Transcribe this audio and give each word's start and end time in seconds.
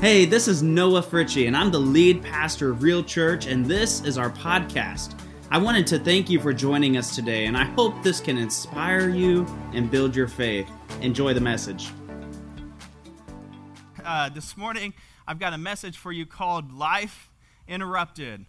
Hey, 0.00 0.26
this 0.26 0.46
is 0.46 0.62
Noah 0.62 1.02
Fritchie, 1.02 1.46
and 1.46 1.56
I'm 1.56 1.70
the 1.70 1.78
lead 1.78 2.22
pastor 2.22 2.70
of 2.70 2.82
Real 2.82 3.02
Church, 3.02 3.46
and 3.46 3.64
this 3.64 4.04
is 4.04 4.18
our 4.18 4.28
podcast. 4.28 5.18
I 5.50 5.56
wanted 5.56 5.86
to 5.86 5.98
thank 5.98 6.28
you 6.28 6.38
for 6.38 6.52
joining 6.52 6.98
us 6.98 7.16
today, 7.16 7.46
and 7.46 7.56
I 7.56 7.64
hope 7.64 8.02
this 8.02 8.20
can 8.20 8.36
inspire 8.36 9.08
you 9.08 9.46
and 9.72 9.90
build 9.90 10.14
your 10.14 10.28
faith. 10.28 10.68
Enjoy 11.00 11.32
the 11.32 11.40
message. 11.40 11.88
Uh, 14.04 14.28
this 14.28 14.54
morning, 14.54 14.92
I've 15.26 15.38
got 15.38 15.54
a 15.54 15.58
message 15.58 15.96
for 15.96 16.12
you 16.12 16.26
called 16.26 16.74
Life 16.74 17.30
Interrupted. 17.66 18.44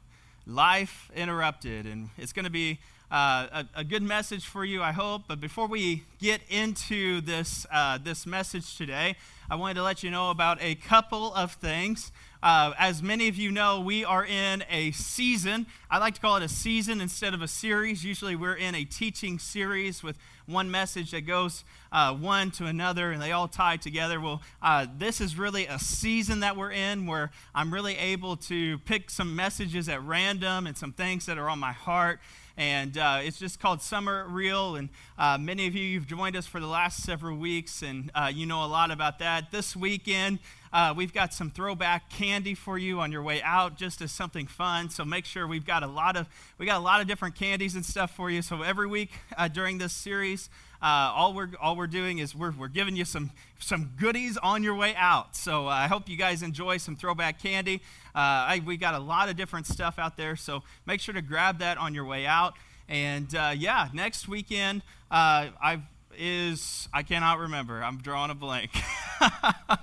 Life 0.45 1.09
Interrupted. 1.15 1.85
And 1.85 2.09
it's 2.17 2.33
going 2.33 2.43
to 2.43 2.51
be 2.51 2.79
uh, 3.09 3.63
a, 3.75 3.79
a, 3.79 3.83
good 3.85 4.03
message 4.03 4.45
for 4.45 4.65
you, 4.65 4.81
I 4.81 4.91
hope. 4.91 5.23
But 5.27 5.39
before 5.39 5.67
we 5.67 6.03
get 6.19 6.41
into 6.49 7.21
this, 7.21 7.65
uh, 7.71 7.97
this 7.97 8.25
message 8.25 8.75
today, 8.75 9.15
I 9.49 9.55
wanted 9.55 9.75
to 9.75 9.83
let 9.83 10.03
you 10.03 10.11
know 10.11 10.29
about 10.29 10.57
a 10.61 10.75
couple 10.75 11.33
of 11.33 11.53
things. 11.53 12.11
Uh, 12.43 12.73
as 12.77 13.01
many 13.01 13.29
of 13.29 13.37
you 13.37 13.49
know, 13.49 13.79
we 13.79 14.03
are 14.03 14.25
in 14.25 14.63
a 14.69 14.91
season. 14.91 15.67
I 15.89 15.99
like 15.99 16.15
to 16.15 16.21
call 16.21 16.35
it 16.35 16.43
a 16.43 16.49
season 16.49 16.99
instead 16.99 17.33
of 17.33 17.41
a 17.41 17.47
series. 17.47 18.03
Usually, 18.03 18.35
we're 18.35 18.55
in 18.55 18.75
a 18.75 18.83
teaching 18.83 19.39
series 19.39 20.03
with 20.03 20.17
one 20.45 20.69
message 20.69 21.11
that 21.11 21.21
goes 21.21 21.63
uh, 21.91 22.13
one 22.13 22.51
to 22.51 22.65
another 22.65 23.11
and 23.11 23.21
they 23.21 23.31
all 23.31 23.47
tie 23.47 23.77
together. 23.77 24.19
Well, 24.19 24.41
uh, 24.61 24.87
this 24.97 25.21
is 25.21 25.37
really 25.37 25.65
a 25.65 25.79
season 25.79 26.41
that 26.41 26.57
we're 26.57 26.71
in 26.71 27.05
where 27.05 27.31
I'm 27.55 27.73
really 27.73 27.97
able 27.97 28.35
to 28.37 28.79
pick 28.79 29.09
some 29.09 29.35
messages 29.35 29.87
at 29.89 30.03
random 30.03 30.67
and 30.67 30.77
some 30.77 30.93
things 30.93 31.25
that 31.25 31.37
are 31.37 31.49
on 31.49 31.59
my 31.59 31.73
heart 31.73 32.19
and 32.57 32.97
uh, 32.97 33.19
it's 33.21 33.37
just 33.37 33.59
called 33.59 33.81
Summer 33.81 34.25
Real. 34.27 34.75
And 34.75 34.89
uh, 35.17 35.37
many 35.37 35.67
of 35.67 35.75
you, 35.75 35.83
you've 35.83 36.07
joined 36.07 36.35
us 36.35 36.47
for 36.47 36.59
the 36.59 36.67
last 36.67 37.03
several 37.03 37.37
weeks, 37.37 37.83
and 37.83 38.11
uh, 38.15 38.31
you 38.33 38.45
know 38.45 38.65
a 38.65 38.67
lot 38.67 38.89
about 38.89 39.19
that. 39.19 39.51
This 39.51 39.75
weekend, 39.75 40.39
uh, 40.73 40.93
we've 40.97 41.13
got 41.13 41.33
some 41.33 41.51
throwback 41.51 42.09
candy 42.09 42.55
for 42.55 42.77
you 42.77 42.99
on 42.99 43.11
your 43.11 43.21
way 43.21 43.41
out, 43.43 43.77
just 43.77 44.01
as 44.01 44.11
something 44.11 44.47
fun. 44.47 44.89
So 44.89 45.05
make 45.05 45.25
sure 45.25 45.47
we've 45.47 45.65
got 45.65 45.83
a 45.83 45.87
lot 45.87 46.17
of 46.17 46.27
we 46.57 46.65
got 46.65 46.77
a 46.77 46.83
lot 46.83 46.99
of 46.99 47.07
different 47.07 47.35
candies 47.35 47.75
and 47.75 47.85
stuff 47.85 48.15
for 48.15 48.29
you. 48.31 48.41
So 48.41 48.63
every 48.63 48.87
week 48.87 49.11
uh, 49.37 49.47
during 49.47 49.77
this 49.77 49.93
series, 49.93 50.49
uh, 50.81 51.11
all 51.15 51.33
we're 51.33 51.49
all 51.61 51.75
we're 51.75 51.87
doing 51.87 52.19
is 52.19 52.35
we're, 52.35 52.51
we're 52.51 52.67
giving 52.67 52.95
you 52.95 53.05
some 53.05 53.31
some 53.59 53.91
goodies 53.99 54.37
on 54.37 54.63
your 54.63 54.75
way 54.75 54.95
out. 54.95 55.35
So 55.35 55.67
uh, 55.67 55.71
I 55.71 55.87
hope 55.87 56.07
you 56.07 56.17
guys 56.17 56.43
enjoy 56.43 56.77
some 56.77 56.95
throwback 56.95 57.41
candy. 57.41 57.81
Uh, 58.13 58.53
I, 58.53 58.61
we 58.65 58.77
got 58.77 58.93
a 58.93 58.99
lot 58.99 59.29
of 59.29 59.35
different 59.35 59.67
stuff 59.67 59.97
out 59.97 60.17
there, 60.17 60.35
so 60.35 60.63
make 60.85 61.01
sure 61.01 61.13
to 61.13 61.21
grab 61.21 61.59
that 61.59 61.77
on 61.77 61.93
your 61.93 62.05
way 62.05 62.25
out. 62.25 62.53
And 62.87 63.33
uh, 63.35 63.53
yeah, 63.55 63.89
next 63.93 64.27
weekend 64.27 64.81
uh, 65.11 65.49
I 65.61 65.81
is 66.17 66.87
I 66.93 67.03
cannot 67.03 67.39
remember. 67.39 67.83
I'm 67.83 67.97
drawing 67.97 68.31
a 68.31 68.35
blank. 68.35 68.71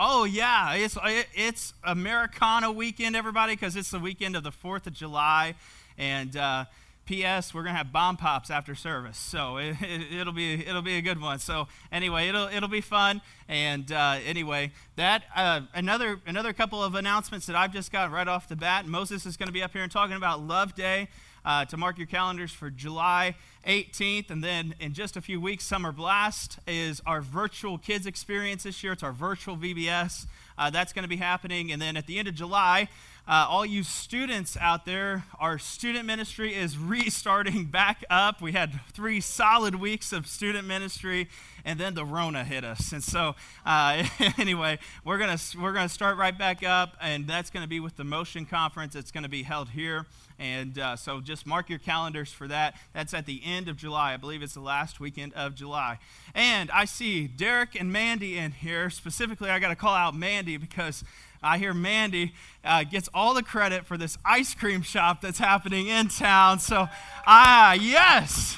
oh 0.00 0.24
yeah, 0.24 0.74
it's 0.74 0.96
it's 1.34 1.74
Americana 1.84 2.70
weekend, 2.70 3.16
everybody, 3.16 3.54
because 3.54 3.76
it's 3.76 3.90
the 3.90 3.98
weekend 3.98 4.36
of 4.36 4.44
the 4.44 4.52
Fourth 4.52 4.86
of 4.86 4.92
July, 4.92 5.54
and 5.96 6.36
uh, 6.36 6.64
P.S. 7.08 7.54
We're 7.54 7.62
gonna 7.62 7.78
have 7.78 7.90
bomb 7.90 8.18
pops 8.18 8.50
after 8.50 8.74
service, 8.74 9.16
so 9.16 9.56
it, 9.56 9.76
will 10.12 10.28
it, 10.28 10.34
be 10.34 10.66
it'll 10.66 10.82
be 10.82 10.98
a 10.98 11.00
good 11.00 11.18
one. 11.18 11.38
So 11.38 11.66
anyway, 11.90 12.28
it'll 12.28 12.48
it'll 12.48 12.68
be 12.68 12.82
fun. 12.82 13.22
And 13.48 13.90
uh, 13.90 14.18
anyway, 14.26 14.72
that 14.96 15.22
uh, 15.34 15.62
another 15.72 16.20
another 16.26 16.52
couple 16.52 16.84
of 16.84 16.94
announcements 16.94 17.46
that 17.46 17.56
I've 17.56 17.72
just 17.72 17.90
got 17.90 18.10
right 18.10 18.28
off 18.28 18.46
the 18.46 18.56
bat. 18.56 18.86
Moses 18.86 19.24
is 19.24 19.38
to 19.38 19.50
be 19.50 19.62
up 19.62 19.72
here 19.72 19.82
and 19.82 19.90
talking 19.90 20.16
about 20.16 20.42
Love 20.42 20.74
Day. 20.74 21.08
Uh, 21.44 21.64
to 21.64 21.78
mark 21.78 21.96
your 21.96 22.06
calendars 22.06 22.50
for 22.50 22.68
July 22.68 23.34
18th. 23.66 24.30
And 24.30 24.44
then 24.44 24.74
in 24.80 24.92
just 24.92 25.16
a 25.16 25.22
few 25.22 25.40
weeks, 25.40 25.64
Summer 25.64 25.92
Blast 25.92 26.58
is 26.66 27.00
our 27.06 27.22
virtual 27.22 27.78
kids 27.78 28.06
experience 28.06 28.64
this 28.64 28.82
year. 28.82 28.92
It's 28.92 29.04
our 29.04 29.12
virtual 29.12 29.56
VBS. 29.56 30.26
Uh, 30.58 30.68
that's 30.68 30.92
going 30.92 31.04
to 31.04 31.08
be 31.08 31.16
happening. 31.16 31.72
And 31.72 31.80
then 31.80 31.96
at 31.96 32.06
the 32.06 32.18
end 32.18 32.28
of 32.28 32.34
July, 32.34 32.88
uh, 33.28 33.46
all 33.46 33.66
you 33.66 33.82
students 33.82 34.56
out 34.58 34.86
there, 34.86 35.24
our 35.38 35.58
student 35.58 36.06
ministry 36.06 36.54
is 36.54 36.78
restarting 36.78 37.66
back 37.66 38.02
up. 38.08 38.40
We 38.40 38.52
had 38.52 38.80
three 38.92 39.20
solid 39.20 39.74
weeks 39.74 40.14
of 40.14 40.26
student 40.26 40.66
ministry, 40.66 41.28
and 41.62 41.78
then 41.78 41.92
the 41.92 42.06
Rona 42.06 42.42
hit 42.42 42.64
us. 42.64 42.90
And 42.90 43.04
so, 43.04 43.34
uh, 43.66 44.04
anyway, 44.38 44.78
we're 45.04 45.18
gonna 45.18 45.36
we're 45.60 45.74
gonna 45.74 45.90
start 45.90 46.16
right 46.16 46.36
back 46.36 46.64
up, 46.64 46.96
and 47.02 47.26
that's 47.26 47.50
gonna 47.50 47.66
be 47.66 47.80
with 47.80 47.96
the 47.96 48.04
Motion 48.04 48.46
Conference. 48.46 48.94
It's 48.94 49.10
gonna 49.10 49.28
be 49.28 49.42
held 49.42 49.68
here, 49.68 50.06
and 50.38 50.78
uh, 50.78 50.96
so 50.96 51.20
just 51.20 51.46
mark 51.46 51.68
your 51.68 51.80
calendars 51.80 52.32
for 52.32 52.48
that. 52.48 52.76
That's 52.94 53.12
at 53.12 53.26
the 53.26 53.42
end 53.44 53.68
of 53.68 53.76
July. 53.76 54.14
I 54.14 54.16
believe 54.16 54.42
it's 54.42 54.54
the 54.54 54.60
last 54.60 55.00
weekend 55.00 55.34
of 55.34 55.54
July. 55.54 55.98
And 56.34 56.70
I 56.70 56.86
see 56.86 57.26
Derek 57.26 57.78
and 57.78 57.92
Mandy 57.92 58.38
in 58.38 58.52
here. 58.52 58.88
Specifically, 58.88 59.50
I 59.50 59.58
got 59.58 59.68
to 59.68 59.76
call 59.76 59.94
out 59.94 60.14
Mandy 60.14 60.56
because 60.56 61.04
I 61.42 61.58
hear 61.58 61.72
Mandy 61.72 62.34
uh, 62.64 62.84
gets 62.84 63.08
all 63.14 63.34
the 63.34 63.42
credit 63.42 63.86
for 63.86 63.96
this 63.96 64.18
ice 64.24 64.54
cream 64.54 64.82
shop 64.82 65.20
that's 65.20 65.38
happening 65.38 65.88
in 65.88 66.08
town. 66.08 66.58
So, 66.58 66.88
ah, 67.26 67.72
yes. 67.74 68.56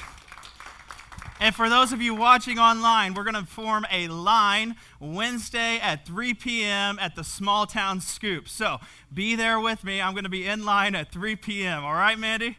And 1.41 1.55
for 1.55 1.69
those 1.69 1.91
of 1.91 2.03
you 2.03 2.13
watching 2.13 2.59
online, 2.59 3.15
we're 3.15 3.23
going 3.23 3.33
to 3.33 3.45
form 3.45 3.87
a 3.91 4.07
line 4.07 4.75
Wednesday 4.99 5.79
at 5.79 6.05
3 6.05 6.35
p.m. 6.35 6.99
at 6.99 7.15
the 7.15 7.23
Small 7.23 7.65
Town 7.65 7.99
Scoop. 7.99 8.47
So 8.47 8.77
be 9.11 9.35
there 9.35 9.59
with 9.59 9.83
me. 9.83 9.99
I'm 9.99 10.13
going 10.13 10.23
to 10.23 10.29
be 10.29 10.45
in 10.45 10.63
line 10.63 10.93
at 10.93 11.11
3 11.11 11.35
p.m. 11.37 11.83
All 11.83 11.95
right, 11.95 12.17
Mandy? 12.17 12.57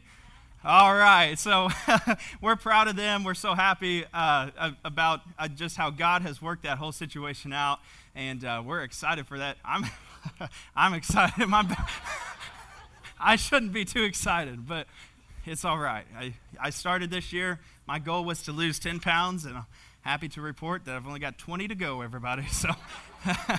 All 0.65 0.95
right. 0.95 1.39
So 1.39 1.69
we're 2.41 2.57
proud 2.57 2.89
of 2.89 2.97
them. 2.97 3.23
We're 3.23 3.35
so 3.35 3.55
happy 3.55 4.05
uh, 4.13 4.73
about 4.85 5.21
uh, 5.39 5.47
just 5.47 5.77
how 5.77 5.91
God 5.91 6.23
has 6.23 6.43
worked 6.43 6.65
that 6.65 6.79
whole 6.79 6.91
situation 6.91 7.53
out. 7.53 7.79
And 8.17 8.45
uh, 8.45 8.65
we're 8.67 8.83
excited 8.83 9.29
for 9.29 9.39
that. 9.39 9.59
I'm. 9.65 9.87
I'm 10.77 10.95
excited. 10.95 11.47
My, 11.49 11.65
I 13.21 13.37
shouldn't 13.37 13.73
be 13.73 13.85
too 13.85 14.05
excited, 14.05 14.67
but 14.67 14.87
it's 15.45 15.65
all 15.65 15.79
right. 15.79 16.05
I, 16.17 16.35
I 16.61 16.71
started 16.71 17.11
this 17.11 17.33
year. 17.33 17.61
My 17.87 17.99
goal 17.99 18.25
was 18.25 18.43
to 18.45 18.53
lose 18.53 18.79
10 18.79 19.01
pounds, 19.01 19.45
and 19.45 19.57
happy 20.03 20.29
to 20.29 20.41
report 20.41 20.85
that 20.85 20.97
I've 20.97 21.07
only 21.07 21.21
got 21.21 21.39
20 21.39 21.69
to 21.69 21.75
go, 21.75 22.03
everybody. 22.03 22.47
So 22.53 22.69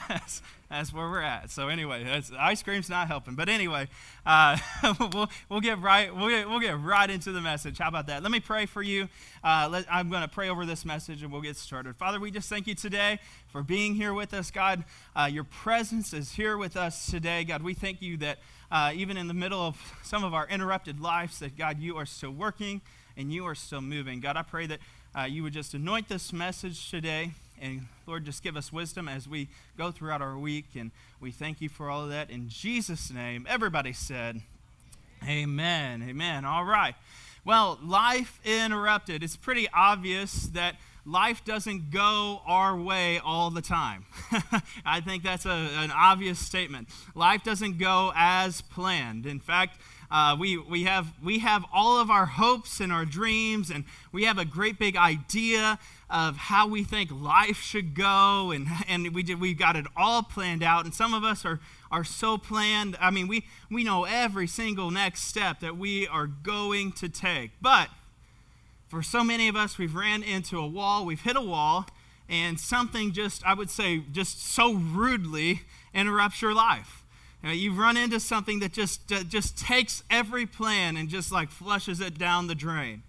that's, 0.09 0.41
that's, 0.69 0.93
where 0.93 1.09
we're 1.09 1.21
at. 1.21 1.49
So 1.49 1.69
anyway, 1.69 2.21
ice 2.37 2.61
cream's 2.61 2.89
not 2.89 3.07
helping. 3.07 3.33
But 3.33 3.47
anyway, 3.47 3.87
uh, 4.25 4.57
we'll, 4.99 5.29
we'll, 5.47 5.61
get 5.61 5.79
right, 5.79 6.13
we'll, 6.13 6.27
get, 6.27 6.49
we'll 6.49 6.59
get 6.59 6.77
right 6.77 7.09
into 7.09 7.31
the 7.31 7.39
message. 7.39 7.77
How 7.77 7.87
about 7.87 8.07
that? 8.07 8.23
Let 8.23 8.31
me 8.33 8.41
pray 8.41 8.65
for 8.65 8.81
you. 8.81 9.07
Uh, 9.41 9.69
let, 9.71 9.85
I'm 9.89 10.09
going 10.09 10.21
to 10.21 10.27
pray 10.27 10.49
over 10.49 10.65
this 10.65 10.83
message 10.83 11.23
and 11.23 11.31
we'll 11.31 11.41
get 11.41 11.55
started. 11.55 11.95
Father, 11.95 12.19
we 12.19 12.29
just 12.29 12.49
thank 12.49 12.67
you 12.67 12.75
today 12.75 13.19
for 13.47 13.63
being 13.63 13.95
here 13.95 14.13
with 14.13 14.33
us. 14.33 14.51
God, 14.51 14.83
uh, 15.15 15.29
your 15.31 15.45
presence 15.45 16.11
is 16.11 16.33
here 16.33 16.57
with 16.57 16.75
us 16.75 17.09
today. 17.09 17.45
God, 17.45 17.63
we 17.63 17.73
thank 17.73 18.01
you 18.01 18.17
that 18.17 18.39
uh, 18.69 18.91
even 18.93 19.15
in 19.15 19.29
the 19.29 19.33
middle 19.33 19.61
of 19.61 19.77
some 20.03 20.25
of 20.25 20.33
our 20.33 20.47
interrupted 20.49 20.99
lives, 20.99 21.39
that 21.39 21.57
God, 21.57 21.79
you 21.79 21.95
are 21.95 22.05
still 22.05 22.31
working 22.31 22.81
and 23.15 23.31
you 23.31 23.45
are 23.45 23.55
still 23.55 23.81
moving. 23.81 24.19
God, 24.19 24.35
I 24.35 24.41
pray 24.41 24.67
that 24.67 24.79
uh, 25.17 25.23
you 25.23 25.43
would 25.43 25.53
just 25.53 25.73
anoint 25.73 26.09
this 26.09 26.33
message 26.33 26.89
today. 26.89 27.31
And 27.61 27.87
Lord, 28.07 28.25
just 28.25 28.43
give 28.43 28.57
us 28.57 28.73
wisdom 28.73 29.07
as 29.07 29.27
we 29.27 29.47
go 29.77 29.91
throughout 29.91 30.21
our 30.21 30.37
week. 30.37 30.65
And 30.75 30.91
we 31.21 31.31
thank 31.31 31.61
you 31.61 31.69
for 31.69 31.89
all 31.89 32.03
of 32.03 32.09
that. 32.09 32.29
In 32.29 32.49
Jesus' 32.49 33.11
name, 33.11 33.45
everybody 33.49 33.93
said, 33.93 34.41
Amen. 35.27 36.03
Amen. 36.07 36.45
All 36.45 36.65
right. 36.65 36.95
Well, 37.45 37.79
life 37.83 38.39
interrupted. 38.43 39.23
It's 39.23 39.37
pretty 39.37 39.67
obvious 39.73 40.47
that 40.47 40.75
life 41.05 41.43
doesn't 41.45 41.91
go 41.91 42.41
our 42.45 42.75
way 42.75 43.19
all 43.19 43.49
the 43.49 43.61
time. 43.61 44.05
I 44.85 45.01
think 45.01 45.23
that's 45.23 45.45
a, 45.45 45.49
an 45.49 45.91
obvious 45.91 46.39
statement. 46.39 46.89
Life 47.15 47.43
doesn't 47.43 47.77
go 47.77 48.11
as 48.15 48.61
planned. 48.61 49.25
In 49.25 49.39
fact, 49.39 49.79
uh, 50.13 50.35
we, 50.39 50.57
we, 50.57 50.83
have, 50.83 51.11
we 51.23 51.39
have 51.39 51.65
all 51.73 51.99
of 51.99 52.11
our 52.11 52.27
hopes 52.27 52.79
and 52.79 52.93
our 52.93 53.03
dreams, 53.03 53.71
and 53.71 53.83
we 54.11 54.25
have 54.25 54.37
a 54.37 54.45
great 54.45 54.77
big 54.77 54.95
idea 54.95 55.79
of 56.07 56.37
how 56.37 56.67
we 56.67 56.83
think 56.83 57.09
life 57.11 57.59
should 57.59 57.95
go, 57.95 58.51
and, 58.51 58.67
and 58.87 59.15
we 59.15 59.23
did, 59.23 59.41
we've 59.41 59.57
got 59.57 59.75
it 59.75 59.87
all 59.97 60.21
planned 60.21 60.61
out. 60.61 60.85
And 60.85 60.93
some 60.93 61.15
of 61.15 61.23
us 61.23 61.43
are, 61.45 61.59
are 61.89 62.03
so 62.03 62.37
planned. 62.37 62.95
I 63.01 63.09
mean, 63.09 63.27
we, 63.27 63.43
we 63.71 63.83
know 63.83 64.03
every 64.03 64.45
single 64.45 64.91
next 64.91 65.23
step 65.23 65.61
that 65.61 65.77
we 65.77 66.07
are 66.07 66.27
going 66.27 66.91
to 66.91 67.09
take. 67.09 67.49
But 67.59 67.89
for 68.89 69.01
so 69.01 69.23
many 69.23 69.47
of 69.47 69.55
us, 69.55 69.79
we've 69.79 69.95
ran 69.95 70.21
into 70.21 70.59
a 70.59 70.67
wall, 70.67 71.07
we've 71.07 71.21
hit 71.21 71.35
a 71.35 71.41
wall, 71.41 71.87
and 72.29 72.59
something 72.59 73.13
just, 73.13 73.43
I 73.43 73.55
would 73.55 73.71
say, 73.71 74.03
just 74.11 74.45
so 74.45 74.75
rudely 74.75 75.61
interrupts 75.91 76.39
your 76.39 76.53
life. 76.53 77.02
You 77.43 77.49
know, 77.49 77.55
you've 77.55 77.77
run 77.77 77.97
into 77.97 78.21
something 78.21 78.59
that 78.61 78.71
just, 78.71 79.11
uh, 79.11 79.23
just 79.23 79.57
takes 79.57 80.01
every 80.09 80.45
plan 80.45 80.95
and 80.95 81.09
just 81.09 81.29
like 81.29 81.49
flushes 81.49 81.99
it 81.99 82.17
down 82.17 82.47
the 82.47 82.55
drain. 82.55 83.03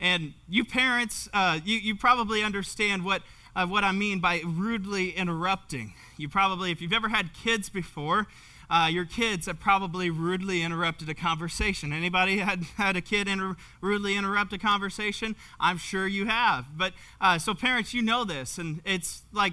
And 0.00 0.34
you 0.48 0.64
parents, 0.64 1.28
uh, 1.32 1.60
you, 1.64 1.78
you 1.78 1.94
probably 1.94 2.42
understand 2.42 3.04
what, 3.04 3.22
uh, 3.54 3.66
what 3.66 3.84
I 3.84 3.92
mean 3.92 4.18
by 4.18 4.42
rudely 4.44 5.10
interrupting. 5.10 5.94
You 6.16 6.28
probably, 6.28 6.72
if 6.72 6.82
you've 6.82 6.92
ever 6.92 7.08
had 7.08 7.32
kids 7.32 7.68
before, 7.68 8.26
uh, 8.68 8.88
your 8.90 9.04
kids 9.04 9.46
have 9.46 9.60
probably 9.60 10.10
rudely 10.10 10.62
interrupted 10.62 11.08
a 11.08 11.14
conversation. 11.14 11.92
Anybody 11.92 12.38
had, 12.38 12.64
had 12.76 12.96
a 12.96 13.00
kid 13.00 13.28
inter- 13.28 13.56
rudely 13.80 14.16
interrupt 14.16 14.52
a 14.52 14.58
conversation? 14.58 15.36
I'm 15.60 15.78
sure 15.78 16.06
you 16.06 16.26
have. 16.26 16.76
But 16.76 16.94
uh, 17.20 17.38
so 17.38 17.54
parents, 17.54 17.94
you 17.94 18.02
know 18.02 18.24
this, 18.24 18.58
and 18.58 18.80
it's 18.84 19.22
like 19.32 19.52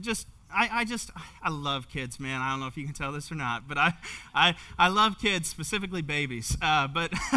just 0.00 0.26
I, 0.52 0.68
I 0.72 0.84
just, 0.84 1.10
I 1.42 1.50
love 1.50 1.88
kids, 1.88 2.18
man. 2.18 2.40
I 2.40 2.50
don't 2.50 2.60
know 2.60 2.66
if 2.66 2.76
you 2.76 2.84
can 2.84 2.94
tell 2.94 3.12
this 3.12 3.30
or 3.30 3.34
not, 3.34 3.68
but 3.68 3.78
I, 3.78 3.94
I, 4.34 4.54
I 4.78 4.88
love 4.88 5.18
kids, 5.18 5.48
specifically 5.48 6.02
babies. 6.02 6.56
Uh, 6.60 6.88
but 6.88 7.12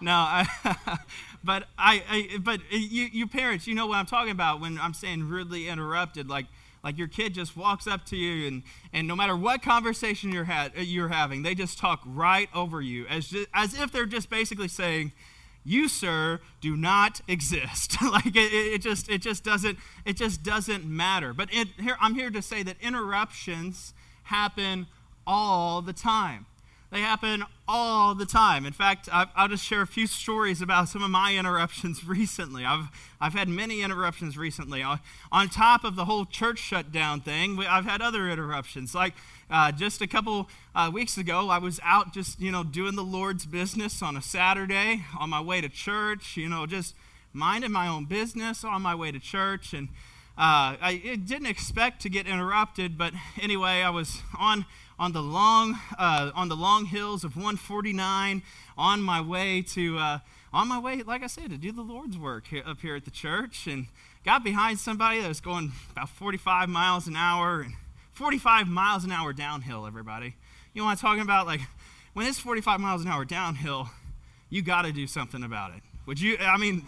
no, 0.00 0.12
I, 0.12 0.46
but 1.44 1.64
I, 1.78 2.02
I, 2.08 2.38
but 2.38 2.60
you, 2.70 3.08
you 3.12 3.26
parents, 3.26 3.66
you 3.66 3.74
know 3.74 3.86
what 3.86 3.96
I'm 3.96 4.06
talking 4.06 4.32
about 4.32 4.60
when 4.60 4.78
I'm 4.78 4.94
saying 4.94 5.28
rudely 5.28 5.68
interrupted. 5.68 6.28
Like, 6.28 6.46
like 6.82 6.98
your 6.98 7.08
kid 7.08 7.34
just 7.34 7.56
walks 7.56 7.86
up 7.86 8.04
to 8.06 8.16
you, 8.16 8.46
and, 8.46 8.62
and 8.92 9.08
no 9.08 9.16
matter 9.16 9.34
what 9.34 9.62
conversation 9.62 10.32
you're, 10.32 10.44
ha- 10.44 10.70
you're 10.76 11.08
having, 11.08 11.42
they 11.42 11.54
just 11.54 11.78
talk 11.78 12.02
right 12.04 12.48
over 12.54 12.80
you, 12.82 13.06
as, 13.06 13.28
just, 13.28 13.48
as 13.54 13.78
if 13.78 13.90
they're 13.90 14.04
just 14.04 14.28
basically 14.28 14.68
saying, 14.68 15.12
you 15.64 15.88
sir 15.88 16.40
do 16.60 16.76
not 16.76 17.20
exist. 17.28 17.96
Like 18.02 18.36
it, 18.36 18.52
it, 18.52 18.82
just 18.82 19.08
it 19.08 19.22
just 19.22 19.42
doesn't 19.42 19.78
it 20.04 20.16
just 20.16 20.42
doesn't 20.42 20.84
matter. 20.84 21.32
But 21.34 21.48
it, 21.52 21.68
here 21.80 21.96
i'm 22.00 22.14
here 22.14 22.30
to 22.30 22.42
say 22.42 22.62
that 22.62 22.76
interruptions 22.80 23.94
happen 24.24 24.86
all 25.26 25.82
the 25.82 25.92
time 25.92 26.46
they 26.94 27.00
happen 27.00 27.42
all 27.66 28.14
the 28.14 28.24
time. 28.24 28.64
In 28.64 28.72
fact, 28.72 29.08
i 29.12 29.26
will 29.36 29.48
just 29.48 29.64
share 29.64 29.82
a 29.82 29.86
few 29.86 30.06
stories 30.06 30.62
about 30.62 30.88
some 30.88 31.02
of 31.02 31.10
my 31.10 31.34
interruptions 31.34 32.04
recently. 32.06 32.64
I've, 32.64 32.86
I've 33.20 33.32
had 33.32 33.48
many 33.48 33.82
interruptions 33.82 34.38
recently. 34.38 34.80
On, 34.80 35.48
top 35.48 35.82
of 35.82 35.96
the 35.96 36.04
whole 36.04 36.24
church 36.24 36.60
shutdown 36.60 37.20
thing, 37.20 37.58
I've 37.58 37.84
had 37.84 38.00
other 38.00 38.30
interruptions. 38.30 38.94
Like 38.94 39.14
uh, 39.50 39.72
just 39.72 40.02
a 40.02 40.06
couple 40.06 40.48
uh, 40.72 40.88
weeks 40.94 41.18
ago, 41.18 41.48
I 41.48 41.58
was 41.58 41.80
out 41.82 42.14
just, 42.14 42.40
you 42.40 42.52
know, 42.52 42.62
doing 42.62 42.94
the 42.94 43.02
Lord's 43.02 43.44
business 43.44 44.00
on 44.00 44.16
a 44.16 44.22
Saturday 44.22 45.02
on 45.18 45.30
my 45.30 45.40
way 45.40 45.60
to 45.60 45.68
church, 45.68 46.36
you 46.36 46.48
know, 46.48 46.64
just 46.64 46.94
minding 47.32 47.72
my 47.72 47.88
own 47.88 48.04
business 48.04 48.62
on 48.62 48.82
my 48.82 48.94
way 48.94 49.10
to 49.10 49.18
church. 49.18 49.74
And 49.74 49.88
uh, 50.36 50.74
I 50.80 51.20
didn't 51.24 51.46
expect 51.46 52.02
to 52.02 52.08
get 52.08 52.26
interrupted, 52.26 52.98
but 52.98 53.14
anyway, 53.40 53.82
I 53.82 53.90
was 53.90 54.20
on 54.38 54.66
on 54.98 55.12
the 55.12 55.22
long 55.22 55.78
uh, 55.98 56.30
on 56.34 56.48
the 56.48 56.56
long 56.56 56.86
hills 56.86 57.24
of 57.24 57.36
149 57.36 58.42
on 58.76 59.02
my 59.02 59.20
way 59.20 59.62
to 59.62 59.98
uh, 59.98 60.18
on 60.52 60.68
my 60.68 60.78
way 60.78 61.02
like 61.02 61.22
i 61.22 61.26
said 61.26 61.50
to 61.50 61.56
do 61.56 61.72
the 61.72 61.82
lord's 61.82 62.16
work 62.16 62.46
here, 62.46 62.62
up 62.64 62.80
here 62.80 62.94
at 62.94 63.04
the 63.04 63.10
church 63.10 63.66
and 63.66 63.86
got 64.24 64.44
behind 64.44 64.78
somebody 64.78 65.20
that 65.20 65.28
was 65.28 65.40
going 65.40 65.72
about 65.90 66.08
45 66.08 66.68
miles 66.68 67.06
an 67.06 67.16
hour 67.16 67.60
and 67.60 67.74
45 68.12 68.68
miles 68.68 69.04
an 69.04 69.10
hour 69.10 69.32
downhill 69.32 69.86
everybody. 69.86 70.36
You 70.72 70.82
know 70.82 70.86
what 70.86 70.92
i'm 70.92 70.96
talking 70.98 71.22
about 71.22 71.46
like 71.46 71.60
when 72.12 72.26
it's 72.26 72.38
45 72.38 72.80
miles 72.80 73.02
an 73.02 73.08
hour 73.08 73.24
downhill 73.24 73.88
you 74.48 74.62
got 74.62 74.82
to 74.82 74.92
do 74.92 75.06
something 75.08 75.42
about 75.42 75.72
it. 75.74 75.82
Would 76.06 76.20
you 76.20 76.36
i 76.38 76.56
mean 76.56 76.86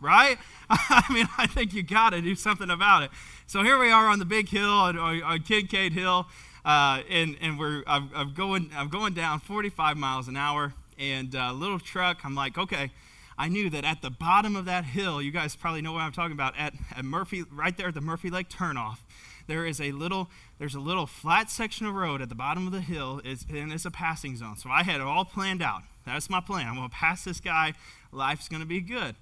right 0.00 0.38
i 0.70 1.04
mean 1.12 1.28
i 1.38 1.46
think 1.46 1.72
you 1.72 1.82
got 1.82 2.10
to 2.10 2.20
do 2.20 2.34
something 2.34 2.70
about 2.70 3.02
it 3.02 3.10
so 3.46 3.62
here 3.62 3.78
we 3.78 3.90
are 3.90 4.06
on 4.06 4.18
the 4.18 4.24
big 4.24 4.48
hill 4.48 4.70
on, 4.70 4.98
on 4.98 5.40
kincaid 5.42 5.92
hill 5.92 6.26
uh, 6.64 7.02
and 7.08 7.36
and 7.40 7.58
we're 7.58 7.82
I'm, 7.86 8.10
I'm, 8.14 8.34
going 8.34 8.70
I'm 8.76 8.88
going 8.88 9.14
down 9.14 9.40
45 9.40 9.96
miles 9.96 10.28
an 10.28 10.36
hour, 10.36 10.74
and 10.98 11.34
a 11.34 11.44
uh, 11.44 11.52
little 11.52 11.78
truck. 11.78 12.20
I'm 12.24 12.34
like, 12.34 12.58
okay. 12.58 12.90
I 13.38 13.48
knew 13.48 13.70
that 13.70 13.86
at 13.86 14.02
the 14.02 14.10
bottom 14.10 14.54
of 14.54 14.66
that 14.66 14.84
hill, 14.84 15.22
you 15.22 15.30
guys 15.30 15.56
probably 15.56 15.80
know 15.80 15.94
what 15.94 16.02
I'm 16.02 16.12
talking 16.12 16.32
about. 16.32 16.58
At, 16.58 16.74
at 16.94 17.06
Murphy, 17.06 17.42
right 17.50 17.74
there 17.74 17.88
at 17.88 17.94
the 17.94 18.02
Murphy 18.02 18.28
Lake 18.28 18.50
turnoff, 18.50 18.98
there 19.46 19.64
is 19.64 19.80
a 19.80 19.92
little 19.92 20.28
there's 20.58 20.74
a 20.74 20.80
little 20.80 21.06
flat 21.06 21.50
section 21.50 21.86
of 21.86 21.94
road 21.94 22.20
at 22.20 22.28
the 22.28 22.34
bottom 22.34 22.66
of 22.66 22.72
the 22.74 22.82
hill, 22.82 23.22
it's, 23.24 23.46
and 23.48 23.72
it's 23.72 23.86
a 23.86 23.90
passing 23.90 24.36
zone. 24.36 24.58
So 24.58 24.68
I 24.68 24.82
had 24.82 24.96
it 24.96 25.00
all 25.00 25.24
planned 25.24 25.62
out. 25.62 25.80
That's 26.04 26.28
my 26.28 26.40
plan. 26.40 26.66
I'm 26.66 26.74
going 26.74 26.90
to 26.90 26.94
pass 26.94 27.24
this 27.24 27.40
guy. 27.40 27.72
Life's 28.12 28.46
going 28.46 28.60
to 28.60 28.68
be 28.68 28.82
good. 28.82 29.16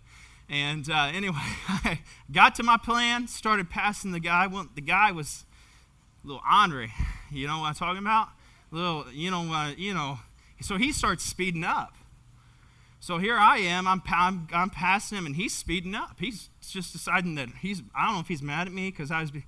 And 0.48 0.88
uh, 0.90 1.10
anyway, 1.12 1.36
I 1.68 2.00
got 2.32 2.54
to 2.56 2.62
my 2.62 2.76
plan, 2.76 3.28
started 3.28 3.68
passing 3.68 4.12
the 4.12 4.20
guy. 4.20 4.46
Well, 4.46 4.66
the 4.74 4.80
guy 4.80 5.12
was 5.12 5.44
little 6.24 6.42
Andre. 6.48 6.92
You 7.30 7.46
know 7.46 7.58
what 7.58 7.66
I'm 7.66 7.74
talking 7.74 7.98
about? 7.98 8.28
Little, 8.70 9.04
you 9.12 9.30
know, 9.30 9.52
uh, 9.52 9.72
you 9.76 9.92
know. 9.92 10.18
So 10.62 10.78
he 10.78 10.92
starts 10.92 11.22
speeding 11.22 11.62
up. 11.62 11.92
So 13.00 13.18
here 13.18 13.36
I 13.36 13.58
am. 13.58 13.86
I'm, 13.86 14.02
I'm, 14.06 14.48
I'm 14.50 14.70
passing 14.70 15.18
him, 15.18 15.26
and 15.26 15.36
he's 15.36 15.54
speeding 15.54 15.94
up. 15.94 16.16
He's 16.18 16.48
just 16.66 16.92
deciding 16.92 17.34
that 17.34 17.50
he's. 17.60 17.82
I 17.94 18.06
don't 18.06 18.14
know 18.14 18.20
if 18.20 18.28
he's 18.28 18.40
mad 18.40 18.66
at 18.66 18.72
me 18.72 18.90
because 18.90 19.10
I 19.10 19.20
was 19.20 19.30
be, 19.30 19.44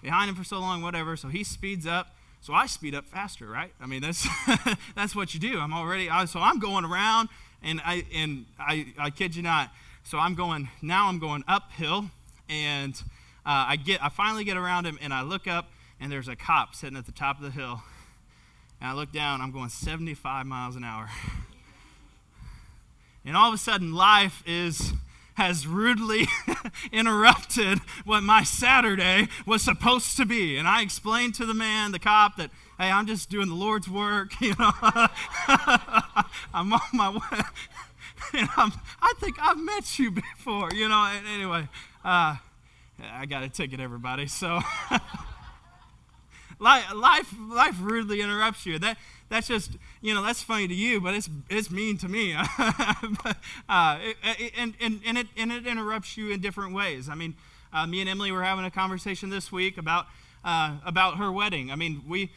behind 0.00 0.30
him 0.30 0.36
for 0.36 0.44
so 0.44 0.58
long, 0.58 0.80
whatever. 0.80 1.18
So 1.18 1.28
he 1.28 1.44
speeds 1.44 1.86
up. 1.86 2.14
So 2.40 2.54
I 2.54 2.64
speed 2.64 2.94
up 2.94 3.04
faster, 3.04 3.46
right? 3.46 3.72
I 3.78 3.84
mean, 3.84 4.00
that's 4.00 4.26
that's 4.96 5.14
what 5.14 5.34
you 5.34 5.40
do. 5.40 5.58
I'm 5.58 5.74
already. 5.74 6.08
I, 6.08 6.24
so 6.24 6.40
I'm 6.40 6.58
going 6.58 6.86
around, 6.86 7.28
and 7.62 7.80
I 7.84 8.04
and 8.14 8.46
I 8.58 8.86
I 8.98 9.10
kid 9.10 9.36
you 9.36 9.42
not. 9.42 9.70
So 10.08 10.16
I'm 10.16 10.34
going 10.34 10.70
now. 10.80 11.08
I'm 11.08 11.18
going 11.18 11.44
uphill, 11.46 12.06
and 12.48 12.94
uh, 13.44 13.68
I 13.68 13.76
get. 13.76 14.02
I 14.02 14.08
finally 14.08 14.42
get 14.42 14.56
around 14.56 14.86
him, 14.86 14.98
and 15.02 15.12
I 15.12 15.20
look 15.20 15.46
up 15.46 15.68
and 16.00 16.10
there's 16.10 16.28
a 16.28 16.34
cop 16.34 16.74
sitting 16.74 16.96
at 16.96 17.04
the 17.04 17.12
top 17.12 17.36
of 17.36 17.44
the 17.44 17.50
hill. 17.50 17.82
And 18.80 18.88
I 18.88 18.94
look 18.94 19.12
down, 19.12 19.42
I'm 19.42 19.50
going 19.50 19.68
75 19.68 20.46
miles 20.46 20.76
an 20.76 20.84
hour. 20.84 21.10
And 23.22 23.36
all 23.36 23.48
of 23.48 23.54
a 23.54 23.58
sudden, 23.58 23.92
life 23.92 24.42
is 24.46 24.94
has 25.34 25.66
rudely 25.68 26.26
interrupted 26.92 27.78
what 28.04 28.22
my 28.22 28.42
Saturday 28.42 29.28
was 29.46 29.62
supposed 29.62 30.16
to 30.16 30.24
be. 30.24 30.56
And 30.56 30.66
I 30.66 30.82
explained 30.82 31.34
to 31.36 31.46
the 31.46 31.54
man, 31.54 31.92
the 31.92 32.00
cop, 32.00 32.36
that, 32.38 32.50
hey, 32.76 32.90
I'm 32.90 33.06
just 33.06 33.30
doing 33.30 33.48
the 33.48 33.54
Lord's 33.54 33.88
work. 33.88 34.32
You 34.40 34.54
know, 34.58 34.72
I'm 36.54 36.72
on 36.72 36.80
my 36.92 37.10
way. 37.10 37.40
And 38.34 38.48
I'm, 38.56 38.72
I 39.00 39.14
think 39.20 39.36
I've 39.40 39.58
met 39.58 39.98
you 39.98 40.10
before. 40.10 40.70
You 40.72 40.88
know, 40.88 41.20
anyway, 41.32 41.68
uh, 42.04 42.36
I 43.12 43.26
got 43.26 43.42
a 43.42 43.48
ticket, 43.48 43.80
everybody. 43.80 44.26
So. 44.26 44.60
life, 46.60 47.34
life 47.50 47.76
rudely 47.80 48.20
interrupts 48.20 48.66
you. 48.66 48.78
That, 48.78 48.98
that's 49.28 49.48
just, 49.48 49.72
you 50.00 50.14
know, 50.14 50.22
that's 50.22 50.42
funny 50.42 50.68
to 50.68 50.74
you, 50.74 51.00
but 51.00 51.14
it's, 51.14 51.28
it's 51.48 51.70
mean 51.70 51.98
to 51.98 52.08
me. 52.08 52.34
but, 53.22 53.36
uh, 53.68 53.98
it, 54.00 54.52
and, 54.56 54.74
and, 54.80 55.00
and, 55.06 55.18
it, 55.18 55.26
and 55.36 55.52
it 55.52 55.66
interrupts 55.66 56.16
you 56.16 56.30
in 56.30 56.40
different 56.40 56.74
ways. 56.74 57.08
I 57.08 57.14
mean, 57.14 57.34
uh, 57.72 57.86
me 57.86 58.00
and 58.00 58.08
Emily 58.08 58.32
were 58.32 58.42
having 58.42 58.64
a 58.64 58.70
conversation 58.70 59.30
this 59.30 59.52
week 59.52 59.78
about, 59.78 60.06
uh, 60.44 60.78
about 60.84 61.18
her 61.18 61.30
wedding. 61.30 61.70
I 61.70 61.76
mean, 61.76 62.02
we, 62.06 62.30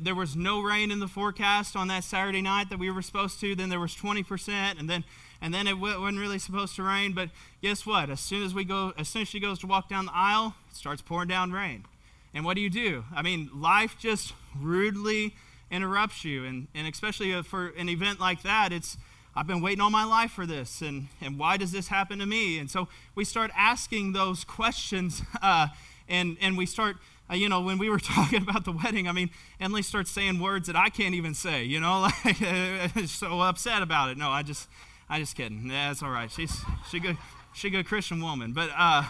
there 0.00 0.14
was 0.14 0.36
no 0.36 0.60
rain 0.60 0.90
in 0.90 1.00
the 1.00 1.08
forecast 1.08 1.76
on 1.76 1.88
that 1.88 2.04
Saturday 2.04 2.42
night 2.42 2.70
that 2.70 2.78
we 2.78 2.90
were 2.90 3.02
supposed 3.02 3.40
to. 3.40 3.54
Then 3.54 3.68
there 3.68 3.80
was 3.80 3.94
20%, 3.94 4.78
and 4.78 4.88
then 4.88 5.04
and 5.42 5.52
then 5.52 5.66
it 5.66 5.78
wasn't 5.78 6.18
really 6.18 6.38
supposed 6.38 6.76
to 6.76 6.84
rain. 6.84 7.12
But 7.12 7.30
guess 7.60 7.84
what? 7.84 8.10
As 8.10 8.20
soon 8.20 8.44
as 8.44 8.54
we 8.54 8.64
go, 8.64 8.92
as 8.96 9.08
soon 9.08 9.22
as 9.22 9.28
she 9.28 9.40
goes 9.40 9.58
to 9.58 9.66
walk 9.66 9.88
down 9.88 10.06
the 10.06 10.14
aisle, 10.14 10.54
it 10.70 10.76
starts 10.76 11.02
pouring 11.02 11.28
down 11.28 11.50
rain. 11.50 11.84
And 12.32 12.44
what 12.44 12.54
do 12.54 12.62
you 12.62 12.70
do? 12.70 13.04
I 13.14 13.22
mean, 13.22 13.50
life 13.52 13.96
just 13.98 14.32
rudely 14.58 15.34
interrupts 15.70 16.24
you. 16.24 16.44
And, 16.44 16.68
and 16.74 16.86
especially 16.86 17.34
uh, 17.34 17.42
for 17.42 17.68
an 17.76 17.88
event 17.88 18.20
like 18.20 18.42
that, 18.42 18.72
it's, 18.72 18.96
I've 19.34 19.46
been 19.46 19.60
waiting 19.60 19.80
all 19.80 19.90
my 19.90 20.04
life 20.04 20.30
for 20.30 20.46
this. 20.46 20.80
And, 20.80 21.08
and 21.20 21.38
why 21.38 21.56
does 21.56 21.72
this 21.72 21.88
happen 21.88 22.20
to 22.20 22.26
me? 22.26 22.58
And 22.58 22.70
so 22.70 22.88
we 23.14 23.24
start 23.24 23.50
asking 23.56 24.12
those 24.12 24.44
questions. 24.58 25.22
Uh, 25.42 25.68
and, 26.08 26.36
and 26.40 26.56
we 26.56 26.66
start, 26.66 26.96
uh, 27.30 27.34
you 27.34 27.48
know, 27.48 27.60
when 27.60 27.78
we 27.78 27.88
were 27.90 27.98
talking 28.00 28.42
about 28.42 28.64
the 28.64 28.72
wedding, 28.72 29.08
I 29.08 29.12
mean, 29.12 29.30
Emily 29.60 29.82
starts 29.82 30.10
saying 30.10 30.40
words 30.40 30.66
that 30.66 30.76
I 30.76 30.88
can't 30.88 31.14
even 31.14 31.34
say, 31.34 31.64
you 31.64 31.80
know, 31.80 32.08
like, 32.24 32.36
so 33.06 33.40
upset 33.40 33.82
about 33.82 34.10
it. 34.10 34.18
No, 34.18 34.30
I 34.30 34.42
just, 34.42 34.68
I 35.08 35.18
just 35.18 35.36
kidding. 35.36 35.70
Yeah, 35.70 35.94
all 36.02 36.10
right. 36.10 36.30
She's, 36.30 36.62
she 36.90 37.00
good, 37.00 37.16
she 37.54 37.70
good 37.70 37.86
Christian 37.86 38.22
woman. 38.22 38.52
But, 38.52 38.70
uh, 38.76 39.04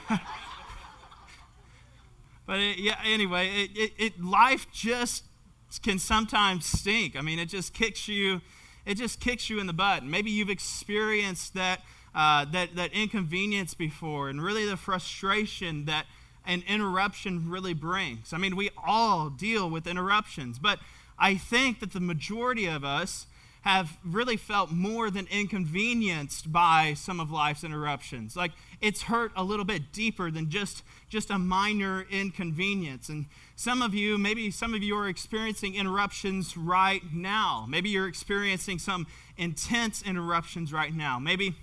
But 2.47 2.59
it, 2.59 2.79
yeah, 2.79 2.99
anyway, 3.05 3.49
it, 3.49 3.71
it, 3.75 3.93
it, 3.99 4.23
life 4.23 4.67
just 4.73 5.25
can 5.83 5.99
sometimes 5.99 6.67
stink. 6.67 7.17
I 7.17 7.21
mean, 7.21 7.39
it 7.39 7.47
just 7.47 7.73
kicks 7.73 8.09
you, 8.09 8.41
it 8.85 8.97
just 8.97 9.21
kicks 9.21 9.49
you 9.49 9.61
in 9.61 9.67
the 9.67 9.73
butt. 9.73 10.05
maybe 10.05 10.31
you've 10.31 10.51
experienced 10.51 11.55
that, 11.55 11.81
uh, 12.15 12.45
that, 12.47 12.75
that 12.77 12.93
inconvenience 12.93 13.75
before 13.75 14.29
and 14.29 14.43
really 14.43 14.67
the 14.67 14.77
frustration 14.77 15.85
that 15.87 16.07
an 16.47 16.63
interruption 16.67 17.49
really 17.49 17.75
brings. 17.75 18.33
I 18.33 18.39
mean, 18.39 18.57
we 18.57 18.71
all 18.77 19.31
deal 19.31 19.69
with 19.71 19.87
interruptions, 19.87 20.59
but 20.59 20.79
I 21.19 21.37
think 21.37 21.81
that 21.81 21.93
the 21.93 22.01
majority 22.01 22.67
of 22.67 22.85
us 22.85 23.27
have 23.63 23.97
really 24.05 24.37
felt 24.37 24.73
more 24.73 25.09
than 25.09 25.27
inconvenienced 25.29 26.53
by 26.53 26.95
some 26.95 27.21
of 27.21 27.31
life's 27.31 27.63
interruptions. 27.63 28.35
Like 28.35 28.51
it's 28.81 29.03
hurt 29.03 29.31
a 29.37 29.45
little 29.45 29.65
bit 29.65 29.93
deeper 29.93 30.31
than 30.33 30.51
just 30.51 30.83
just 31.09 31.31
a 31.31 31.39
minor 31.39 32.05
inconvenience. 32.11 33.09
And 33.09 33.27
some 33.55 33.81
of 33.81 33.95
you, 33.95 34.19
maybe 34.19 34.51
some 34.51 34.75
of 34.75 34.83
you 34.83 34.97
are 34.97 35.09
experiencing 35.09 35.77
interruptions 35.77 36.57
right 36.57 37.03
now. 37.13 37.67
Maybe 37.69 37.91
you're 37.91 38.09
experiencing 38.09 38.81
some 38.81 39.07
intense 39.37 40.03
interruptions 40.03 40.73
right 40.73 40.93
now. 40.93 41.21
Maybe 41.21 41.55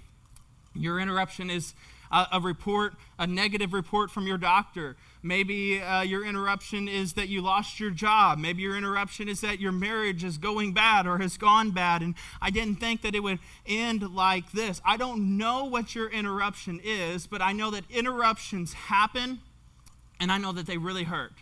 your 0.74 1.00
interruption 1.00 1.50
is 1.50 1.74
a, 2.12 2.40
report, 2.42 2.94
a 3.18 3.28
negative 3.28 3.74
report 3.74 4.10
from 4.10 4.26
your 4.26 4.38
doctor. 4.38 4.96
Maybe 5.22 5.80
uh, 5.80 6.02
your 6.02 6.26
interruption 6.26 6.88
is 6.88 7.14
that 7.14 7.30
you 7.30 7.42
lost 7.42 7.80
your 7.80 7.92
job. 7.92 8.40
Maybe 8.40 8.64
your 8.64 8.76
interruption 8.76 9.30
is 9.30 9.42
that 9.42 9.60
your 9.60 9.72
marriage 9.72 10.24
is 10.24 10.38
going 10.38 10.74
bad 10.74 11.06
or 11.06 11.20
has 11.20 11.38
gone 11.38 11.72
bad. 11.72 12.02
And 12.02 12.16
I 12.42 12.50
didn't 12.50 12.76
think 12.76 13.02
that 13.04 13.14
it 13.14 13.22
would 13.22 13.40
end 13.68 14.10
like 14.16 14.52
this. 14.52 14.82
I 14.86 14.98
don't 14.98 15.38
know 15.38 15.66
what 15.66 15.94
your 15.94 16.10
interruption 16.10 16.80
is, 16.84 17.28
but 17.28 17.42
I 17.42 17.52
know 17.52 17.70
that 17.72 17.84
interruptions 17.92 18.74
happen 18.74 19.40
and 20.20 20.32
I 20.32 20.38
know 20.38 20.52
that 20.54 20.66
they 20.66 20.78
really 20.78 21.04
hurt. 21.04 21.34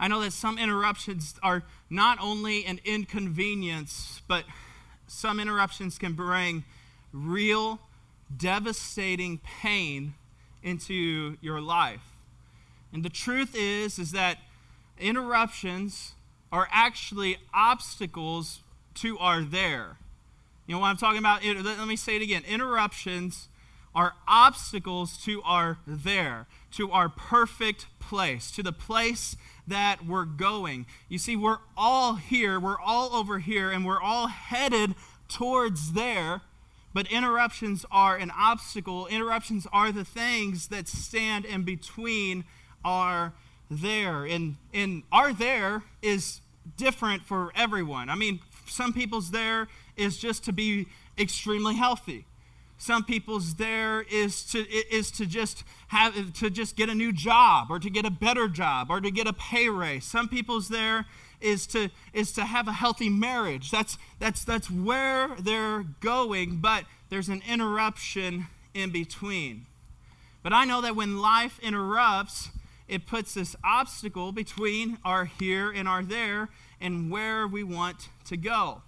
I 0.00 0.08
know 0.08 0.20
that 0.22 0.32
some 0.32 0.58
interruptions 0.58 1.34
are 1.42 1.64
not 1.90 2.18
only 2.20 2.64
an 2.64 2.80
inconvenience, 2.84 4.22
but 4.28 4.44
some 5.08 5.40
interruptions 5.40 5.98
can 5.98 6.12
bring 6.12 6.64
real, 7.12 7.80
devastating 8.34 9.38
pain 9.38 10.14
into 10.62 11.36
your 11.40 11.60
life. 11.60 12.16
And 12.92 13.04
the 13.04 13.10
truth 13.10 13.54
is, 13.54 13.98
is 13.98 14.12
that 14.12 14.38
interruptions 14.98 16.14
are 16.50 16.68
actually 16.72 17.38
obstacles 17.52 18.60
to 18.94 19.18
our 19.18 19.42
there. 19.42 19.98
You 20.66 20.74
know 20.74 20.80
what 20.80 20.88
I'm 20.88 20.96
talking 20.96 21.18
about? 21.18 21.44
Let 21.44 21.86
me 21.86 21.96
say 21.96 22.16
it 22.16 22.22
again. 22.22 22.42
Interruptions 22.46 23.48
are 23.94 24.14
obstacles 24.26 25.16
to 25.24 25.42
our 25.42 25.78
there, 25.86 26.46
to 26.72 26.90
our 26.90 27.08
perfect 27.08 27.86
place, 27.98 28.50
to 28.52 28.62
the 28.62 28.72
place 28.72 29.36
that 29.66 30.06
we're 30.06 30.24
going. 30.24 30.86
You 31.08 31.18
see, 31.18 31.36
we're 31.36 31.58
all 31.76 32.16
here, 32.16 32.60
we're 32.60 32.80
all 32.80 33.14
over 33.14 33.38
here, 33.38 33.70
and 33.70 33.84
we're 33.84 34.00
all 34.00 34.28
headed 34.28 34.94
towards 35.28 35.92
there. 35.92 36.42
But 36.98 37.12
interruptions 37.12 37.86
are 37.92 38.16
an 38.16 38.32
obstacle. 38.36 39.06
Interruptions 39.06 39.68
are 39.72 39.92
the 39.92 40.04
things 40.04 40.66
that 40.66 40.88
stand 40.88 41.44
in 41.44 41.62
between 41.62 42.42
are 42.84 43.34
there. 43.70 44.24
And, 44.24 44.56
and 44.74 45.04
our 45.12 45.32
there 45.32 45.84
is 46.02 46.40
different 46.76 47.22
for 47.22 47.52
everyone. 47.54 48.08
I 48.10 48.16
mean, 48.16 48.40
some 48.66 48.92
people's 48.92 49.30
there 49.30 49.68
is 49.96 50.18
just 50.18 50.42
to 50.46 50.52
be 50.52 50.88
extremely 51.16 51.76
healthy. 51.76 52.26
Some 52.78 53.04
people's 53.04 53.54
there 53.54 54.02
is 54.02 54.42
to 54.46 54.58
is 54.68 55.12
to 55.12 55.26
just 55.26 55.62
have 55.88 56.32
to 56.32 56.50
just 56.50 56.74
get 56.74 56.88
a 56.88 56.96
new 56.96 57.12
job 57.12 57.68
or 57.70 57.78
to 57.78 57.90
get 57.90 58.06
a 58.06 58.10
better 58.10 58.48
job 58.48 58.90
or 58.90 59.00
to 59.00 59.12
get 59.12 59.28
a 59.28 59.32
pay 59.32 59.68
raise. 59.68 60.04
Some 60.04 60.28
people's 60.28 60.68
there 60.68 61.06
is 61.40 61.66
to 61.68 61.90
is 62.12 62.32
to 62.32 62.44
have 62.44 62.68
a 62.68 62.72
healthy 62.72 63.08
marriage. 63.08 63.70
That's 63.70 63.98
that's 64.18 64.44
that's 64.44 64.70
where 64.70 65.30
they're 65.38 65.84
going, 66.00 66.58
but 66.58 66.84
there's 67.10 67.28
an 67.28 67.42
interruption 67.48 68.46
in 68.74 68.90
between. 68.90 69.66
But 70.42 70.52
I 70.52 70.64
know 70.64 70.80
that 70.80 70.96
when 70.96 71.18
life 71.18 71.58
interrupts, 71.60 72.50
it 72.86 73.06
puts 73.06 73.34
this 73.34 73.54
obstacle 73.62 74.32
between 74.32 74.98
our 75.04 75.26
here 75.26 75.70
and 75.70 75.88
our 75.88 76.02
there 76.02 76.48
and 76.80 77.10
where 77.10 77.46
we 77.46 77.62
want 77.62 78.08
to 78.26 78.36
go. 78.36 78.82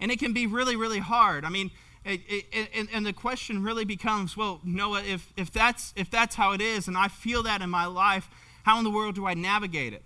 And 0.00 0.10
it 0.10 0.18
can 0.18 0.32
be 0.32 0.46
really, 0.46 0.76
really 0.76 0.98
hard. 0.98 1.44
I 1.44 1.50
mean, 1.50 1.70
it, 2.04 2.22
it, 2.26 2.68
and, 2.74 2.88
and 2.92 3.04
the 3.04 3.12
question 3.12 3.62
really 3.62 3.84
becomes 3.84 4.36
well, 4.36 4.60
Noah, 4.64 5.02
if, 5.02 5.32
if, 5.36 5.52
that's, 5.52 5.92
if 5.96 6.10
that's 6.10 6.34
how 6.34 6.52
it 6.52 6.60
is, 6.60 6.88
and 6.88 6.96
I 6.96 7.08
feel 7.08 7.42
that 7.42 7.60
in 7.60 7.68
my 7.68 7.86
life, 7.86 8.28
how 8.62 8.78
in 8.78 8.84
the 8.84 8.90
world 8.90 9.14
do 9.14 9.26
I 9.26 9.34
navigate 9.34 9.92
it? 9.92 10.02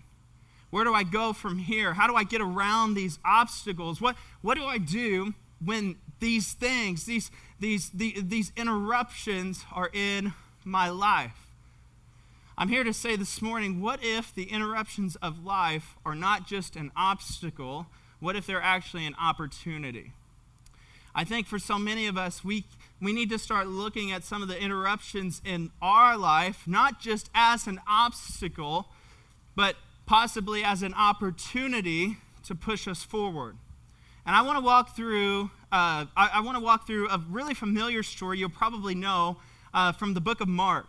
Where 0.75 0.83
do 0.83 0.93
I 0.93 1.05
go 1.05 1.33
from 1.33 1.59
here? 1.59 1.95
How 1.95 2.09
do 2.09 2.17
I 2.17 2.25
get 2.25 2.41
around 2.41 2.95
these 2.95 3.21
obstacles? 3.25 4.01
What, 4.01 4.17
what 4.43 4.57
do 4.57 4.65
I 4.65 4.79
do 4.79 5.33
when 5.65 5.95
these 6.19 6.53
things, 6.53 7.05
these, 7.05 7.31
these, 7.61 7.91
the, 7.91 8.17
these 8.21 8.51
interruptions 8.57 9.65
are 9.73 9.89
in 9.93 10.33
my 10.65 10.89
life? 10.89 11.47
I'm 12.59 12.69
here 12.69 12.83
to 12.83 12.93
say 12.93 13.15
this 13.15 13.41
morning 13.41 13.81
what 13.81 14.01
if 14.03 14.35
the 14.35 14.51
interruptions 14.51 15.15
of 15.23 15.45
life 15.45 15.95
are 16.05 16.17
not 16.17 16.49
just 16.49 16.75
an 16.75 16.91
obstacle? 16.97 17.87
What 18.19 18.35
if 18.35 18.45
they're 18.45 18.61
actually 18.61 19.07
an 19.07 19.15
opportunity? 19.15 20.11
I 21.15 21.23
think 21.23 21.47
for 21.47 21.61
so 21.61 21.79
many 21.79 22.09
of 22.09 22.19
us, 22.19 22.43
we, 22.43 22.65
we 23.01 23.13
need 23.13 23.31
to 23.31 23.39
start 23.39 23.69
looking 23.69 24.11
at 24.11 24.25
some 24.25 24.43
of 24.43 24.49
the 24.49 24.61
interruptions 24.61 25.41
in 25.45 25.71
our 25.81 26.19
life, 26.19 26.65
not 26.67 27.01
just 27.01 27.31
as 27.33 27.69
an 27.69 27.81
obstacle, 27.89 28.89
but 29.55 29.77
possibly 30.07 30.63
as 30.63 30.83
an 30.83 30.95
opportunity 30.95 32.17
to 32.45 32.55
push 32.55 32.87
us 32.87 33.03
forward. 33.03 33.57
And 34.27 34.35
I 34.35 34.43
want 34.43 34.59
to 34.59 34.65
walk 34.65 34.97
through, 34.97 35.51
uh, 35.73 36.07
I, 36.17 36.31
I 36.35 36.41
want 36.41 36.57
to 36.57 36.65
walk 36.65 36.87
through 36.87 37.09
a 37.11 37.19
really 37.29 37.55
familiar 37.55 38.03
story 38.03 38.39
you'll 38.39 38.49
probably 38.49 38.95
know 38.95 39.39
uh, 39.73 39.93
from 39.93 40.15
the 40.15 40.21
book 40.21 40.41
of 40.41 40.49
Mark. 40.49 40.87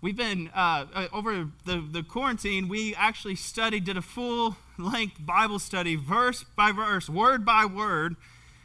We've 0.00 0.16
been, 0.16 0.50
uh, 0.54 0.86
uh 0.94 1.08
over 1.12 1.48
the, 1.64 1.84
the 1.90 2.02
quarantine, 2.02 2.68
we 2.68 2.94
actually 2.94 3.36
studied, 3.36 3.84
did 3.84 3.96
a 3.96 4.02
full 4.02 4.56
length 4.78 5.16
Bible 5.24 5.58
study, 5.58 5.96
verse 5.96 6.44
by 6.56 6.72
verse, 6.72 7.08
word 7.08 7.44
by 7.44 7.64
word, 7.64 8.16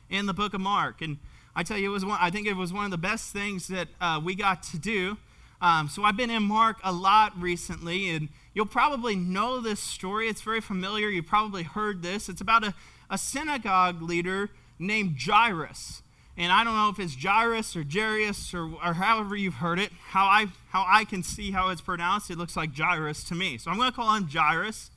in 0.09 0.25
the 0.25 0.33
book 0.33 0.53
of 0.53 0.62
Mark. 0.62 1.01
And 1.01 1.17
I 1.55 1.63
tell 1.63 1.77
you, 1.77 1.89
it 1.89 1.93
was 1.93 2.05
one, 2.05 2.17
I 2.21 2.29
think 2.29 2.48
it 2.48 2.55
was 2.55 2.74
one 2.74 2.86
of 2.86 2.91
the 2.91 2.98
best 2.98 3.31
things 3.33 3.67
that 3.67 3.88
uh, 4.01 4.19
we 4.24 4.36
got 4.36 4.63
to 4.63 4.79
do. 4.79 5.17
Um, 5.62 5.89
so 5.89 6.03
I've 6.03 6.17
been 6.17 6.29
in 6.29 6.43
Mark 6.43 6.77
a 6.83 6.91
lot 6.91 7.39
recently, 7.39 8.09
and 8.09 8.29
you'll 8.53 8.65
probably 8.65 9.15
know 9.15 9.59
this 9.59 9.79
story. 9.79 10.27
It's 10.27 10.41
very 10.41 10.61
familiar. 10.61 11.09
You 11.09 11.23
probably 11.23 11.63
heard 11.63 12.01
this. 12.01 12.29
It's 12.29 12.41
about 12.41 12.63
a, 12.63 12.73
a 13.09 13.17
synagogue 13.17 14.01
leader 14.01 14.49
named 14.77 15.17
Jairus. 15.19 16.01
And 16.37 16.53
I 16.53 16.63
don't 16.63 16.75
know 16.75 16.89
if 16.89 16.99
it's 16.99 17.21
Jairus 17.21 17.75
or 17.75 17.83
Jairus 17.83 18.53
or, 18.53 18.71
or 18.83 18.93
however 18.93 19.35
you've 19.35 19.55
heard 19.55 19.77
it. 19.77 19.91
How 20.09 20.25
I, 20.25 20.47
how 20.69 20.85
I 20.87 21.03
can 21.03 21.21
see 21.21 21.51
how 21.51 21.69
it's 21.69 21.81
pronounced, 21.81 22.31
it 22.31 22.37
looks 22.37 22.55
like 22.55 22.77
Jairus 22.77 23.25
to 23.25 23.35
me. 23.35 23.57
So 23.57 23.69
I'm 23.69 23.77
going 23.77 23.91
to 23.91 23.95
call 23.95 24.15
him 24.15 24.29
Jairus. 24.31 24.89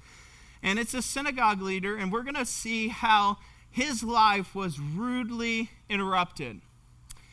And 0.62 0.78
it's 0.78 0.94
a 0.94 1.02
synagogue 1.02 1.61
leader, 1.61 1.97
and 1.97 2.12
we're 2.12 2.23
going 2.23 2.37
to 2.37 2.47
see 2.47 2.87
how 2.87 3.38
his 3.68 4.04
life 4.04 4.54
was 4.54 4.78
rudely 4.78 5.71
interrupted. 5.88 6.61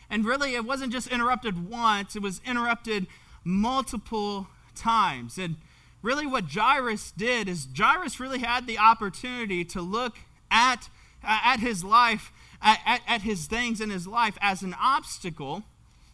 And 0.09 0.25
really, 0.25 0.55
it 0.55 0.65
wasn't 0.65 0.91
just 0.91 1.07
interrupted 1.09 1.69
once, 1.69 2.15
it 2.15 2.23
was 2.23 2.41
interrupted 2.43 3.05
multiple 3.43 4.47
times. 4.73 5.37
And 5.37 5.57
really, 6.01 6.25
what 6.25 6.45
Jairus 6.45 7.11
did 7.11 7.47
is 7.47 7.67
Jairus 7.77 8.19
really 8.19 8.39
had 8.39 8.67
the 8.67 8.77
opportunity 8.77 9.65
to 9.65 9.81
look 9.81 10.17
at, 10.49 10.89
at 11.23 11.59
his 11.59 11.83
life, 11.83 12.31
at, 12.61 13.01
at 13.07 13.21
his 13.21 13.47
things 13.47 13.81
in 13.81 13.89
his 13.89 14.07
life 14.07 14.37
as 14.41 14.61
an 14.61 14.75
obstacle, 14.81 15.63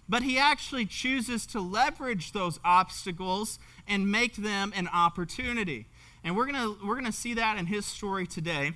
but 0.08 0.24
he 0.24 0.38
actually 0.38 0.86
chooses 0.86 1.46
to 1.48 1.60
leverage 1.60 2.32
those 2.32 2.60
obstacles 2.64 3.60
and 3.88 4.12
make 4.12 4.36
them 4.36 4.72
an 4.76 4.88
opportunity. 4.88 5.88
And 6.24 6.36
we're 6.36 6.52
going 6.52 6.78
we're 6.86 6.96
going 6.96 7.06
to 7.06 7.12
see 7.12 7.36
that 7.36 7.58
in 7.58 7.68
his 7.68 7.86
story 7.86 8.26
today. 8.26 8.74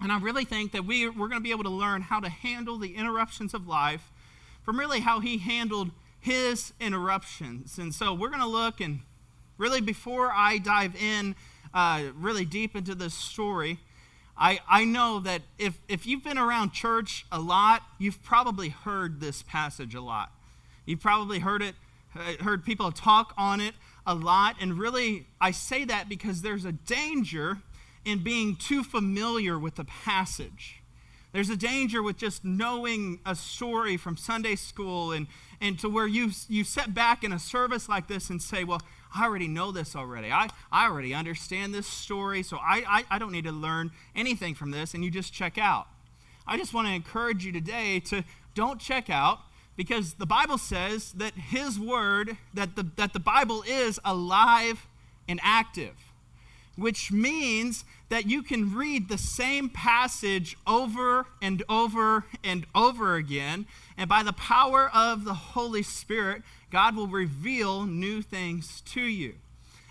And 0.00 0.10
I 0.10 0.18
really 0.18 0.44
think 0.44 0.72
that 0.72 0.84
we, 0.84 1.08
we're 1.08 1.28
going 1.28 1.40
to 1.40 1.44
be 1.44 1.52
able 1.52 1.64
to 1.64 1.70
learn 1.70 2.02
how 2.02 2.18
to 2.20 2.28
handle 2.28 2.76
the 2.76 2.96
interruptions 2.96 3.54
of 3.54 3.68
life 3.68 4.10
from 4.62 4.78
really 4.78 5.00
how 5.00 5.20
he 5.20 5.38
handled 5.38 5.90
his 6.18 6.72
interruptions. 6.80 7.78
And 7.78 7.94
so 7.94 8.12
we're 8.12 8.28
going 8.28 8.40
to 8.40 8.46
look, 8.46 8.80
and 8.80 9.00
really 9.58 9.80
before 9.80 10.30
I 10.32 10.58
dive 10.58 10.94
in 10.96 11.34
uh, 11.74 12.04
really 12.14 12.44
deep 12.44 12.76
into 12.76 12.94
this 12.94 13.14
story, 13.14 13.78
I, 14.36 14.60
I 14.68 14.84
know 14.84 15.20
that 15.20 15.42
if, 15.58 15.78
if 15.88 16.06
you've 16.06 16.24
been 16.24 16.38
around 16.38 16.72
church 16.72 17.26
a 17.30 17.38
lot, 17.38 17.82
you've 17.98 18.22
probably 18.22 18.70
heard 18.70 19.20
this 19.20 19.42
passage 19.42 19.94
a 19.94 20.00
lot. 20.00 20.32
You've 20.86 21.00
probably 21.00 21.38
heard 21.38 21.62
it, 21.62 21.74
heard 22.40 22.64
people 22.64 22.90
talk 22.92 23.34
on 23.36 23.60
it 23.60 23.74
a 24.06 24.14
lot. 24.14 24.56
And 24.60 24.78
really, 24.78 25.26
I 25.40 25.50
say 25.50 25.84
that 25.84 26.08
because 26.08 26.42
there's 26.42 26.64
a 26.64 26.72
danger 26.72 27.58
in 28.04 28.22
being 28.22 28.56
too 28.56 28.82
familiar 28.82 29.58
with 29.58 29.76
the 29.76 29.84
passage. 29.84 30.82
There's 31.32 31.48
a 31.48 31.56
danger 31.56 32.02
with 32.02 32.18
just 32.18 32.44
knowing 32.44 33.20
a 33.24 33.34
story 33.34 33.96
from 33.96 34.16
Sunday 34.16 34.56
school 34.56 35.12
and, 35.12 35.28
and 35.60 35.78
to 35.78 35.88
where 35.88 36.06
you, 36.06 36.30
you 36.48 36.64
sit 36.64 36.92
back 36.92 37.24
in 37.24 37.32
a 37.32 37.38
service 37.38 37.88
like 37.88 38.06
this 38.06 38.28
and 38.28 38.42
say, 38.42 38.64
Well, 38.64 38.82
I 39.14 39.24
already 39.24 39.48
know 39.48 39.72
this 39.72 39.94
already. 39.94 40.30
I, 40.30 40.48
I 40.70 40.86
already 40.86 41.14
understand 41.14 41.74
this 41.74 41.86
story, 41.86 42.42
so 42.42 42.56
I, 42.56 42.84
I, 42.88 43.04
I 43.10 43.18
don't 43.18 43.32
need 43.32 43.44
to 43.44 43.52
learn 43.52 43.90
anything 44.14 44.54
from 44.54 44.70
this, 44.70 44.94
and 44.94 45.04
you 45.04 45.10
just 45.10 45.32
check 45.32 45.58
out. 45.58 45.86
I 46.46 46.56
just 46.56 46.74
want 46.74 46.88
to 46.88 46.94
encourage 46.94 47.44
you 47.44 47.52
today 47.52 48.00
to 48.00 48.24
don't 48.54 48.80
check 48.80 49.10
out 49.10 49.40
because 49.76 50.14
the 50.14 50.26
Bible 50.26 50.58
says 50.58 51.12
that 51.12 51.34
His 51.34 51.78
Word, 51.78 52.36
that 52.54 52.76
the, 52.76 52.86
that 52.96 53.12
the 53.12 53.20
Bible 53.20 53.64
is 53.66 54.00
alive 54.04 54.86
and 55.28 55.40
active 55.42 55.94
which 56.76 57.12
means 57.12 57.84
that 58.08 58.26
you 58.26 58.42
can 58.42 58.74
read 58.74 59.08
the 59.08 59.18
same 59.18 59.68
passage 59.68 60.56
over 60.66 61.26
and 61.40 61.62
over 61.68 62.24
and 62.42 62.66
over 62.74 63.16
again. 63.16 63.66
And 63.96 64.08
by 64.08 64.22
the 64.22 64.32
power 64.32 64.90
of 64.92 65.24
the 65.24 65.34
Holy 65.34 65.82
Spirit, 65.82 66.42
God 66.70 66.96
will 66.96 67.08
reveal 67.08 67.84
new 67.84 68.22
things 68.22 68.80
to 68.92 69.02
you. 69.02 69.34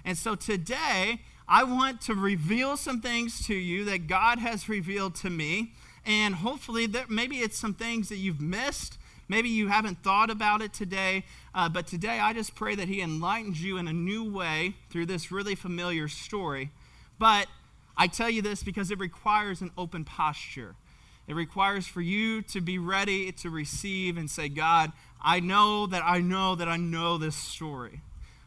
And 0.03 0.17
so 0.17 0.35
today, 0.35 1.21
I 1.47 1.63
want 1.63 2.01
to 2.01 2.15
reveal 2.15 2.77
some 2.77 3.01
things 3.01 3.45
to 3.47 3.53
you 3.53 3.85
that 3.85 4.07
God 4.07 4.39
has 4.39 4.69
revealed 4.69 5.15
to 5.15 5.29
me. 5.29 5.73
And 6.05 6.35
hopefully, 6.35 6.87
that 6.87 7.09
maybe 7.09 7.37
it's 7.37 7.57
some 7.57 7.73
things 7.73 8.09
that 8.09 8.17
you've 8.17 8.41
missed. 8.41 8.97
Maybe 9.27 9.49
you 9.49 9.67
haven't 9.67 10.01
thought 10.01 10.29
about 10.29 10.61
it 10.61 10.73
today. 10.73 11.23
Uh, 11.53 11.69
but 11.69 11.85
today, 11.87 12.19
I 12.19 12.33
just 12.33 12.55
pray 12.55 12.73
that 12.75 12.87
He 12.87 13.01
enlightens 13.01 13.61
you 13.61 13.77
in 13.77 13.87
a 13.87 13.93
new 13.93 14.23
way 14.23 14.75
through 14.89 15.05
this 15.05 15.31
really 15.31 15.55
familiar 15.55 16.07
story. 16.07 16.71
But 17.19 17.47
I 17.95 18.07
tell 18.07 18.29
you 18.29 18.41
this 18.41 18.63
because 18.63 18.89
it 18.89 18.97
requires 18.97 19.61
an 19.61 19.71
open 19.77 20.03
posture. 20.05 20.75
It 21.27 21.35
requires 21.35 21.87
for 21.87 22.01
you 22.01 22.41
to 22.43 22.61
be 22.61 22.77
ready 22.77 23.31
to 23.31 23.49
receive 23.49 24.17
and 24.17 24.29
say, 24.29 24.49
God, 24.49 24.91
I 25.23 25.39
know 25.39 25.85
that 25.87 26.03
I 26.03 26.19
know 26.19 26.55
that 26.55 26.67
I 26.67 26.77
know 26.77 27.17
this 27.17 27.35
story. 27.35 28.01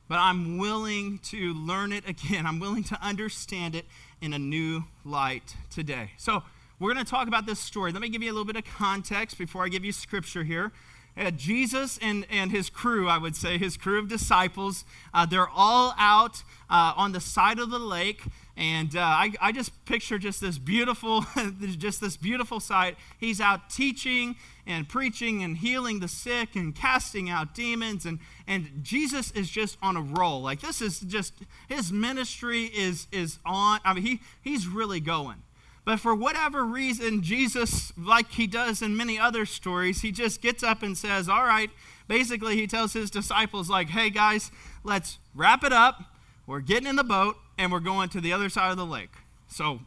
but 0.08 0.18
I'm 0.18 0.58
willing 0.58 1.18
to 1.30 1.54
learn 1.54 1.92
it 1.92 2.06
again. 2.08 2.46
I'm 2.46 2.60
willing 2.60 2.84
to 2.84 2.98
understand 3.02 3.74
it 3.74 3.86
in 4.20 4.32
a 4.32 4.38
new 4.38 4.84
light 5.04 5.56
today. 5.70 6.12
So, 6.18 6.42
we're 6.80 6.92
going 6.92 7.04
to 7.04 7.10
talk 7.10 7.28
about 7.28 7.46
this 7.46 7.60
story. 7.60 7.92
Let 7.92 8.02
me 8.02 8.08
give 8.08 8.20
you 8.22 8.30
a 8.30 8.34
little 8.34 8.44
bit 8.44 8.56
of 8.56 8.64
context 8.64 9.38
before 9.38 9.64
I 9.64 9.68
give 9.68 9.84
you 9.84 9.92
scripture 9.92 10.42
here. 10.42 10.72
Uh, 11.16 11.30
Jesus 11.30 11.96
and, 12.02 12.26
and 12.28 12.50
his 12.50 12.68
crew, 12.68 13.08
I 13.08 13.18
would 13.18 13.36
say, 13.36 13.56
his 13.56 13.76
crew 13.76 14.00
of 14.00 14.08
disciples, 14.08 14.84
uh, 15.12 15.24
they're 15.24 15.48
all 15.48 15.94
out 15.96 16.42
uh, 16.68 16.92
on 16.96 17.12
the 17.12 17.20
side 17.20 17.60
of 17.60 17.70
the 17.70 17.78
lake. 17.78 18.22
And 18.56 18.96
uh, 18.96 19.00
I, 19.00 19.32
I 19.40 19.52
just 19.52 19.84
picture 19.84 20.18
just 20.18 20.40
this 20.40 20.58
beautiful, 20.58 21.24
just 21.78 22.00
this 22.00 22.16
beautiful 22.16 22.58
sight. 22.58 22.96
He's 23.18 23.40
out 23.40 23.70
teaching 23.70 24.34
and 24.66 24.88
preaching 24.88 25.44
and 25.44 25.56
healing 25.56 26.00
the 26.00 26.08
sick 26.08 26.56
and 26.56 26.74
casting 26.74 27.30
out 27.30 27.54
demons. 27.54 28.06
And, 28.06 28.18
and 28.48 28.80
Jesus 28.82 29.30
is 29.32 29.48
just 29.48 29.78
on 29.82 29.96
a 29.96 30.02
roll. 30.02 30.42
Like 30.42 30.60
this 30.60 30.82
is 30.82 30.98
just, 31.00 31.34
his 31.68 31.92
ministry 31.92 32.64
is, 32.64 33.06
is 33.12 33.38
on. 33.46 33.78
I 33.84 33.94
mean, 33.94 34.04
he, 34.04 34.20
he's 34.42 34.66
really 34.66 35.00
going. 35.00 35.42
But 35.84 36.00
for 36.00 36.14
whatever 36.14 36.64
reason, 36.64 37.22
Jesus, 37.22 37.92
like 37.98 38.32
he 38.32 38.46
does 38.46 38.80
in 38.80 38.96
many 38.96 39.18
other 39.18 39.44
stories, 39.44 40.00
he 40.00 40.12
just 40.12 40.40
gets 40.40 40.62
up 40.62 40.82
and 40.82 40.96
says, 40.96 41.28
All 41.28 41.44
right, 41.44 41.70
basically, 42.08 42.56
he 42.56 42.66
tells 42.66 42.92
his 42.92 43.10
disciples, 43.10 43.68
like, 43.68 43.88
hey 43.88 44.10
guys, 44.10 44.50
let's 44.82 45.18
wrap 45.34 45.62
it 45.64 45.72
up. 45.72 46.02
We're 46.46 46.60
getting 46.60 46.88
in 46.88 46.96
the 46.96 47.04
boat 47.04 47.36
and 47.58 47.70
we're 47.70 47.80
going 47.80 48.08
to 48.10 48.20
the 48.20 48.32
other 48.32 48.48
side 48.48 48.70
of 48.70 48.76
the 48.76 48.86
lake. 48.86 49.12
So 49.48 49.80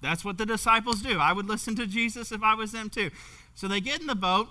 that's 0.00 0.24
what 0.24 0.38
the 0.38 0.46
disciples 0.46 1.02
do. 1.02 1.18
I 1.18 1.32
would 1.32 1.48
listen 1.48 1.74
to 1.76 1.86
Jesus 1.86 2.30
if 2.30 2.42
I 2.42 2.54
was 2.54 2.72
them 2.72 2.90
too. 2.90 3.10
So 3.54 3.66
they 3.66 3.80
get 3.80 4.00
in 4.00 4.06
the 4.06 4.14
boat 4.14 4.48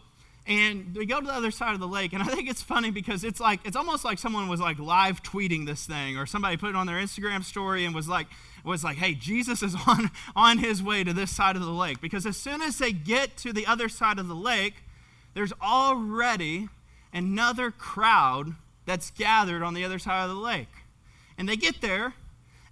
and 0.47 0.95
we 0.95 1.05
go 1.05 1.19
to 1.19 1.27
the 1.27 1.33
other 1.33 1.51
side 1.51 1.73
of 1.73 1.81
the 1.81 1.87
lake. 1.87 2.13
And 2.13 2.23
I 2.23 2.27
think 2.27 2.49
it's 2.49 2.61
funny 2.61 2.89
because 2.89 3.25
it's 3.25 3.41
like, 3.41 3.59
it's 3.65 3.75
almost 3.75 4.05
like 4.05 4.17
someone 4.17 4.47
was 4.47 4.61
like 4.61 4.79
live 4.79 5.21
tweeting 5.21 5.65
this 5.65 5.85
thing 5.85 6.17
or 6.17 6.25
somebody 6.25 6.55
put 6.55 6.69
it 6.69 6.75
on 6.75 6.87
their 6.87 6.95
Instagram 6.95 7.43
story 7.43 7.83
and 7.83 7.93
was 7.93 8.07
like, 8.07 8.27
was 8.63 8.81
like, 8.81 8.97
hey, 8.97 9.13
Jesus 9.13 9.61
is 9.61 9.75
on, 9.87 10.09
on 10.37 10.59
his 10.59 10.81
way 10.81 11.03
to 11.03 11.11
this 11.11 11.31
side 11.31 11.57
of 11.57 11.61
the 11.61 11.71
lake. 11.71 11.99
Because 11.99 12.25
as 12.25 12.37
soon 12.37 12.61
as 12.61 12.77
they 12.77 12.93
get 12.93 13.35
to 13.37 13.51
the 13.51 13.65
other 13.65 13.89
side 13.89 14.19
of 14.19 14.29
the 14.29 14.35
lake, 14.35 14.75
there's 15.33 15.53
already 15.61 16.69
another 17.13 17.69
crowd 17.69 18.55
that's 18.85 19.11
gathered 19.11 19.61
on 19.61 19.73
the 19.73 19.83
other 19.83 19.99
side 19.99 20.23
of 20.23 20.29
the 20.29 20.41
lake. 20.41 20.71
And 21.37 21.47
they 21.47 21.57
get 21.57 21.81
there, 21.81 22.13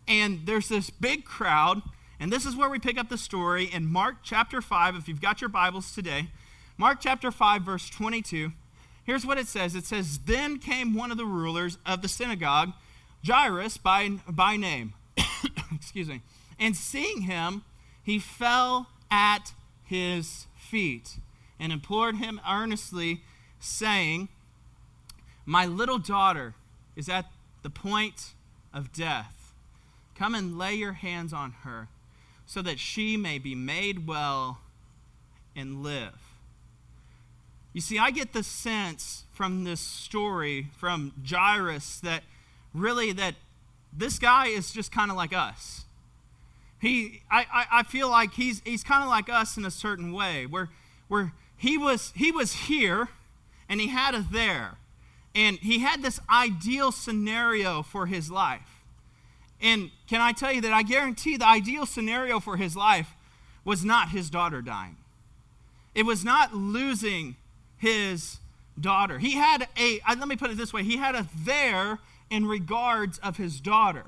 and 0.08 0.46
there's 0.46 0.70
this 0.70 0.89
big 0.89 1.25
crowd, 1.25 1.82
and 2.20 2.32
this 2.32 2.46
is 2.46 2.55
where 2.55 2.70
we 2.70 2.79
pick 2.79 2.98
up 2.98 3.10
the 3.10 3.17
story 3.17 3.65
in 3.65 3.86
Mark 3.86 4.17
chapter 4.24 4.62
5, 4.62 4.96
if 4.96 5.08
you've 5.10 5.22
got 5.22 5.41
your 5.41 5.50
Bibles 5.50 5.94
today. 5.94 6.29
Mark 6.77 7.00
chapter 7.00 7.32
5, 7.32 7.62
verse 7.62 7.89
22. 7.89 8.51
Here's 9.05 9.25
what 9.25 9.38
it 9.38 9.48
says 9.48 9.75
It 9.75 9.86
says, 9.86 10.20
Then 10.25 10.58
came 10.58 10.94
one 10.94 11.12
of 11.12 11.17
the 11.17 11.25
rulers 11.25 11.77
of 11.86 12.01
the 12.01 12.08
synagogue, 12.08 12.74
Jairus 13.25 13.77
by, 13.77 14.10
by 14.27 14.58
name. 14.58 14.94
Excuse 15.74 16.10
me. 16.10 16.22
And 16.60 16.75
seeing 16.75 17.22
him, 17.22 17.63
he 18.03 18.20
fell 18.20 18.88
at 19.10 19.53
his 19.84 20.48
feet 20.55 21.17
and 21.60 21.72
implored 21.72 22.17
him 22.17 22.41
earnestly, 22.48 23.22
saying, 23.60 24.27
My 25.46 25.65
little 25.65 26.00
daughter 26.00 26.55
is 26.96 27.08
at 27.08 27.25
the 27.63 27.70
point 27.70 28.34
of 28.74 28.91
death. 28.91 29.53
Come 30.15 30.36
and 30.36 30.58
lay 30.58 30.74
your 30.74 30.94
hands 30.94 31.32
on 31.32 31.51
her, 31.63 31.88
so 32.46 32.62
that 32.62 32.79
she 32.79 33.15
may 33.15 33.39
be 33.39 33.55
made 33.55 34.08
well 34.08 34.60
and 35.55 35.82
live. 35.82 36.25
You 37.75 37.82
see, 37.82 38.00
I 38.00 38.10
get 38.10 38.32
the 38.32 38.41
sense 38.41 39.25
from 39.34 39.65
this 39.65 39.82
story 39.82 40.70
from 40.77 41.12
Jairus 41.29 42.00
that 42.00 42.24
really 42.74 43.12
that 43.12 43.36
this 43.91 44.17
guy 44.17 44.46
is 44.46 44.72
just 44.72 44.94
kind 44.94 45.12
of 45.12 45.17
like 45.17 45.36
us. 45.36 45.84
He, 46.79 47.22
I, 47.29 47.46
I, 47.53 47.65
I 47.79 47.84
feel 47.84 48.10
like 48.10 48.32
he's, 48.32 48.62
he's 48.63 48.82
kind 48.82 49.04
of 49.04 49.10
like 49.10 49.28
us 49.28 49.58
in 49.58 49.65
a 49.65 49.71
certain 49.71 50.13
way, 50.13 50.45
where, 50.45 50.69
where 51.10 51.34
he, 51.58 51.78
was, 51.78 52.13
he 52.15 52.32
was 52.32 52.54
here 52.54 53.10
and 53.67 53.82
he 53.82 53.88
had 53.88 54.15
a 54.15 54.21
there. 54.21 54.78
And 55.36 55.58
he 55.58 55.80
had 55.80 56.02
this 56.02 56.21
ideal 56.30 56.93
scenario 56.93 57.82
for 57.82 58.06
his 58.06 58.32
life. 58.32 58.86
And 59.62 59.91
can 60.08 60.21
I 60.21 60.32
tell 60.32 60.54
you 60.54 60.62
that 60.62 60.71
I 60.71 60.84
guarantee 60.84 61.36
the 61.36 61.45
ideal 61.45 61.86
scenario 61.86 62.39
for 62.39 62.56
his 62.56 62.78
life 62.78 63.17
was 63.65 63.84
not 63.84 64.12
his 64.12 64.30
daughter 64.30 64.62
dying. 64.62 64.95
It 65.93 66.06
was 66.06 66.23
not 66.23 66.54
losing 66.54 67.36
his 67.86 68.39
daughter. 68.80 69.19
He 69.19 69.34
had 69.34 69.67
a, 69.78 70.00
uh, 70.08 70.15
let 70.17 70.28
me 70.28 70.36
put 70.36 70.50
it 70.50 70.58
this 70.58 70.74
way, 70.74 70.84
he 70.84 70.98
had 70.98 71.13
a 71.13 71.28
there 71.43 72.00
in 72.32 72.48
regards 72.48 73.19
of 73.19 73.38
his 73.38 73.60
daughter. 73.60 74.06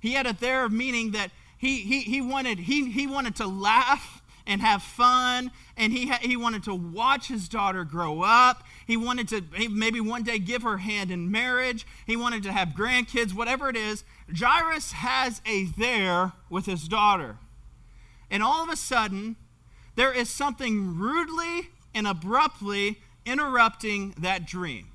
He 0.00 0.14
had 0.14 0.26
a 0.26 0.32
there 0.32 0.68
meaning 0.70 1.10
that 1.10 1.30
he, 1.58 1.76
he, 1.82 2.00
he, 2.00 2.22
wanted, 2.22 2.58
he, 2.58 2.90
he 2.90 3.06
wanted 3.06 3.36
to 3.36 3.46
laugh 3.46 4.22
and 4.46 4.62
have 4.62 4.82
fun, 4.82 5.50
and 5.76 5.92
he, 5.92 6.10
he 6.22 6.36
wanted 6.36 6.62
to 6.64 6.74
watch 6.74 7.28
his 7.28 7.48
daughter 7.48 7.84
grow 7.84 8.22
up. 8.22 8.62
He 8.86 8.96
wanted 8.96 9.28
to 9.28 9.42
maybe 9.68 10.00
one 10.00 10.22
day 10.22 10.38
give 10.38 10.62
her 10.62 10.78
hand 10.78 11.10
in 11.10 11.30
marriage. 11.30 11.86
He 12.06 12.16
wanted 12.16 12.44
to 12.44 12.52
have 12.52 12.68
grandkids, 12.68 13.34
whatever 13.34 13.68
it 13.68 13.76
is. 13.76 14.04
Jairus 14.34 14.92
has 14.92 15.42
a 15.44 15.64
there 15.64 16.32
with 16.48 16.66
his 16.66 16.88
daughter. 16.88 17.36
And 18.30 18.42
all 18.42 18.62
of 18.62 18.70
a 18.70 18.76
sudden, 18.76 19.36
there 19.96 20.12
is 20.12 20.30
something 20.30 20.96
rudely 20.96 21.70
and 21.96 22.06
abruptly 22.06 22.98
interrupting 23.24 24.14
that 24.18 24.46
dream. 24.46 24.86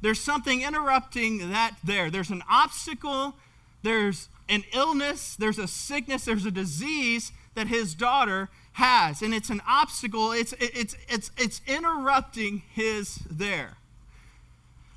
There's 0.00 0.20
something 0.20 0.62
interrupting 0.62 1.50
that 1.50 1.76
there. 1.82 2.10
There's 2.10 2.30
an 2.30 2.44
obstacle, 2.48 3.34
there's 3.82 4.28
an 4.48 4.62
illness, 4.72 5.34
there's 5.36 5.58
a 5.58 5.66
sickness, 5.66 6.24
there's 6.24 6.46
a 6.46 6.52
disease 6.52 7.32
that 7.54 7.66
his 7.66 7.94
daughter 7.94 8.48
has. 8.74 9.20
And 9.20 9.34
it's 9.34 9.50
an 9.50 9.60
obstacle, 9.68 10.30
it's, 10.30 10.54
it's, 10.60 10.96
it's, 11.08 11.32
it's 11.36 11.60
interrupting 11.66 12.62
his 12.72 13.16
there. 13.28 13.76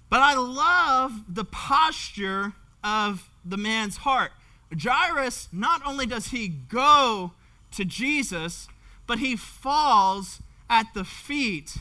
But 0.10 0.19
I 0.19 0.36
love 0.36 1.23
the 1.27 1.45
posture 1.45 2.54
of 2.84 3.27
the 3.43 3.58
man's 3.58 3.97
heart. 3.97 4.32
Jairus, 4.80 5.49
not 5.51 5.82
only 5.86 6.06
does 6.06 6.27
he 6.27 6.47
go 6.47 7.32
to 7.71 7.84
Jesus, 7.84 8.67
but 9.08 9.17
he 9.17 9.36
falls 9.36 10.39
at 10.71 10.93
the 10.93 11.03
feet 11.03 11.75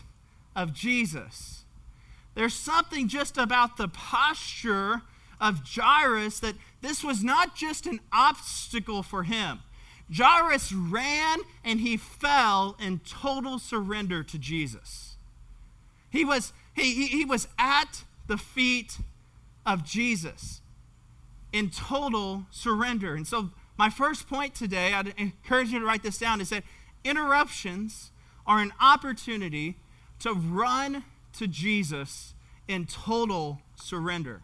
of 0.57 0.75
Jesus. 0.75 1.65
There's 2.35 2.53
something 2.53 3.09
just 3.09 3.39
about 3.39 3.77
the 3.77 3.89
posture 3.89 5.03
of 5.41 5.63
Jairus 5.65 6.41
that 6.41 6.57
this 6.83 7.05
was 7.05 7.23
not 7.23 7.55
just 7.55 7.87
an 7.87 8.01
obstacle 8.13 9.03
for 9.03 9.23
him. 9.23 9.61
Jairus 10.15 10.73
ran 10.73 11.39
and 11.65 11.81
he 11.81 11.97
fell 11.97 12.77
in 12.81 12.99
total 13.09 13.61
surrender 13.61 14.25
to 14.25 14.39
Jesus. 14.39 15.17
He 16.11 16.25
was, 16.25 16.53
he, 16.75 16.93
he, 16.93 17.07
he 17.07 17.25
was 17.25 17.47
at 17.59 18.03
the 18.27 18.37
feet 18.37 18.99
of 19.65 19.85
Jesus 19.85 20.63
in 21.53 21.71
total 21.71 22.47
surrender. 22.51 23.15
And 23.15 23.27
so, 23.27 23.51
my 23.79 23.89
first 23.89 24.29
point 24.29 24.55
today, 24.55 24.93
I'd 24.93 25.15
encourage 25.17 25.71
you 25.71 25.79
to 25.79 25.87
write 25.87 26.03
this 26.03 26.19
down, 26.19 26.41
is 26.41 26.51
that 26.51 26.65
interruptions 27.05 28.11
are 28.51 28.59
an 28.59 28.73
opportunity 28.81 29.77
to 30.19 30.35
run 30.35 31.05
to 31.33 31.47
Jesus 31.47 32.35
in 32.67 32.85
total 32.85 33.61
surrender. 33.77 34.43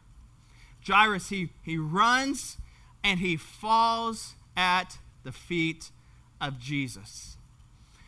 Jairus, 0.87 1.31
he, 1.31 1.49
he 1.61 1.77
runs 1.77 2.57
and 3.03 3.19
he 3.19 3.37
falls 3.37 4.37
at 4.57 4.99
the 5.25 5.33
feet 5.33 5.91
of 6.41 6.61
Jesus. 6.61 7.37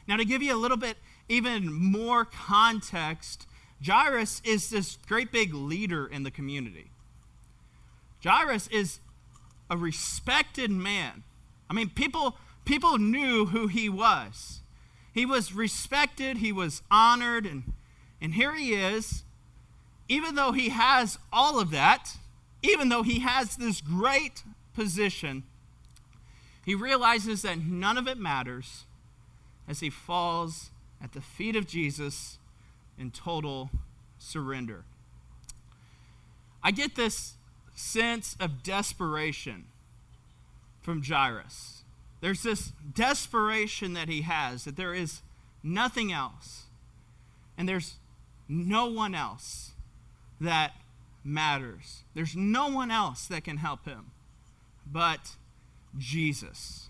Now, 0.07 0.17
to 0.17 0.25
give 0.25 0.41
you 0.41 0.55
a 0.55 0.57
little 0.57 0.77
bit 0.77 0.99
even 1.29 1.73
more 1.73 2.25
context, 2.25 3.49
Jairus 3.85 4.41
is 4.45 4.71
this 4.71 4.99
great 5.09 5.33
big 5.33 5.53
leader 5.53 6.07
in 6.07 6.23
the 6.23 6.31
community. 6.31 6.93
Jairus 8.23 8.69
is 8.69 9.01
a 9.69 9.77
respected 9.77 10.71
man. 10.71 11.25
I 11.69 11.75
mean, 11.75 11.91
people, 11.91 12.37
people 12.65 12.99
knew 12.99 13.47
who 13.47 13.67
he 13.67 13.89
was. 13.89 14.61
He 15.19 15.27
was 15.27 15.53
respected, 15.53 16.37
he 16.37 16.53
was 16.53 16.81
honored, 16.93 17.45
and 17.45 17.73
and 18.21 18.35
here 18.35 18.55
he 18.55 18.75
is, 18.75 19.25
even 20.09 20.37
though 20.37 20.53
he 20.53 20.69
has 20.69 21.19
all 21.33 21.59
of 21.59 21.73
that, 21.73 22.19
even 22.63 22.89
though 22.89 23.03
he 23.03 23.19
has 23.19 23.57
this 23.57 23.81
great 23.81 24.45
position, 24.75 25.43
he 26.65 26.77
realizes 26.77 27.43
that 27.43 27.59
none 27.59 27.99
of 27.99 28.07
it 28.07 28.17
matters 28.17 28.85
as 29.67 29.81
he 29.81 29.91
falls 29.91 30.71
at 31.03 31.15
the 31.15 31.21
feet 31.21 31.57
of 31.57 31.67
Jesus 31.67 32.39
in 32.97 33.11
total 33.11 33.71
surrender. 34.21 34.85
I 36.63 36.71
get 36.71 36.95
this 36.95 37.35
sense 37.75 38.37
of 38.39 38.63
desperation 38.63 39.65
from 40.81 41.03
Jairus. 41.03 41.83
There's 42.21 42.43
this 42.43 42.73
desperation 42.95 43.93
that 43.93 44.09
he 44.09 44.23
has 44.23 44.65
that 44.65 44.77
there 44.77 44.95
is 44.95 45.23
nothing 45.63 46.13
else. 46.13 46.65
And 47.57 47.69
there's 47.69 47.97
no 48.49 48.87
one 48.87 49.15
else 49.15 49.73
that 50.41 50.73
matters. 51.25 52.03
There's 52.15 52.37
no 52.37 52.69
one 52.69 52.91
else 52.91 53.27
that 53.27 53.45
can 53.45 53.59
help 53.59 53.85
him 53.85 54.13
but 54.93 55.37
Jesus. 55.97 56.89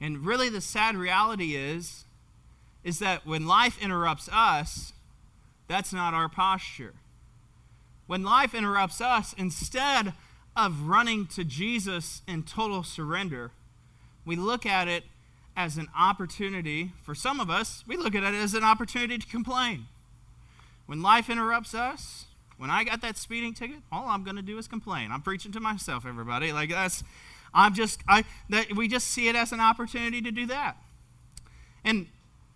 And 0.00 0.26
really 0.26 0.48
the 0.48 0.60
sad 0.60 0.96
reality 0.96 1.54
is 1.54 2.04
is 2.82 2.98
that 2.98 3.24
when 3.24 3.46
life 3.46 3.80
interrupts 3.80 4.28
us, 4.32 4.92
that's 5.68 5.92
not 5.92 6.14
our 6.14 6.28
posture. 6.28 6.94
When 8.08 8.24
life 8.24 8.54
interrupts 8.54 9.00
us, 9.00 9.34
instead 9.38 10.14
of 10.56 10.88
running 10.88 11.26
to 11.28 11.44
Jesus 11.44 12.22
in 12.26 12.42
total 12.42 12.82
surrender, 12.82 13.52
we 14.24 14.36
look 14.36 14.66
at 14.66 14.88
it 14.88 15.04
as 15.56 15.76
an 15.76 15.88
opportunity. 15.98 16.92
For 17.02 17.14
some 17.14 17.40
of 17.40 17.50
us, 17.50 17.84
we 17.86 17.96
look 17.96 18.14
at 18.14 18.22
it 18.22 18.34
as 18.34 18.54
an 18.54 18.64
opportunity 18.64 19.18
to 19.18 19.26
complain. 19.26 19.86
When 20.86 21.02
life 21.02 21.30
interrupts 21.30 21.74
us, 21.74 22.26
when 22.56 22.70
I 22.70 22.84
got 22.84 23.00
that 23.02 23.16
speeding 23.16 23.54
ticket, 23.54 23.78
all 23.90 24.08
I'm 24.08 24.24
going 24.24 24.36
to 24.36 24.42
do 24.42 24.58
is 24.58 24.68
complain. 24.68 25.10
I'm 25.10 25.22
preaching 25.22 25.52
to 25.52 25.60
myself, 25.60 26.06
everybody. 26.06 26.52
Like 26.52 26.70
that's, 26.70 27.02
I'm 27.52 27.74
just, 27.74 28.00
I, 28.08 28.24
that 28.50 28.74
we 28.76 28.88
just 28.88 29.08
see 29.08 29.28
it 29.28 29.36
as 29.36 29.52
an 29.52 29.60
opportunity 29.60 30.22
to 30.22 30.30
do 30.30 30.46
that. 30.46 30.76
And 31.84 32.06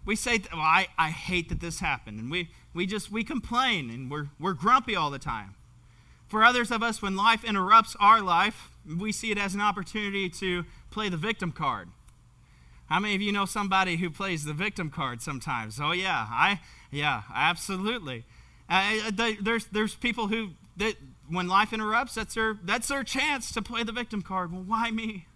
we 0.05 0.15
say, 0.15 0.43
well, 0.53 0.61
I, 0.61 0.87
I 0.97 1.11
hate 1.11 1.49
that 1.49 1.61
this 1.61 1.81
happened. 1.81 2.21
And 2.21 2.31
we, 2.31 2.51
we 2.73 2.87
just, 2.87 3.11
we 3.11 3.25
complain 3.25 3.91
and 3.91 4.11
we're, 4.11 4.29
we're 4.39 4.53
grumpy 4.53 4.95
all 4.95 5.11
the 5.11 5.19
time. 5.19 5.55
For 6.29 6.45
others 6.45 6.71
of 6.71 6.83
us, 6.83 7.03
when 7.03 7.17
life 7.17 7.45
interrupts 7.45 7.97
our 8.01 8.21
life, 8.21 8.71
we 8.99 9.12
see 9.12 9.31
it 9.31 9.38
as 9.38 9.55
an 9.55 9.61
opportunity 9.61 10.29
to 10.29 10.64
play 10.90 11.09
the 11.09 11.16
victim 11.16 11.53
card. 11.53 11.88
How 12.87 13.01
many 13.01 13.14
of 13.14 13.22
you 13.22 13.33
know 13.33 13.46
somebody 13.46 13.96
who 13.96 14.11
plays 14.11 14.44
the 14.44 14.53
victim 14.53 14.90
card 14.90 15.20
sometimes? 15.20 15.81
Oh 15.81 15.92
yeah, 15.92 16.27
I 16.31 16.61
yeah, 16.90 17.22
absolutely. 17.35 18.25
Uh, 18.68 19.11
there's 19.40 19.66
there's 19.66 19.94
people 19.94 20.29
who 20.29 20.51
that 20.77 20.94
when 21.29 21.49
life 21.49 21.72
interrupts, 21.72 22.14
that's 22.14 22.35
their 22.35 22.57
that's 22.62 22.88
their 22.88 23.03
chance 23.03 23.53
to 23.53 23.62
play 23.62 23.83
the 23.83 23.92
victim 23.92 24.22
card. 24.22 24.53
Well, 24.53 24.62
why 24.62 24.90
me? 24.90 25.27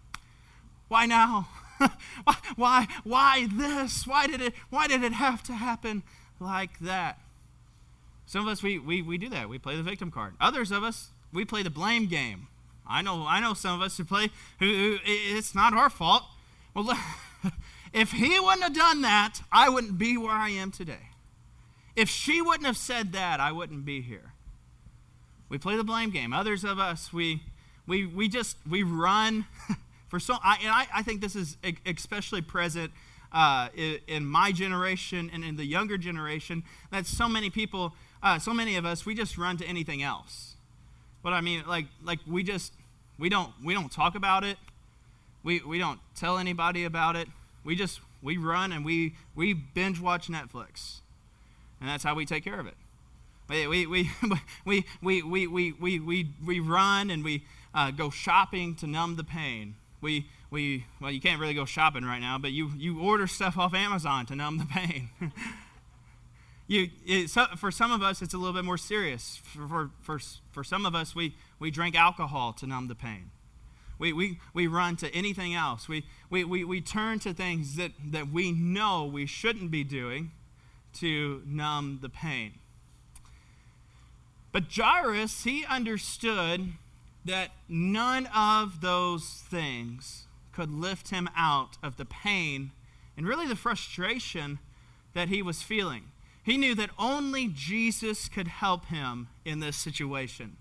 Why 0.89 1.07
now? 1.07 1.49
why, 2.25 2.37
why 2.57 2.89
why 3.05 3.49
this? 3.53 4.07
Why 4.07 4.27
did 4.27 4.41
it 4.41 4.55
why 4.71 4.87
did 4.87 5.03
it 5.03 5.13
have 5.13 5.43
to 5.45 5.55
happen 5.55 6.03
like 6.39 6.79
that? 6.81 7.19
Some 8.27 8.47
of 8.47 8.53
us 8.53 8.63
we, 8.63 8.79
we, 8.79 9.03
we 9.03 9.19
do 9.19 9.29
that. 9.31 9.49
We 9.49 9.59
play 9.59 9.75
the 9.75 9.83
victim 9.83 10.13
card. 10.13 10.35
Others 10.41 10.71
of 10.71 10.85
us 10.85 11.09
we 11.33 11.45
play 11.45 11.65
the 11.65 11.71
blame 11.71 12.07
game. 12.07 12.47
I 12.91 13.03
know 13.03 13.27
I 13.27 13.41
know 13.41 13.55
some 13.55 13.75
of 13.75 13.83
us 13.83 13.97
who 13.97 14.05
play 14.05 14.31
who, 14.59 14.67
who 14.67 14.99
it's 15.05 15.55
not 15.55 15.73
our 15.73 15.89
fault. 15.89 16.25
Well, 16.75 16.99
if 17.93 18.13
he 18.13 18.41
wouldn't 18.41 18.63
have 18.63 18.75
done 18.75 19.03
that, 19.03 19.41
I 19.53 19.69
wouldn't 19.69 19.99
be 19.99 20.17
where 20.17 20.33
I 20.33 20.51
am 20.51 20.71
today. 20.71 21.11
If 21.97 22.09
she 22.09 22.41
wouldn't 22.41 22.67
have 22.67 22.77
said 22.77 23.13
that, 23.13 23.41
I 23.41 23.53
wouldn't 23.53 23.85
be 23.85 24.01
here. 24.01 24.33
We 25.49 25.59
play 25.59 25.77
the 25.77 25.85
blame 25.85 26.11
game. 26.11 26.33
Others 26.33 26.65
of 26.65 26.79
us, 26.79 27.13
we, 27.13 27.43
we, 27.87 28.07
we 28.07 28.29
just, 28.29 28.57
we 28.69 28.85
run 28.85 29.47
for 30.09 30.21
so, 30.21 30.37
I, 30.43 30.59
and 30.63 30.71
I, 30.71 30.87
I 30.95 31.03
think 31.03 31.21
this 31.21 31.35
is 31.35 31.57
especially 31.85 32.41
present 32.41 32.93
uh, 33.33 33.69
in, 34.07 34.25
my 34.25 34.53
generation 34.53 35.31
and 35.33 35.45
in 35.45 35.57
the 35.57 35.65
younger 35.65 35.99
generation, 35.99 36.63
that 36.91 37.07
so 37.07 37.29
many 37.29 37.51
people, 37.51 37.95
uh, 38.23 38.39
so 38.39 38.55
many 38.55 38.77
of 38.77 38.87
us, 38.87 39.05
we 39.05 39.15
just 39.15 39.37
run 39.37 39.57
to 39.57 39.67
anything 39.67 40.03
else. 40.03 40.55
But 41.23 41.33
I 41.33 41.41
mean, 41.41 41.65
like, 41.67 41.87
like 42.03 42.21
we 42.27 42.43
just, 42.45 42.73
we 43.21 43.29
don't 43.29 43.53
we 43.63 43.75
don't 43.75 43.93
talk 43.93 44.15
about 44.15 44.43
it. 44.45 44.57
We 45.45 45.61
we 45.61 45.79
don't 45.79 46.01
tell 46.17 46.39
anybody 46.39 46.85
about 46.85 47.17
it. 47.17 47.29
We 47.65 47.77
just 47.77 48.01
we 48.23 48.39
run 48.39 48.73
and 48.73 48.85
we 48.85 49.15
we 49.35 49.53
binge 49.53 50.01
watch 50.01 50.29
Netflix. 50.29 51.01
And 51.81 51.89
that's 51.89 52.03
how 52.03 52.15
we 52.15 52.25
take 52.25 52.43
care 52.43 52.59
of 52.59 52.67
it. 52.67 52.75
We 53.49 53.87
we 53.87 54.11
we 54.65 54.85
we 55.03 55.23
we 55.23 55.47
we 55.47 55.73
we 55.73 56.01
we, 56.01 56.29
we, 56.45 56.61
run 56.61 57.11
and 57.11 57.23
we 57.23 57.45
uh, 57.75 57.91
go 57.91 58.09
shopping 58.11 58.75
to 58.77 58.87
numb 58.87 59.17
the 59.17 59.25
pain. 59.25 59.75
We 60.01 60.27
we 60.51 60.87
well 61.01 61.11
you 61.11 61.21
can't 61.21 61.41
really 61.41 61.55
go 61.55 61.67
shopping 61.67 62.05
right 62.05 62.21
now, 62.21 62.39
but 62.39 62.53
you 62.53 62.71
you 62.77 63.01
order 63.01 63.27
stuff 63.27 63.59
off 63.59 63.75
Amazon 63.75 64.25
to 64.27 64.35
numb 64.35 64.59
the 64.59 64.67
pain. 64.67 65.11
you, 66.71 66.89
it, 67.05 67.31
so 67.31 67.47
for 67.57 67.73
some 67.73 67.91
of 67.91 68.01
us, 68.01 68.23
it's 68.23 68.33
a 68.33 68.39
little 68.39 68.55
bit 68.55 68.65
more 68.65 68.79
serious. 68.79 69.41
For, 69.43 69.67
for, 69.67 69.91
for, 70.01 70.21
for 70.53 70.63
some 70.63 70.87
of 70.87 70.95
us, 70.95 71.17
we, 71.17 71.35
we 71.59 71.73
drink 71.73 71.97
alcohol 71.97 72.53
to 72.53 72.67
numb 72.67 72.87
the 72.87 72.95
pain. 72.95 73.33
We, 73.99 74.13
we, 74.13 74.39
we 74.55 74.69
run 74.69 74.95
to 74.99 75.13
anything 75.13 75.53
else. 75.53 75.89
We, 75.89 76.05
we, 76.31 76.45
we, 76.45 76.63
we 76.63 76.81
turn 76.81 77.19
to 77.21 77.35
things 77.35 77.75
that, 77.75 77.91
that 78.13 78.31
we 78.31 78.53
know 78.53 79.05
we 79.05 79.27
shouldn't 79.27 79.73
be 79.73 79.83
doing 79.83 80.31
to 81.01 81.43
numb 81.45 81.99
the 82.03 82.09
pain. 82.09 82.53
But 84.53 84.65
Jairus, 84.73 85.43
he 85.43 85.65
understood 85.65 86.75
that 87.25 87.51
none 87.69 88.29
of 88.33 88.81
those 88.81 89.25
things 89.25 90.29
could 90.53 90.71
lift 90.71 91.11
him 91.11 91.29
out 91.37 91.79
of 91.83 91.97
the 91.97 92.05
pain 92.05 92.71
and 93.17 93.27
really 93.27 93.49
the 93.49 93.57
frustration 93.57 94.61
that 95.15 95.29
he 95.29 95.43
was 95.43 95.63
feeling. 95.63 96.05
He 96.43 96.57
knew 96.57 96.75
that 96.75 96.91
only 96.99 97.49
Jesus 97.49 98.29
could 98.29 98.49
help 98.49 98.87
him 98.87 99.29
in 99.45 99.61
this 99.61 99.77
situation. 99.77 100.57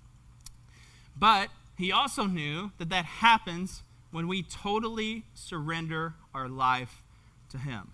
But 1.18 1.50
he 1.78 1.92
also 1.92 2.26
knew 2.26 2.72
that 2.78 2.90
that 2.90 3.06
happens 3.06 3.84
when 4.12 4.28
we 4.28 4.44
totally 4.44 5.24
surrender 5.34 6.14
our 6.34 6.50
life 6.50 7.04
to 7.50 7.58
him. 7.58 7.92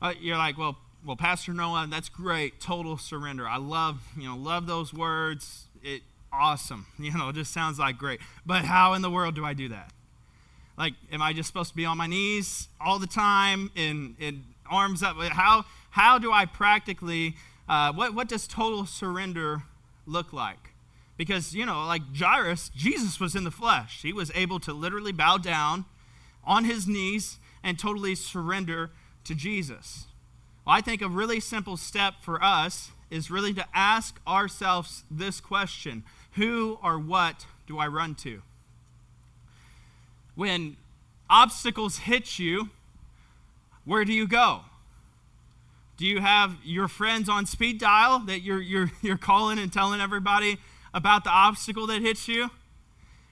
Uh, 0.00 0.14
you're 0.20 0.36
like, 0.36 0.58
well, 0.58 0.76
well, 1.04 1.16
Pastor 1.16 1.52
Noah, 1.52 1.86
that's 1.90 2.08
great. 2.08 2.60
Total 2.60 2.96
surrender. 2.96 3.48
I 3.48 3.56
love, 3.56 4.02
you 4.16 4.28
know, 4.28 4.36
love 4.36 4.66
those 4.66 4.92
words. 4.92 5.66
It 5.82 6.02
awesome. 6.32 6.86
You 6.98 7.12
know, 7.12 7.28
it 7.28 7.34
just 7.34 7.52
sounds 7.52 7.78
like 7.78 7.98
great. 7.98 8.20
But 8.46 8.64
how 8.64 8.94
in 8.94 9.02
the 9.02 9.10
world 9.10 9.34
do 9.34 9.44
I 9.44 9.54
do 9.54 9.68
that? 9.68 9.92
Like, 10.78 10.94
am 11.12 11.20
I 11.20 11.32
just 11.32 11.48
supposed 11.48 11.70
to 11.70 11.76
be 11.76 11.84
on 11.84 11.98
my 11.98 12.06
knees 12.06 12.68
all 12.80 12.98
the 12.98 13.06
time 13.06 13.70
and, 13.76 14.16
and 14.20 14.44
arms 14.70 15.02
up? 15.02 15.16
How 15.16 15.64
how 15.92 16.18
do 16.18 16.32
I 16.32 16.46
practically 16.46 17.36
uh, 17.68 17.92
what 17.92 18.14
what 18.14 18.28
does 18.28 18.46
total 18.46 18.86
surrender 18.86 19.62
look 20.06 20.32
like? 20.32 20.74
Because 21.16 21.54
you 21.54 21.64
know, 21.64 21.86
like 21.86 22.02
Jairus, 22.16 22.70
Jesus 22.74 23.20
was 23.20 23.34
in 23.34 23.44
the 23.44 23.50
flesh. 23.50 24.02
He 24.02 24.12
was 24.12 24.30
able 24.34 24.58
to 24.60 24.72
literally 24.72 25.12
bow 25.12 25.38
down 25.38 25.84
on 26.44 26.64
his 26.64 26.88
knees 26.88 27.38
and 27.62 27.78
totally 27.78 28.14
surrender 28.14 28.90
to 29.24 29.34
Jesus. 29.34 30.06
Well, 30.66 30.76
I 30.76 30.80
think 30.80 31.02
a 31.02 31.08
really 31.08 31.40
simple 31.40 31.76
step 31.76 32.14
for 32.20 32.42
us 32.42 32.90
is 33.10 33.30
really 33.30 33.52
to 33.54 33.64
ask 33.74 34.20
ourselves 34.26 35.04
this 35.10 35.40
question 35.40 36.04
Who 36.32 36.78
or 36.82 36.98
what 36.98 37.46
do 37.66 37.78
I 37.78 37.86
run 37.86 38.14
to? 38.16 38.42
When 40.34 40.76
obstacles 41.28 41.98
hit 41.98 42.38
you, 42.38 42.70
where 43.84 44.04
do 44.04 44.12
you 44.12 44.26
go? 44.26 44.62
Do 45.96 46.06
you 46.06 46.20
have 46.20 46.56
your 46.64 46.88
friends 46.88 47.28
on 47.28 47.46
speed 47.46 47.78
dial 47.78 48.20
that 48.20 48.40
you're, 48.40 48.60
you're, 48.60 48.90
you're 49.02 49.18
calling 49.18 49.58
and 49.58 49.72
telling 49.72 50.00
everybody 50.00 50.58
about 50.94 51.24
the 51.24 51.30
obstacle 51.30 51.86
that 51.88 52.02
hits 52.02 52.28
you? 52.28 52.50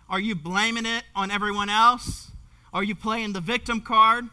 Are 0.09 0.21
you 0.21 0.35
blaming 0.35 0.87
it 0.87 1.05
on 1.15 1.31
everyone 1.31 1.69
else? 1.69 2.31
Are 2.73 2.83
you 2.83 2.95
playing 2.95 3.33
the 3.33 3.41
victim 3.41 3.81
card? 3.81 4.27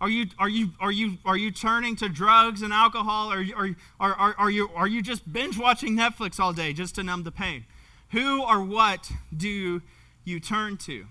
Are 0.00 0.08
you, 0.08 0.26
are 0.38 0.48
you, 0.48 0.70
are 0.80 0.90
you, 0.92 1.18
are 1.26 1.36
you 1.36 1.50
turning 1.50 1.94
to 1.96 2.08
drugs 2.08 2.62
and 2.62 2.72
alcohol? 2.72 3.30
Are, 3.30 3.44
are, 3.54 3.74
are, 4.00 4.34
are, 4.38 4.50
you, 4.50 4.70
are 4.74 4.86
you 4.86 5.02
just 5.02 5.30
binge 5.30 5.58
watching 5.58 5.96
Netflix 5.96 6.40
all 6.40 6.52
day 6.52 6.72
just 6.72 6.94
to 6.94 7.02
numb 7.02 7.24
the 7.24 7.32
pain? 7.32 7.66
Who 8.12 8.42
or 8.42 8.62
what 8.62 9.10
do 9.36 9.82
you 10.24 10.40
turn 10.40 10.78
to? 10.78 11.06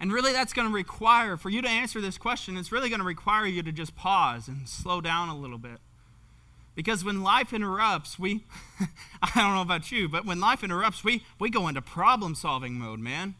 And 0.00 0.12
really, 0.12 0.32
that's 0.32 0.52
going 0.52 0.68
to 0.68 0.74
require, 0.74 1.36
for 1.36 1.50
you 1.50 1.60
to 1.60 1.68
answer 1.68 2.00
this 2.00 2.18
question, 2.18 2.56
it's 2.56 2.70
really 2.70 2.88
going 2.88 3.00
to 3.00 3.06
require 3.06 3.46
you 3.46 3.62
to 3.62 3.72
just 3.72 3.96
pause 3.96 4.46
and 4.46 4.68
slow 4.68 5.00
down 5.00 5.28
a 5.28 5.36
little 5.36 5.58
bit. 5.58 5.78
Because 6.76 7.04
when 7.04 7.24
life 7.24 7.52
interrupts, 7.52 8.18
we, 8.18 8.44
I 9.22 9.30
don't 9.34 9.54
know 9.54 9.62
about 9.62 9.90
you, 9.90 10.08
but 10.08 10.24
when 10.24 10.38
life 10.38 10.62
interrupts, 10.62 11.02
we, 11.02 11.24
we 11.40 11.50
go 11.50 11.66
into 11.66 11.82
problem 11.82 12.36
solving 12.36 12.74
mode, 12.74 13.00
man. 13.00 13.34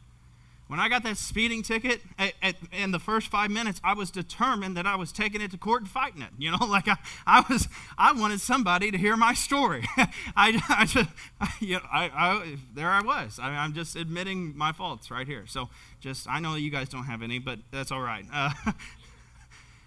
When 0.69 0.81
I 0.81 0.91
got 0.91 1.03
that 1.05 1.17
speeding 1.17 1.63
ticket, 1.63 2.03
at, 2.19 2.35
at, 2.43 2.57
in 2.73 2.91
the 2.91 2.99
first 2.99 3.29
five 3.29 3.51
minutes, 3.51 3.81
I 3.83 3.95
was 3.95 4.11
determined 4.11 4.77
that 4.77 4.87
I 4.87 4.97
was 4.97 5.13
taking 5.13 5.41
it 5.41 5.51
to 5.53 5.59
court 5.59 5.81
and 5.81 5.91
fighting 5.91 6.21
it. 6.21 6.29
You 6.37 6.51
know, 6.51 6.59
like 6.69 6.87
I, 6.87 6.97
I 7.27 7.43
was, 7.49 7.69
I 7.97 8.13
wanted 8.13 8.43
somebody 8.43 8.91
to 8.91 8.99
hear 8.99 9.17
my 9.17 9.33
story. 9.33 9.85
I, 10.37 10.63
I 10.69 10.85
just, 10.85 11.09
I, 11.41 11.49
you 11.61 11.77
know, 11.77 11.87
I, 11.91 12.11
I, 12.15 12.57
there 12.75 12.91
I 12.91 13.01
was. 13.01 13.39
I, 13.39 13.65
am 13.65 13.73
just 13.73 13.97
admitting 13.97 14.57
my 14.57 14.73
faults 14.73 15.11
right 15.11 15.27
here. 15.27 15.47
So 15.47 15.71
just, 16.01 16.29
I 16.29 16.39
know 16.39 16.55
you 16.55 16.71
guys 16.71 16.91
don't 16.91 17.05
have 17.05 17.23
any, 17.23 17.39
but 17.39 17.61
that's 17.71 17.91
all 17.91 18.03
right. 18.03 18.27
Uh, 18.31 18.51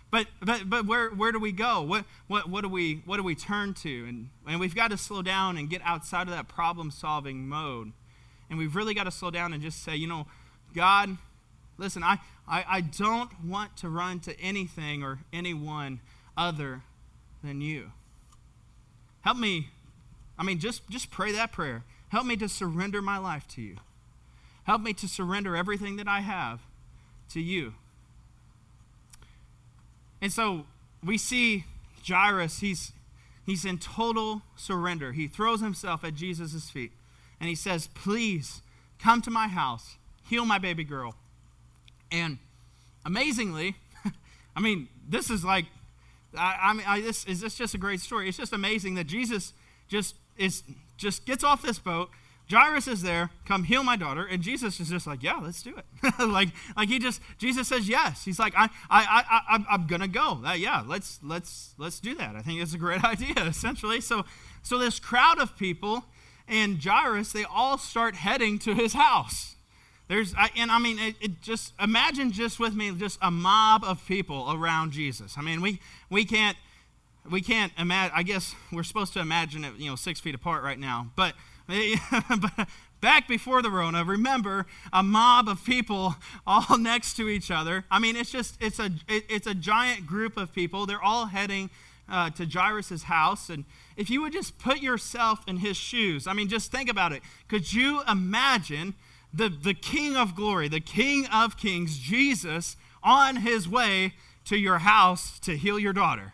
but, 0.10 0.26
but, 0.42 0.68
but 0.68 0.88
where, 0.88 1.12
where 1.12 1.32
do 1.32 1.40
we 1.40 1.52
go? 1.52 1.84
What, 1.84 2.06
what, 2.26 2.50
what 2.50 2.62
do 2.62 2.70
we, 2.70 3.04
what 3.06 3.18
do 3.18 3.24
we 3.24 3.36
turn 3.36 3.76
to? 3.76 4.06
And, 4.10 4.30
and 4.48 4.60
we've 4.60 4.76
got 4.76 4.90
to 4.90 4.98
slow 4.98 5.22
down 5.22 5.58
and 5.58 5.70
get 5.70 5.84
outside 5.86 6.24
of 6.24 6.34
that 6.34 6.48
problem-solving 6.48 7.48
mode. 7.48 7.92
And 8.50 8.58
we've 8.58 8.76
really 8.76 8.96
got 8.96 9.04
to 9.04 9.12
slow 9.12 9.30
down 9.30 9.54
and 9.54 9.62
just 9.62 9.84
say, 9.84 9.96
you 9.96 10.08
know 10.08 10.26
God, 10.74 11.18
listen, 11.78 12.04
I, 12.04 12.20
I, 12.48 12.66
I 12.68 12.82
don't 12.82 13.32
want 13.44 13.78
to 13.78 13.90
run 13.90 14.20
to 14.22 14.40
anything 14.40 15.04
or 15.04 15.20
anyone 15.32 16.00
other 16.38 16.82
than 17.44 17.62
you. 17.62 17.92
Help 19.22 19.38
me 19.38 19.68
I 20.42 20.44
mean, 20.44 20.58
just, 20.58 20.90
just 20.90 21.12
pray 21.12 21.32
that 21.34 21.52
prayer. 21.52 21.84
Help 22.10 22.26
me 22.26 22.36
to 22.38 22.50
surrender 22.50 23.00
my 23.00 23.20
life 23.20 23.48
to 23.50 23.62
you. 23.62 23.76
Help 24.64 24.82
me 24.82 24.92
to 24.94 25.08
surrender 25.08 25.56
everything 25.56 25.98
that 25.98 26.08
I 26.08 26.22
have 26.22 26.62
to 27.30 27.40
you. 27.40 27.76
And 30.20 30.34
so 30.34 30.66
we 31.04 31.20
see 31.20 31.66
Jairus, 32.08 32.60
he's, 32.60 32.92
he's 33.46 33.66
in 33.66 33.78
total 33.78 34.42
surrender. 34.56 35.12
He 35.12 35.28
throws 35.28 35.62
himself 35.62 36.04
at 36.04 36.16
Jesus' 36.16 36.72
feet 36.72 36.92
and 37.40 37.48
he 37.48 37.56
says, 37.56 37.88
Please 37.94 38.64
come 38.98 39.22
to 39.22 39.30
my 39.30 39.48
house, 39.48 39.98
heal 40.32 40.46
my 40.46 40.58
baby 40.58 40.86
girl. 40.86 41.14
And 42.10 42.40
amazingly, 43.06 43.76
I 44.56 44.62
mean, 44.62 44.88
this 45.08 45.30
is 45.30 45.44
like, 45.44 45.66
I, 46.36 46.58
I 46.62 46.74
mean, 46.74 46.86
I, 46.88 47.02
this 47.02 47.26
is 47.26 47.42
this 47.42 47.56
just 47.56 47.74
a 47.74 47.78
great 47.78 48.00
story. 48.00 48.30
It's 48.30 48.38
just 48.38 48.54
amazing 48.54 48.96
that 48.96 49.08
Jesus 49.08 49.54
just 49.90 50.16
is 50.38 50.64
just 50.98 51.26
gets 51.26 51.44
off 51.44 51.62
this 51.62 51.80
boat. 51.80 52.10
Jairus 52.50 52.88
is 52.88 53.02
there, 53.02 53.30
come 53.46 53.66
heal 53.66 53.84
my 53.84 53.96
daughter, 53.96 54.26
and 54.26 54.42
Jesus 54.42 54.80
is 54.80 54.90
just 54.90 55.06
like, 55.06 55.22
yeah, 55.22 55.36
let's 55.36 55.62
do 55.62 55.74
it. 55.78 56.14
like, 56.20 56.50
like 56.76 56.90
he 56.90 56.98
just 56.98 57.22
Jesus 57.38 57.68
says 57.68 57.90
yes. 57.90 58.24
He's 58.24 58.40
like, 58.40 58.54
I, 58.56 58.70
I, 58.90 59.24
I, 59.30 59.42
I 59.58 59.66
I'm 59.70 59.86
gonna 59.86 60.08
go. 60.08 60.42
Uh, 60.46 60.54
yeah, 60.54 60.82
let's 60.88 61.20
let's 61.22 61.76
let's 61.78 62.00
do 62.00 62.16
that. 62.16 62.38
I 62.38 62.42
think 62.42 62.62
it's 62.62 62.74
a 62.74 62.78
great 62.78 63.04
idea, 63.14 63.46
essentially. 63.46 64.00
So, 64.00 64.24
so 64.64 64.78
this 64.78 64.98
crowd 64.98 65.40
of 65.40 65.58
people 65.58 66.06
and 66.48 66.82
Jairus, 66.82 67.34
they 67.34 67.44
all 67.44 67.78
start 67.78 68.16
heading 68.16 68.60
to 68.60 68.74
his 68.74 68.94
house. 68.94 69.56
There's, 70.12 70.36
and 70.58 70.70
I 70.70 70.78
mean, 70.78 71.00
it, 71.00 71.16
it, 71.22 71.42
just 71.42 71.72
imagine 71.80 72.34
just 72.34 72.60
with 72.60 72.76
me, 72.76 72.92
just 72.92 73.18
a 73.22 73.32
mob 73.32 73.86
of 73.86 74.06
people 74.06 74.52
around 74.52 74.92
Jesus. 74.92 75.36
I 75.38 75.42
mean, 75.42 75.62
we 75.62 75.80
we 76.10 76.26
can't 76.26 76.58
we 77.30 77.40
can't 77.40 77.72
imagine. 77.78 78.12
I 78.14 78.24
guess 78.24 78.54
we're 78.74 78.84
supposed 78.84 79.14
to 79.14 79.22
imagine 79.22 79.64
it, 79.64 79.76
you 79.78 79.90
know, 79.90 79.96
six 79.96 80.20
feet 80.20 80.36
apart 80.36 80.66
right 80.66 80.78
now. 80.78 81.12
But, 81.16 81.36
but 81.70 82.68
back 83.00 83.26
before 83.30 83.62
the 83.62 83.70
Rona, 83.70 84.04
remember 84.04 84.66
a 84.92 85.02
mob 85.02 85.48
of 85.48 85.64
people 85.64 86.16
all 86.46 86.78
next 86.78 87.14
to 87.16 87.30
each 87.30 87.50
other. 87.50 87.86
I 87.90 88.00
mean, 88.00 88.18
it's 88.18 88.34
just 88.34 88.58
it's 88.62 88.80
a 88.80 88.90
it, 89.08 89.24
it's 89.30 89.48
a 89.48 89.56
giant 89.56 90.08
group 90.08 90.36
of 90.36 90.52
people. 90.52 90.86
They're 90.86 91.02
all 91.02 91.28
heading 91.28 91.70
uh, 92.10 92.32
to 92.32 92.46
Jairus' 92.46 93.04
house, 93.04 93.50
and 93.50 93.64
if 93.96 94.10
you 94.10 94.22
would 94.24 94.34
just 94.34 94.60
put 94.60 94.82
yourself 94.82 95.40
in 95.48 95.56
his 95.56 95.78
shoes, 95.78 96.28
I 96.28 96.34
mean, 96.34 96.50
just 96.50 96.70
think 96.70 96.90
about 96.90 97.14
it. 97.14 97.22
Could 97.48 97.72
you 97.72 98.02
imagine? 98.10 98.94
The, 99.34 99.50
the 99.50 99.74
King 99.74 100.16
of 100.16 100.36
glory, 100.36 100.68
the 100.68 100.80
King 100.80 101.28
of 101.28 101.58
kings, 101.58 101.98
Jesus, 101.98 102.76
on 103.04 103.38
his 103.38 103.68
way 103.68 104.14
to 104.46 104.58
your 104.58 104.80
house 104.80 105.40
to 105.40 105.56
heal 105.56 105.80
your 105.80 105.94
daughter. 105.94 106.34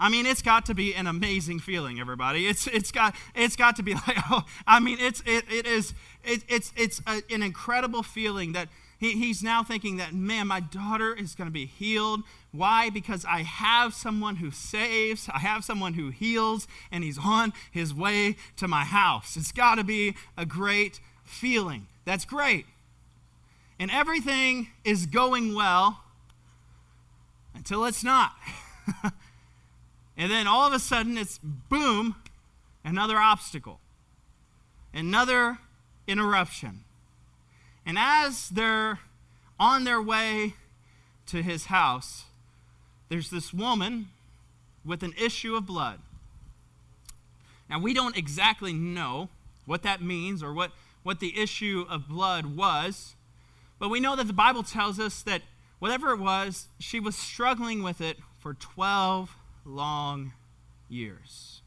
I 0.00 0.08
mean, 0.08 0.26
it's 0.26 0.42
got 0.42 0.66
to 0.66 0.74
be 0.74 0.94
an 0.94 1.08
amazing 1.08 1.58
feeling, 1.58 1.98
everybody. 1.98 2.46
It's, 2.46 2.68
it's, 2.68 2.92
got, 2.92 3.14
it's 3.34 3.56
got 3.56 3.76
to 3.76 3.82
be 3.82 3.94
like, 4.06 4.16
oh, 4.30 4.44
I 4.66 4.78
mean, 4.80 4.98
it's, 5.00 5.22
it, 5.26 5.44
it 5.50 5.66
is, 5.66 5.92
it, 6.24 6.42
it's, 6.48 6.72
it's 6.76 7.02
a, 7.06 7.22
an 7.30 7.42
incredible 7.42 8.02
feeling 8.02 8.52
that 8.52 8.68
he, 8.98 9.12
he's 9.12 9.42
now 9.42 9.62
thinking 9.62 9.96
that, 9.96 10.12
man, 10.12 10.46
my 10.46 10.60
daughter 10.60 11.14
is 11.14 11.34
going 11.34 11.48
to 11.48 11.52
be 11.52 11.66
healed. 11.66 12.22
Why? 12.52 12.90
Because 12.90 13.24
I 13.24 13.42
have 13.42 13.94
someone 13.94 14.36
who 14.36 14.50
saves, 14.50 15.28
I 15.32 15.38
have 15.38 15.64
someone 15.64 15.94
who 15.94 16.10
heals, 16.10 16.66
and 16.90 17.02
he's 17.02 17.18
on 17.18 17.52
his 17.70 17.92
way 17.92 18.36
to 18.56 18.68
my 18.68 18.84
house. 18.84 19.36
It's 19.36 19.52
got 19.52 19.76
to 19.76 19.84
be 19.84 20.14
a 20.36 20.46
great 20.46 21.00
feeling. 21.24 21.86
That's 22.08 22.24
great. 22.24 22.64
And 23.78 23.90
everything 23.90 24.68
is 24.82 25.04
going 25.04 25.54
well 25.54 26.04
until 27.54 27.84
it's 27.84 28.02
not. 28.02 28.32
and 30.16 30.30
then 30.30 30.46
all 30.46 30.66
of 30.66 30.72
a 30.72 30.78
sudden, 30.78 31.18
it's 31.18 31.38
boom, 31.42 32.16
another 32.82 33.18
obstacle, 33.18 33.78
another 34.94 35.58
interruption. 36.06 36.84
And 37.84 37.98
as 37.98 38.48
they're 38.48 39.00
on 39.60 39.84
their 39.84 40.00
way 40.00 40.54
to 41.26 41.42
his 41.42 41.66
house, 41.66 42.24
there's 43.10 43.28
this 43.28 43.52
woman 43.52 44.08
with 44.82 45.02
an 45.02 45.12
issue 45.20 45.54
of 45.54 45.66
blood. 45.66 45.98
Now, 47.68 47.78
we 47.78 47.92
don't 47.92 48.16
exactly 48.16 48.72
know 48.72 49.28
what 49.66 49.82
that 49.82 50.00
means 50.00 50.42
or 50.42 50.54
what 50.54 50.72
what 51.02 51.20
the 51.20 51.38
issue 51.38 51.86
of 51.88 52.08
blood 52.08 52.56
was, 52.56 53.14
but 53.78 53.88
we 53.88 54.00
know 54.00 54.16
that 54.16 54.26
the 54.26 54.32
Bible 54.32 54.62
tells 54.62 54.98
us 54.98 55.22
that 55.22 55.42
whatever 55.78 56.10
it 56.10 56.18
was, 56.18 56.68
she 56.78 57.00
was 57.00 57.16
struggling 57.16 57.82
with 57.82 58.00
it 58.00 58.18
for 58.38 58.54
12 58.54 59.36
long 59.64 60.32
years. 60.88 61.62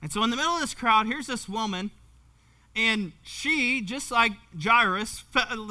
And 0.00 0.12
so, 0.12 0.22
in 0.22 0.30
the 0.30 0.36
middle 0.36 0.54
of 0.54 0.60
this 0.60 0.74
crowd, 0.74 1.06
here's 1.06 1.26
this 1.26 1.48
woman, 1.48 1.90
and 2.76 3.12
she, 3.22 3.80
just 3.80 4.10
like 4.10 4.32
Jairus, 4.60 5.24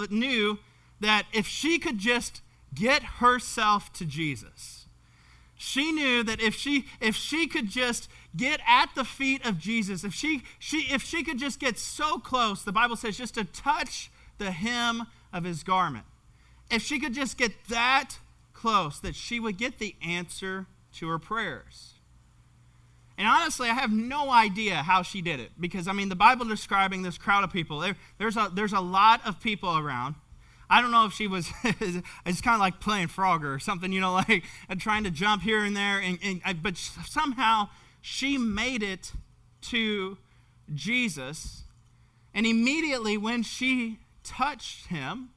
knew 0.10 0.60
that 1.00 1.26
if 1.32 1.48
she 1.48 1.80
could 1.80 1.98
just 1.98 2.42
get 2.74 3.04
herself 3.04 3.94
to 3.94 4.06
Jesus, 4.06 4.87
she 5.58 5.91
knew 5.91 6.24
that 6.24 6.39
if 6.39 6.56
she 6.56 6.86
if 7.02 7.15
she 7.15 7.48
could 7.48 7.70
just 7.70 8.10
get 8.38 8.62
at 8.67 8.93
the 8.96 9.04
feet 9.04 9.46
of 9.46 9.58
Jesus, 9.58 10.04
if 10.04 10.13
she, 10.13 10.43
she, 10.60 10.82
if 10.93 11.02
she 11.02 11.24
could 11.24 11.39
just 11.39 11.60
get 11.60 11.78
so 11.78 12.20
close, 12.20 12.63
the 12.63 12.72
Bible 12.72 12.96
says 12.96 13.17
just 13.17 13.34
to 13.34 13.43
touch 13.43 14.12
the 14.38 14.52
hem 14.52 15.08
of 15.34 15.43
his 15.43 15.63
garment, 15.63 16.06
if 16.70 16.84
she 16.84 17.00
could 17.00 17.13
just 17.13 17.38
get 17.38 17.52
that 17.70 18.20
close, 18.54 19.00
that 19.00 19.15
she 19.15 19.39
would 19.39 19.58
get 19.58 19.80
the 19.80 19.96
answer 20.06 20.67
to 20.93 21.10
her 21.10 21.20
prayers. 21.20 21.93
And 23.17 23.28
honestly, 23.28 23.67
I 23.67 23.74
have 23.74 23.91
no 23.91 24.30
idea 24.30 24.76
how 24.76 25.02
she 25.02 25.22
did 25.22 25.39
it 25.39 25.52
because, 25.60 25.88
I 25.88 25.93
mean, 25.93 26.10
the 26.10 26.15
Bible 26.15 26.46
describing 26.46 27.02
this 27.02 27.17
crowd 27.17 27.43
of 27.43 27.52
people, 27.52 27.80
there, 27.80 27.96
there's, 28.20 28.38
a, 28.38 28.52
there's 28.54 28.74
a 28.74 28.80
lot 28.80 29.26
of 29.26 29.41
people 29.41 29.76
around. 29.76 30.15
I 30.70 30.82
don't 30.82 30.92
know 30.92 31.06
if 31.06 31.14
she 31.14 31.28
was, 31.28 31.50
it's 31.64 32.42
kind 32.42 32.56
of 32.56 32.60
like 32.60 32.80
playing 32.80 33.08
Frogger 33.08 33.56
or 33.56 33.60
something, 33.60 33.92
you 33.92 34.02
know, 34.02 34.14
like 34.30 34.44
trying 34.80 35.04
to 35.04 35.12
jump 35.12 35.44
here 35.44 35.64
and 35.64 35.76
there. 35.76 36.00
And, 36.00 36.20
and, 36.24 36.62
but 36.62 36.78
somehow 36.78 37.70
she 38.02 38.38
made 38.38 38.84
it 38.84 39.14
to 39.62 40.18
Jesus. 40.74 41.64
And 42.34 42.46
immediately 42.46 43.18
when 43.18 43.44
she 43.44 44.00
touched 44.24 44.88
him, 44.88 45.30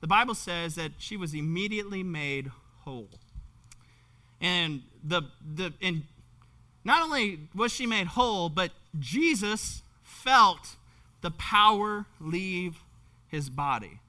the 0.00 0.06
Bible 0.06 0.34
says 0.34 0.76
that 0.76 0.92
she 0.98 1.16
was 1.16 1.34
immediately 1.34 2.02
made 2.02 2.50
whole. 2.84 3.10
And 4.40 4.82
the 5.04 5.22
the 5.54 5.74
and 5.82 6.04
not 6.84 7.02
only 7.02 7.48
was 7.54 7.72
she 7.72 7.86
made 7.86 8.06
whole, 8.08 8.48
but 8.48 8.70
Jesus 8.98 9.82
felt 10.02 10.76
the 11.20 11.30
power 11.30 12.06
leave 12.18 12.78
his 13.28 13.50
body. 13.50 14.00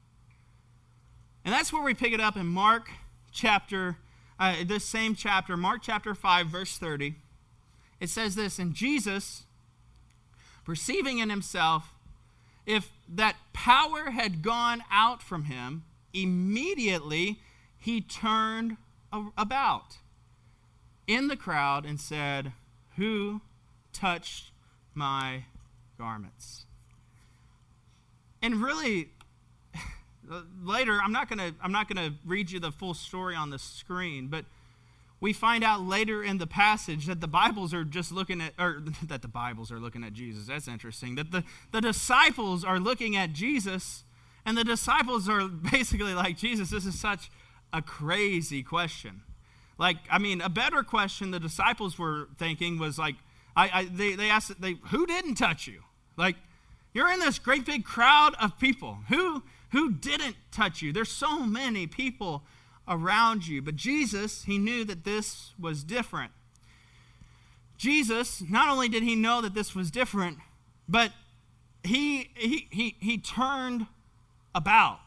And 1.44 1.52
that's 1.52 1.72
where 1.72 1.82
we 1.82 1.94
pick 1.94 2.12
it 2.12 2.20
up 2.20 2.36
in 2.36 2.46
Mark 2.46 2.90
chapter, 3.32 3.96
uh, 4.38 4.56
this 4.64 4.84
same 4.84 5.14
chapter, 5.14 5.56
Mark 5.56 5.80
chapter 5.82 6.14
5, 6.14 6.46
verse 6.46 6.76
30 6.78 7.16
it 8.02 8.10
says 8.10 8.34
this 8.34 8.58
And 8.58 8.74
Jesus, 8.74 9.44
perceiving 10.64 11.18
in 11.18 11.30
himself, 11.30 11.94
if 12.66 12.90
that 13.08 13.36
power 13.52 14.10
had 14.10 14.42
gone 14.42 14.82
out 14.90 15.22
from 15.22 15.44
him, 15.44 15.84
immediately 16.12 17.38
he 17.78 18.00
turned 18.00 18.76
about 19.38 19.98
in 21.06 21.28
the 21.28 21.36
crowd 21.36 21.86
and 21.86 22.00
said, 22.00 22.52
Who 22.96 23.40
touched 23.92 24.50
my 24.94 25.44
garments? 25.96 26.64
And 28.42 28.56
really, 28.56 29.10
later, 30.62 31.00
I'm 31.02 31.12
not 31.12 31.28
going 31.28 31.38
to 31.38 31.54
I'm 31.62 31.72
not 31.72 31.92
going 31.92 32.10
to 32.10 32.16
read 32.24 32.50
you 32.50 32.60
the 32.60 32.72
full 32.72 32.94
story 32.94 33.34
on 33.34 33.50
the 33.50 33.58
screen, 33.58 34.28
but 34.28 34.44
we 35.22 35.32
find 35.32 35.62
out 35.62 35.82
later 35.82 36.24
in 36.24 36.38
the 36.38 36.48
passage 36.48 37.06
that 37.06 37.20
the 37.20 37.28
Bibles 37.28 37.72
are 37.72 37.84
just 37.84 38.10
looking 38.10 38.40
at, 38.40 38.54
or 38.58 38.82
that 39.06 39.22
the 39.22 39.28
Bibles 39.28 39.70
are 39.70 39.78
looking 39.78 40.02
at 40.02 40.12
Jesus. 40.12 40.46
That's 40.46 40.66
interesting. 40.66 41.14
That 41.14 41.30
the, 41.30 41.44
the 41.70 41.80
disciples 41.80 42.64
are 42.64 42.80
looking 42.80 43.16
at 43.16 43.32
Jesus, 43.32 44.02
and 44.44 44.58
the 44.58 44.64
disciples 44.64 45.28
are 45.28 45.46
basically 45.72 46.12
like, 46.12 46.36
Jesus, 46.36 46.70
this 46.70 46.84
is 46.84 46.98
such 46.98 47.30
a 47.72 47.80
crazy 47.80 48.64
question. 48.64 49.22
Like, 49.78 49.98
I 50.10 50.18
mean, 50.18 50.40
a 50.40 50.48
better 50.48 50.82
question 50.82 51.30
the 51.30 51.40
disciples 51.40 51.98
were 51.98 52.28
thinking 52.36 52.80
was 52.80 52.98
like, 52.98 53.14
I, 53.56 53.70
I 53.72 53.84
they, 53.84 54.14
they 54.14 54.28
asked, 54.28 54.60
they, 54.60 54.76
who 54.90 55.06
didn't 55.06 55.36
touch 55.36 55.68
you? 55.68 55.82
Like, 56.16 56.34
you're 56.94 57.10
in 57.10 57.20
this 57.20 57.38
great 57.38 57.64
big 57.64 57.84
crowd 57.84 58.34
of 58.40 58.58
people. 58.58 58.98
Who, 59.08 59.44
who 59.72 59.90
didn't 59.90 60.36
touch 60.50 60.82
you? 60.82 60.92
There's 60.92 61.10
so 61.10 61.40
many 61.40 61.86
people 61.86 62.44
around 62.86 63.46
you. 63.46 63.62
But 63.62 63.76
Jesus, 63.76 64.44
he 64.44 64.58
knew 64.58 64.84
that 64.84 65.04
this 65.04 65.52
was 65.58 65.82
different. 65.82 66.30
Jesus, 67.78 68.42
not 68.48 68.68
only 68.68 68.88
did 68.88 69.02
he 69.02 69.16
know 69.16 69.40
that 69.40 69.54
this 69.54 69.74
was 69.74 69.90
different, 69.90 70.38
but 70.88 71.12
he, 71.82 72.30
he, 72.34 72.68
he, 72.70 72.96
he 73.00 73.18
turned 73.18 73.86
about. 74.54 75.00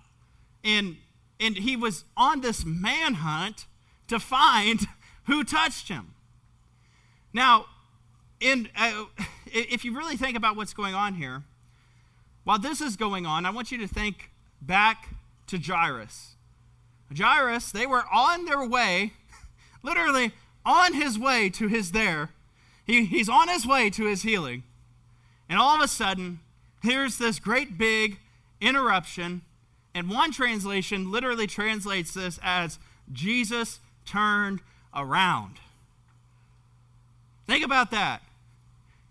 And, 0.63 0.97
and 1.39 1.57
he 1.57 1.75
was 1.75 2.03
on 2.17 2.41
this 2.41 2.65
manhunt 2.65 3.67
to 4.07 4.19
find 4.19 4.87
who 5.25 5.43
touched 5.43 5.89
him. 5.89 6.15
Now, 7.33 7.67
and 8.41 8.69
uh, 8.75 9.05
if 9.45 9.85
you 9.85 9.95
really 9.95 10.17
think 10.17 10.35
about 10.35 10.55
what's 10.55 10.73
going 10.73 10.95
on 10.95 11.13
here, 11.13 11.43
while 12.43 12.59
this 12.59 12.81
is 12.81 12.95
going 12.95 13.25
on, 13.25 13.45
I 13.45 13.51
want 13.51 13.71
you 13.71 13.77
to 13.79 13.87
think 13.87 14.31
back 14.65 15.15
to 15.47 15.57
Jairus. 15.57 16.35
Jairus, 17.15 17.71
they 17.71 17.85
were 17.85 18.03
on 18.11 18.45
their 18.45 18.65
way, 18.65 19.13
literally 19.83 20.31
on 20.65 20.93
his 20.93 21.19
way 21.19 21.49
to 21.51 21.67
his 21.67 21.91
there. 21.91 22.29
He, 22.85 23.05
he's 23.05 23.29
on 23.29 23.47
his 23.47 23.65
way 23.65 23.89
to 23.91 24.05
his 24.05 24.23
healing. 24.23 24.63
And 25.49 25.59
all 25.59 25.75
of 25.75 25.81
a 25.81 25.87
sudden, 25.87 26.39
here's 26.81 27.17
this 27.17 27.39
great 27.39 27.77
big 27.77 28.19
interruption. 28.59 29.41
And 29.93 30.09
one 30.09 30.31
translation 30.31 31.11
literally 31.11 31.47
translates 31.47 32.13
this 32.13 32.39
as 32.43 32.79
Jesus 33.11 33.79
turned 34.05 34.61
around. 34.93 35.59
Think 37.47 37.63
about 37.63 37.91
that. 37.91 38.21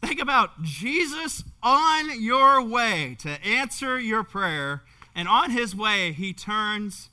Think 0.03 0.21
about 0.21 0.63
Jesus 0.63 1.45
on 1.63 2.21
your 2.21 2.63
way 2.63 3.17
to 3.21 3.43
answer 3.43 3.99
your 3.99 4.23
prayer, 4.23 4.83
and 5.15 5.29
on 5.29 5.51
his 5.51 5.75
way, 5.75 6.13
he 6.13 6.33
turns 6.33 7.11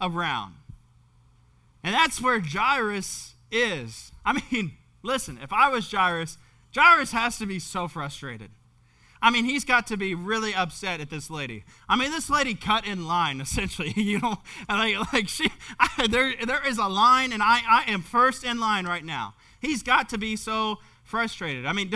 around. 0.00 0.54
And 1.82 1.94
that's 1.94 2.20
where 2.20 2.40
Jairus 2.40 3.34
is. 3.50 4.12
I 4.24 4.40
mean, 4.50 4.72
listen, 5.02 5.38
if 5.42 5.52
I 5.52 5.68
was 5.68 5.90
Jairus, 5.90 6.38
Jairus 6.74 7.12
has 7.12 7.38
to 7.38 7.46
be 7.46 7.58
so 7.58 7.88
frustrated. 7.88 8.50
I 9.22 9.30
mean, 9.30 9.44
he's 9.44 9.64
got 9.64 9.86
to 9.88 9.96
be 9.96 10.14
really 10.14 10.54
upset 10.54 11.00
at 11.00 11.10
this 11.10 11.28
lady. 11.28 11.64
I 11.88 11.96
mean, 11.96 12.10
this 12.10 12.30
lady 12.30 12.54
cut 12.54 12.86
in 12.86 13.06
line 13.06 13.40
essentially. 13.40 13.92
You 13.96 14.20
know, 14.20 14.38
like, 14.68 15.12
like 15.12 15.28
she, 15.28 15.50
I, 15.78 16.06
there, 16.06 16.34
there 16.44 16.66
is 16.66 16.78
a 16.78 16.86
line, 16.86 17.32
and 17.32 17.42
I, 17.42 17.60
I 17.68 17.90
am 17.90 18.02
first 18.02 18.44
in 18.44 18.60
line 18.60 18.86
right 18.86 19.04
now. 19.04 19.34
He's 19.60 19.82
got 19.82 20.08
to 20.10 20.18
be 20.18 20.36
so 20.36 20.78
frustrated. 21.04 21.66
I 21.66 21.72
mean, 21.72 21.92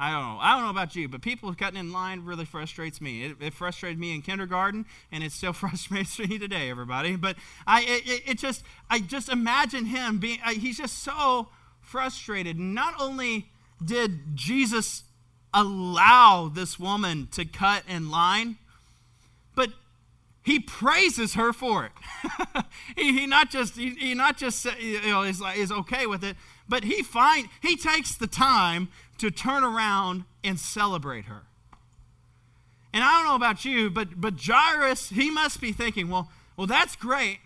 I 0.00 0.12
don't 0.12 0.22
know. 0.22 0.38
I 0.40 0.54
don't 0.54 0.64
know 0.64 0.70
about 0.70 0.96
you, 0.96 1.08
but 1.08 1.20
people 1.20 1.54
cutting 1.54 1.78
in 1.78 1.92
line 1.92 2.24
really 2.24 2.46
frustrates 2.46 3.02
me. 3.02 3.24
It, 3.24 3.36
it 3.38 3.52
frustrated 3.52 3.98
me 3.98 4.14
in 4.14 4.22
kindergarten, 4.22 4.86
and 5.12 5.22
it 5.22 5.30
still 5.30 5.52
frustrates 5.52 6.18
me 6.18 6.38
today, 6.38 6.70
everybody. 6.70 7.16
But 7.16 7.36
I, 7.66 7.82
it, 7.82 8.22
it 8.26 8.38
just, 8.38 8.64
I 8.88 9.00
just 9.00 9.28
imagine 9.28 9.84
him 9.84 10.16
being. 10.16 10.38
he's 10.54 10.78
just 10.78 11.00
so 11.00 11.48
frustrated. 11.82 12.58
Not 12.58 12.94
only 12.98 13.50
did 13.84 14.34
Jesus 14.34 15.04
allow 15.52 16.48
this 16.48 16.78
woman 16.78 17.28
to 17.32 17.44
cut 17.44 17.82
in 17.86 18.10
line, 18.10 18.56
but 19.54 19.68
he 20.42 20.60
praises 20.60 21.34
her 21.34 21.52
for 21.52 21.84
it. 21.84 22.64
he, 22.96 23.12
he, 23.20 23.26
not 23.26 23.50
just 23.50 23.76
he, 23.76 23.90
he, 23.90 24.14
not 24.14 24.38
just 24.38 24.64
you 24.80 25.02
know 25.02 25.22
is, 25.24 25.42
is 25.56 25.70
okay 25.70 26.06
with 26.06 26.24
it, 26.24 26.36
but 26.70 26.84
he 26.84 27.02
find 27.02 27.48
he 27.60 27.76
takes 27.76 28.14
the 28.14 28.26
time 28.26 28.88
to 29.18 29.30
turn 29.30 29.62
around 29.62 30.24
and 30.42 30.58
celebrate 30.58 31.26
her. 31.26 31.42
And 32.94 33.04
I 33.04 33.10
don't 33.10 33.26
know 33.26 33.34
about 33.34 33.64
you, 33.64 33.90
but 33.90 34.18
but 34.18 34.34
Jairus 34.40 35.10
he 35.10 35.30
must 35.30 35.60
be 35.60 35.72
thinking, 35.72 36.08
well, 36.08 36.30
well 36.56 36.66
that's 36.66 36.96
great. 36.96 37.40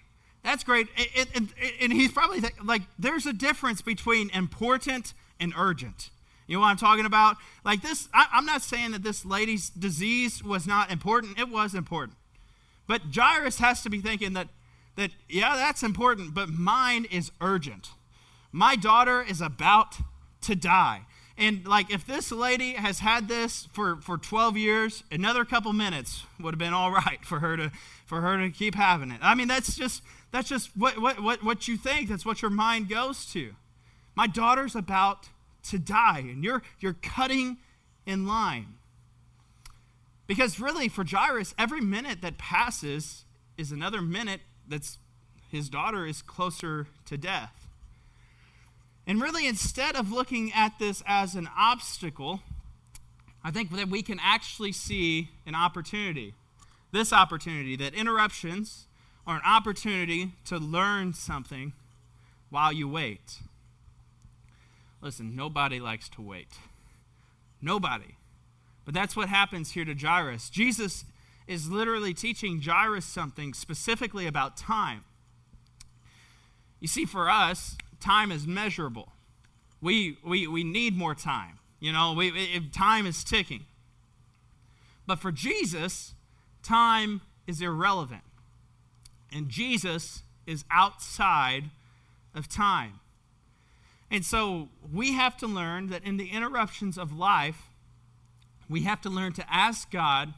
That's 0.45 0.63
great. 0.63 0.89
And, 1.17 1.29
and, 1.35 1.55
and 1.81 1.93
he's 1.93 2.13
probably 2.13 2.43
th- 2.43 2.53
like, 2.63 2.83
there's 2.99 3.25
a 3.25 3.33
difference 3.33 3.81
between 3.81 4.29
important 4.31 5.15
and 5.41 5.55
urgent. 5.57 6.11
You 6.47 6.57
know 6.57 6.61
what 6.61 6.67
I'm 6.67 6.77
talking 6.77 7.07
about? 7.07 7.37
Like 7.65 7.81
this, 7.81 8.11
I, 8.13 8.27
I'm 8.31 8.45
not 8.45 8.61
saying 8.61 8.93
that 8.93 9.03
this 9.03 9.25
lady's 9.25 9.71
disease 9.71 10.45
was 10.45 10.67
not 10.67 10.93
important. 10.93 11.39
It 11.39 11.49
was 11.49 11.75
important. 11.75 12.19
But 12.87 13.01
Jairus 13.15 13.59
has 13.59 13.83
to 13.85 13.91
be 13.91 14.01
thinking 14.01 14.35
that, 14.35 14.49
that 14.97 15.13
yeah, 15.31 15.57
that's 15.57 15.83
important, 15.83 16.35
but 16.35 16.51
mine 16.51 17.07
is 17.11 17.33
urgent. 17.41 17.89
My 18.55 18.77
daughter 18.77 19.21
is 19.21 19.41
about 19.41 19.97
to 20.43 20.55
die. 20.55 21.03
And 21.37 21.67
like 21.67 21.93
if 21.93 22.07
this 22.07 22.31
lady 22.31 22.75
has 22.75 23.01
had 23.01 23.27
this 23.27 23.67
for, 23.73 23.97
for 23.97 24.17
12 24.17 24.57
years, 24.57 25.03
another 25.11 25.45
couple 25.45 25.73
minutes 25.73 26.23
would 26.39 26.55
have 26.55 26.59
been 26.61 26.73
all 26.73 26.93
right 27.05 27.25
for 27.25 27.41
her 27.41 27.57
to 27.57 27.73
for 28.07 28.21
her 28.21 28.39
to 28.39 28.51
keep 28.51 28.77
having 28.77 29.11
it. 29.11 29.19
I 29.23 29.35
mean, 29.35 29.49
that's 29.49 29.75
just 29.75 30.05
that's 30.31 30.49
just 30.49 30.71
what 30.77 31.01
what 31.01 31.21
what, 31.21 31.43
what 31.43 31.67
you 31.67 31.77
think. 31.77 32.09
That's 32.09 32.25
what 32.25 32.43
your 32.43 32.51
mind 32.51 32.89
goes 32.89 33.27
to. 33.33 33.57
My 34.15 34.29
daughter's 34.29 34.77
about 34.77 35.31
to 35.65 35.79
die, 35.79 36.21
and 36.21 36.45
you're, 36.45 36.63
you're 36.79 36.97
cutting 37.03 37.57
in 38.07 38.27
line. 38.27 38.75
Because 40.29 40.61
really, 40.61 40.89
for 40.89 41.05
Jairus, 41.05 41.55
every 41.59 41.81
minute 41.81 42.23
that 42.23 42.39
passes 42.39 43.25
is 43.59 43.73
another 43.73 44.01
minute 44.01 44.43
that's 44.69 44.99
his 45.51 45.69
daughter 45.69 46.07
is 46.07 46.23
closer 46.23 46.87
to 47.07 47.19
death. 47.19 47.64
And 49.07 49.21
really, 49.21 49.47
instead 49.47 49.97
of 49.97 50.11
looking 50.11 50.53
at 50.55 50.79
this 50.79 51.03
as 51.07 51.35
an 51.35 51.49
obstacle, 51.57 52.41
I 53.43 53.51
think 53.51 53.71
that 53.77 53.89
we 53.89 54.03
can 54.03 54.19
actually 54.23 54.73
see 54.73 55.29
an 55.47 55.55
opportunity. 55.55 56.35
This 56.93 57.13
opportunity, 57.13 57.77
that 57.77 57.93
interruptions 57.93 58.87
are 59.27 59.37
an 59.37 59.43
opportunity 59.45 60.33
to 60.47 60.59
learn 60.59 61.13
something 61.13 61.73
while 62.51 62.73
you 62.73 62.89
wait. 62.89 63.41
Listen, 65.03 65.37
nobody 65.37 65.81
likes 65.81 66.09
to 66.11 66.23
wait. 66.23 66.49
Nobody. 67.61 68.17
But 68.85 68.95
that's 68.95 69.17
what 69.17 69.29
happens 69.29 69.73
here 69.73 69.85
to 69.85 69.95
Jairus. 69.95 70.49
Jesus 70.49 71.05
is 71.47 71.69
literally 71.71 72.15
teaching 72.15 72.63
Jairus 72.63 73.05
something 73.05 73.53
specifically 73.53 74.27
about 74.27 74.57
time. 74.57 75.05
You 76.81 76.89
see, 76.89 77.05
for 77.05 77.29
us, 77.29 77.77
time 78.05 78.31
is 78.31 78.47
measurable. 78.47 79.09
We, 79.81 80.19
we, 80.25 80.47
we 80.47 80.63
need 80.63 80.97
more 80.97 81.15
time. 81.15 81.59
You 81.81 81.93
know, 81.93 82.13
we, 82.13 82.61
time 82.73 83.07
is 83.07 83.25
ticking. 83.25 83.65
But 85.07 85.19
for 85.19 85.33
Jesus, 85.33 86.15
time 86.63 87.23
is 87.47 87.61
irrelevant. 87.61 88.23
And 89.33 89.49
Jesus 89.49 90.23
is 90.47 90.65
outside 90.71 91.65
of 92.35 92.49
time. 92.49 93.01
And 94.11 94.25
so 94.25 94.69
we 94.93 95.13
have 95.13 95.37
to 95.39 95.47
learn 95.47 95.89
that 95.89 96.05
in 96.05 96.19
the 96.19 96.29
interruptions 96.29 96.99
of 96.99 97.17
life, 97.17 97.71
we 98.69 98.83
have 98.83 99.01
to 99.03 99.11
learn 99.11 99.33
to 99.35 99.53
ask 99.53 99.91
God, 99.91 100.35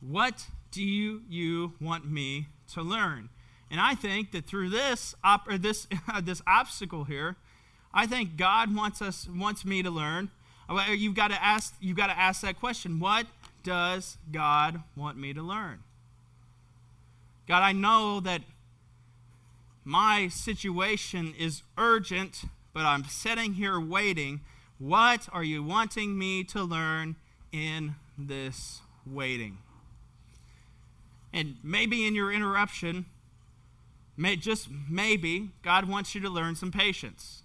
What 0.00 0.46
do 0.70 0.82
you, 0.82 1.22
you 1.28 1.74
want 1.80 2.10
me 2.10 2.48
to 2.72 2.82
learn? 2.82 3.28
And 3.70 3.80
I 3.80 3.94
think 3.94 4.32
that 4.32 4.46
through 4.46 4.70
this, 4.70 5.14
op- 5.24 5.48
this, 5.48 5.86
this 6.22 6.42
obstacle 6.46 7.04
here, 7.04 7.36
I 7.92 8.06
think 8.06 8.36
God 8.36 8.74
wants 8.74 9.00
us 9.00 9.28
wants 9.28 9.64
me 9.64 9.82
to 9.82 9.90
learn. 9.90 10.30
You've 10.90 11.14
got 11.14 11.28
to 11.28 11.42
ask 11.42 11.74
you've 11.80 11.96
got 11.96 12.08
to 12.08 12.18
ask 12.18 12.42
that 12.42 12.60
question. 12.60 13.00
What 13.00 13.26
does 13.62 14.18
God 14.30 14.82
want 14.96 15.16
me 15.16 15.32
to 15.32 15.42
learn? 15.42 15.78
God, 17.48 17.62
I 17.62 17.72
know 17.72 18.20
that 18.20 18.42
my 19.84 20.28
situation 20.28 21.32
is 21.38 21.62
urgent 21.78 22.44
but 22.76 22.84
I'm 22.84 23.04
sitting 23.04 23.54
here 23.54 23.80
waiting. 23.80 24.42
What 24.78 25.30
are 25.32 25.42
you 25.42 25.62
wanting 25.62 26.18
me 26.18 26.44
to 26.44 26.62
learn 26.62 27.16
in 27.50 27.94
this 28.18 28.82
waiting? 29.06 29.56
And 31.32 31.56
maybe 31.62 32.06
in 32.06 32.14
your 32.14 32.30
interruption, 32.30 33.06
may, 34.16 34.36
just 34.36 34.68
maybe, 34.88 35.50
God 35.62 35.88
wants 35.88 36.14
you 36.14 36.20
to 36.22 36.30
learn 36.30 36.56
some 36.56 36.72
patience. 36.72 37.42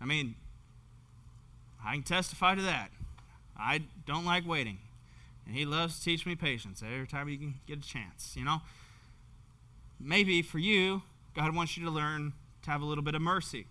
I 0.00 0.04
mean, 0.04 0.34
I 1.84 1.94
can 1.94 2.02
testify 2.02 2.54
to 2.54 2.62
that. 2.62 2.90
I 3.58 3.82
don't 4.06 4.24
like 4.24 4.46
waiting. 4.46 4.78
And 5.46 5.54
He 5.54 5.64
loves 5.64 5.98
to 5.98 6.04
teach 6.04 6.26
me 6.26 6.34
patience 6.34 6.82
every 6.82 7.06
time 7.06 7.28
He 7.28 7.36
can 7.36 7.54
get 7.66 7.78
a 7.78 7.82
chance, 7.82 8.34
you 8.36 8.44
know? 8.44 8.60
Maybe 9.98 10.42
for 10.42 10.58
you, 10.58 11.02
God 11.34 11.54
wants 11.54 11.76
you 11.76 11.84
to 11.84 11.90
learn 11.90 12.32
to 12.62 12.70
have 12.70 12.82
a 12.82 12.84
little 12.84 13.04
bit 13.04 13.14
of 13.14 13.22
mercy. 13.22 13.66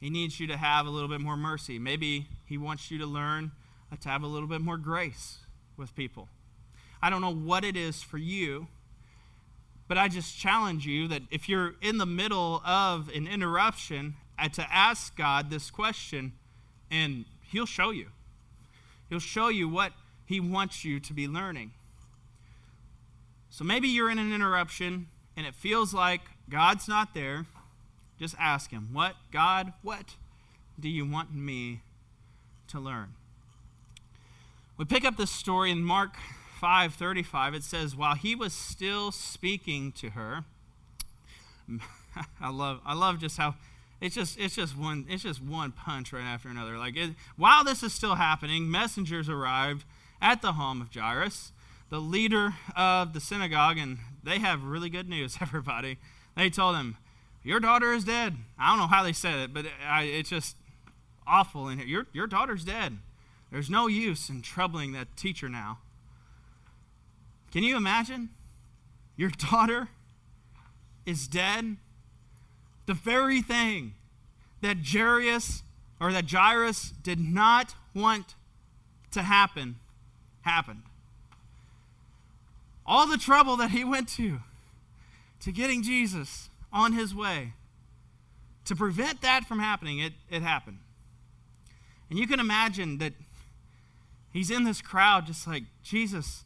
He 0.00 0.10
needs 0.10 0.40
you 0.40 0.46
to 0.48 0.56
have 0.56 0.86
a 0.86 0.90
little 0.90 1.08
bit 1.08 1.20
more 1.20 1.36
mercy. 1.36 1.78
Maybe 1.78 2.26
He 2.44 2.58
wants 2.58 2.90
you 2.90 2.98
to 2.98 3.06
learn 3.06 3.52
uh, 3.92 3.96
to 4.00 4.08
have 4.08 4.22
a 4.22 4.26
little 4.26 4.48
bit 4.48 4.60
more 4.60 4.76
grace 4.76 5.38
with 5.76 5.94
people. 5.94 6.28
I 7.00 7.10
don't 7.10 7.20
know 7.20 7.34
what 7.34 7.64
it 7.64 7.76
is 7.76 8.02
for 8.02 8.18
you, 8.18 8.68
but 9.92 9.98
I 9.98 10.08
just 10.08 10.38
challenge 10.38 10.86
you 10.86 11.06
that 11.08 11.20
if 11.30 11.50
you're 11.50 11.74
in 11.82 11.98
the 11.98 12.06
middle 12.06 12.62
of 12.64 13.10
an 13.14 13.26
interruption, 13.26 14.14
uh, 14.38 14.48
to 14.48 14.66
ask 14.74 15.14
God 15.14 15.50
this 15.50 15.70
question, 15.70 16.32
and 16.90 17.26
He'll 17.42 17.66
show 17.66 17.90
you. 17.90 18.06
He'll 19.10 19.18
show 19.18 19.48
you 19.48 19.68
what 19.68 19.92
He 20.24 20.40
wants 20.40 20.82
you 20.82 20.98
to 20.98 21.12
be 21.12 21.28
learning. 21.28 21.72
So 23.50 23.64
maybe 23.64 23.86
you're 23.86 24.10
in 24.10 24.18
an 24.18 24.32
interruption 24.32 25.08
and 25.36 25.46
it 25.46 25.54
feels 25.54 25.92
like 25.92 26.22
God's 26.48 26.88
not 26.88 27.12
there 27.12 27.44
just 28.18 28.34
ask 28.40 28.70
him, 28.70 28.88
What, 28.94 29.16
God, 29.30 29.74
what 29.82 30.16
do 30.80 30.88
you 30.88 31.06
want 31.06 31.34
me 31.34 31.82
to 32.68 32.80
learn? 32.80 33.12
We 34.78 34.86
pick 34.86 35.04
up 35.04 35.18
this 35.18 35.30
story 35.30 35.70
in 35.70 35.84
Mark 35.84 36.16
5:35. 36.62 37.54
It 37.54 37.64
says, 37.64 37.96
"While 37.96 38.14
he 38.14 38.34
was 38.34 38.52
still 38.52 39.10
speaking 39.10 39.90
to 39.92 40.10
her, 40.10 40.44
I 42.40 42.50
love 42.50 42.80
I 42.84 42.94
love 42.94 43.18
just 43.18 43.36
how 43.36 43.56
It's 44.00 44.14
just 44.14 44.38
it's 44.38 44.54
just 44.54 44.76
one 44.76 45.06
it's 45.08 45.22
just 45.22 45.42
one 45.42 45.72
punch 45.72 46.12
right 46.12 46.22
after 46.22 46.48
another. 46.48 46.78
Like 46.78 46.96
it, 46.96 47.10
while 47.36 47.64
this 47.64 47.82
is 47.82 47.92
still 47.92 48.14
happening, 48.14 48.70
messengers 48.70 49.28
arrived 49.28 49.84
at 50.20 50.40
the 50.40 50.52
home 50.52 50.80
of 50.80 50.94
Jairus, 50.94 51.52
the 51.90 52.00
leader 52.00 52.54
of 52.76 53.12
the 53.12 53.20
synagogue, 53.20 53.78
and 53.78 53.98
they 54.22 54.38
have 54.38 54.64
really 54.64 54.88
good 54.88 55.08
news. 55.08 55.38
Everybody, 55.40 55.98
they 56.36 56.48
told 56.50 56.76
him, 56.76 56.96
"Your 57.42 57.60
daughter 57.60 57.92
is 57.92 58.04
dead." 58.04 58.36
I 58.58 58.70
don't 58.70 58.78
know 58.78 58.86
how 58.86 59.02
they 59.02 59.12
said 59.12 59.38
it, 59.38 59.54
but 59.54 59.66
I, 59.86 60.04
it's 60.04 60.30
just 60.30 60.56
awful 61.26 61.68
in 61.68 61.78
here. 61.78 61.86
Your 61.86 62.06
your 62.12 62.26
daughter's 62.26 62.64
dead. 62.64 62.98
There's 63.50 63.68
no 63.68 63.86
use 63.86 64.30
in 64.30 64.40
troubling 64.42 64.92
that 64.92 65.14
teacher 65.16 65.48
now. 65.48 65.78
Can 67.52 67.62
you 67.62 67.76
imagine? 67.76 68.30
Your 69.16 69.30
daughter 69.30 69.88
is 71.04 71.28
dead. 71.28 71.76
The 72.86 72.94
very 72.94 73.42
thing 73.42 73.94
that 74.62 74.78
Jairus 74.84 75.62
or 76.00 76.12
that 76.12 76.30
Jairus 76.30 76.92
did 77.02 77.20
not 77.20 77.74
want 77.94 78.34
to 79.12 79.22
happen 79.22 79.76
happened. 80.40 80.82
All 82.84 83.06
the 83.06 83.18
trouble 83.18 83.56
that 83.56 83.70
he 83.70 83.84
went 83.84 84.08
to 84.10 84.40
to 85.40 85.52
getting 85.52 85.82
Jesus 85.82 86.48
on 86.72 86.94
his 86.94 87.14
way 87.14 87.52
to 88.64 88.74
prevent 88.74 89.20
that 89.22 89.44
from 89.44 89.58
happening, 89.58 89.98
it, 89.98 90.14
it 90.30 90.42
happened. 90.42 90.78
And 92.08 92.18
you 92.18 92.26
can 92.26 92.40
imagine 92.40 92.98
that 92.98 93.12
he's 94.32 94.50
in 94.50 94.64
this 94.64 94.80
crowd 94.80 95.26
just 95.26 95.46
like, 95.46 95.64
Jesus, 95.82 96.44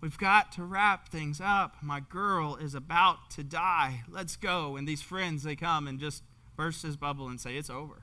We've 0.00 0.18
got 0.18 0.52
to 0.52 0.64
wrap 0.64 1.08
things 1.08 1.40
up. 1.42 1.76
My 1.82 2.00
girl 2.00 2.56
is 2.56 2.74
about 2.74 3.30
to 3.32 3.42
die. 3.42 4.04
Let's 4.08 4.36
go. 4.36 4.76
And 4.76 4.86
these 4.86 5.02
friends, 5.02 5.42
they 5.42 5.56
come 5.56 5.88
and 5.88 5.98
just 5.98 6.22
burst 6.56 6.82
his 6.82 6.96
bubble 6.96 7.28
and 7.28 7.40
say, 7.40 7.56
It's 7.56 7.70
over. 7.70 8.02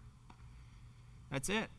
That's 1.32 1.50
it. 1.50 1.70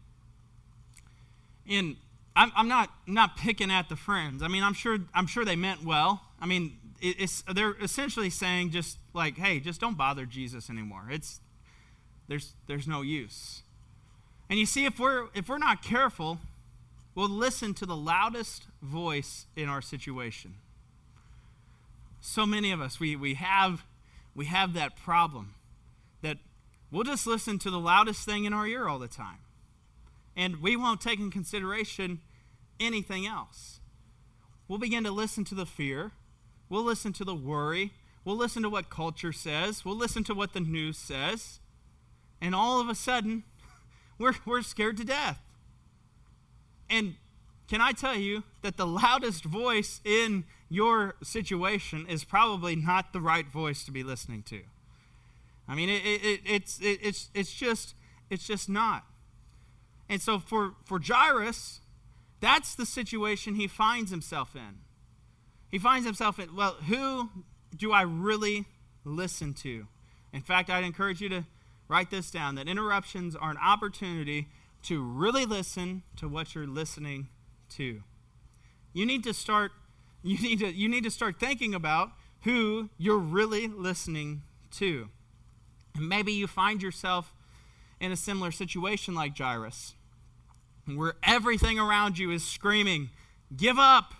And 1.69 1.97
I'm, 2.35 2.53
I'm 2.55 2.69
not, 2.69 2.91
not 3.07 3.37
picking 3.37 3.71
at 3.71 3.89
the 3.89 3.97
friends. 3.97 4.43
I 4.43 4.49
mean, 4.49 4.62
I'm 4.62 4.75
sure, 4.75 4.99
I'm 5.14 5.27
sure 5.27 5.45
they 5.45 5.57
meant 5.57 5.85
well. 5.85 6.23
I 6.41 6.47
mean, 6.47 6.79
it's, 7.01 7.43
they're 7.53 7.75
essentially 7.81 8.31
saying 8.31 8.71
just 8.71 8.99
like, 9.14 9.37
hey, 9.37 9.61
just 9.61 9.81
don't 9.81 9.97
bother 9.97 10.27
Jesus 10.27 10.71
anymore. 10.71 11.09
It's, 11.11 11.41
there's, 12.29 12.55
there's 12.67 12.87
no 12.87 13.03
use. 13.03 13.62
And 14.49 14.59
you 14.59 14.67
see, 14.67 14.85
if 14.85 14.99
we're, 14.99 15.29
if 15.35 15.49
we're 15.49 15.59
not 15.59 15.83
careful, 15.83 16.39
will 17.17 17.31
listen 17.31 17.73
to 17.73 17.87
the 17.87 17.97
loudest 17.97 18.67
voice 18.83 19.47
in 19.57 19.69
our 19.69 19.81
situation. 19.81 20.55
So 22.21 22.45
many 22.45 22.71
of 22.71 22.81
us, 22.81 23.01
we, 23.01 23.17
we, 23.17 23.35
have, 23.35 23.85
we 24.35 24.45
have 24.47 24.75
that 24.75 24.97
problem 24.97 25.55
that 26.21 26.37
we'll 26.93 27.05
just 27.05 27.27
listen 27.27 27.59
to 27.61 27.71
the 27.71 27.81
loudest 27.81 28.25
thing 28.27 28.45
in 28.45 28.53
our 28.53 28.67
ear 28.67 28.87
all 28.87 28.99
the 28.99 29.09
time. 29.09 29.39
And 30.37 30.61
we 30.61 30.77
won't 30.77 31.01
take 31.01 31.19
in 31.19 31.31
consideration 31.31 32.21
anything 32.79 33.27
else. 33.27 33.81
We'll 34.69 34.79
begin 34.79 35.05
to 35.05 35.11
listen 35.11 35.45
to 35.45 35.55
the 35.55 35.64
fear. 35.64 36.12
We'll 36.69 36.85
listen 36.85 37.14
to 37.14 37.25
the 37.25 37.35
worry. 37.35 37.93
We'll 38.27 38.37
listen 38.37 38.62
to 38.62 38.69
what 38.69 38.91
culture 38.91 39.33
says. 39.33 39.87
We'll 39.87 39.97
listen 39.97 40.23
to 40.25 40.35
what 40.35 40.53
the 40.53 40.61
news 40.61 40.99
says. 40.99 41.61
And 42.43 42.55
all 42.55 42.79
of 42.79 42.91
a 42.91 42.95
sudden, 42.95 43.45
we're, 44.19 44.35
we're 44.45 44.61
scared 44.61 44.99
to 44.99 45.05
death. 45.05 45.41
And 46.89 47.14
can 47.68 47.80
I 47.80 47.93
tell 47.93 48.16
you 48.16 48.45
that 48.62 48.76
the 48.76 48.87
loudest 48.87 49.45
voice 49.45 50.01
in 50.05 50.45
your 50.68 51.14
situation 51.22 52.07
is 52.09 52.24
probably 52.24 52.76
not 52.76 53.12
the 53.12 53.20
right 53.20 53.47
voice 53.47 53.84
to 53.84 53.91
be 53.91 54.03
listening 54.03 54.43
to? 54.45 54.61
I 55.68 55.74
mean, 55.74 55.89
it, 55.89 56.03
it, 56.05 56.41
it's, 56.45 56.78
it, 56.80 57.01
it's, 57.03 57.30
it's, 57.34 57.53
just, 57.53 57.95
it's 58.30 58.47
just 58.47 58.68
not. 58.68 59.05
And 60.09 60.22
so 60.22 60.39
for, 60.39 60.74
for 60.84 61.01
Jairus, 61.05 61.80
that's 62.41 62.74
the 62.74 62.87
situation 62.87 63.57
he 63.57 63.66
finds 63.66 64.11
himself 64.11 64.55
in. 64.55 64.78
He 65.70 65.78
finds 65.78 66.07
himself 66.07 66.39
in, 66.39 66.55
well, 66.55 66.76
who 66.87 67.30
do 67.76 67.93
I 67.93 68.03
really 68.03 68.66
listen 69.05 69.53
to? 69.55 69.89
In 70.32 70.43
fact, 70.43 70.70
I'd 70.70 70.84
encourage 70.84 71.20
you 71.20 71.28
to 71.30 71.45
write 71.89 72.11
this 72.11 72.30
down 72.30 72.55
that 72.57 72.68
interruptions 72.68 73.34
are 73.34 73.51
an 73.51 73.59
opportunity 73.59 74.49
to 74.87 75.03
really 75.03 75.45
listen 75.45 76.05
to 76.16 76.28
what 76.28 76.55
you're 76.55 76.66
listening 76.66 77.28
to. 77.68 78.03
You 78.93 79.05
need 79.05 79.24
to 79.24 79.34
start 79.34 79.72
you 80.22 80.39
need 80.39 80.61
to 80.61 80.72
you 80.72 80.89
need 80.89 81.05
to 81.05 81.11
start 81.11 81.39
thinking 81.39 81.74
about 81.74 82.11
who 82.43 82.91
you're 82.97 83.18
really 83.18 83.66
listening 83.66 84.43
to. 84.72 85.09
And 85.95 86.09
maybe 86.09 86.32
you 86.32 86.47
find 86.47 86.82
yourself 86.82 87.34
in 88.01 88.12
a 88.12 88.16
similar 88.16 88.51
situation 88.51 89.14
like 89.14 89.37
Jairus, 89.37 89.95
where 90.84 91.14
everything 91.22 91.78
around 91.78 92.18
you 92.18 92.30
is 92.30 92.45
screaming, 92.45 93.11
"Give 93.57 93.78
up! 93.78 94.14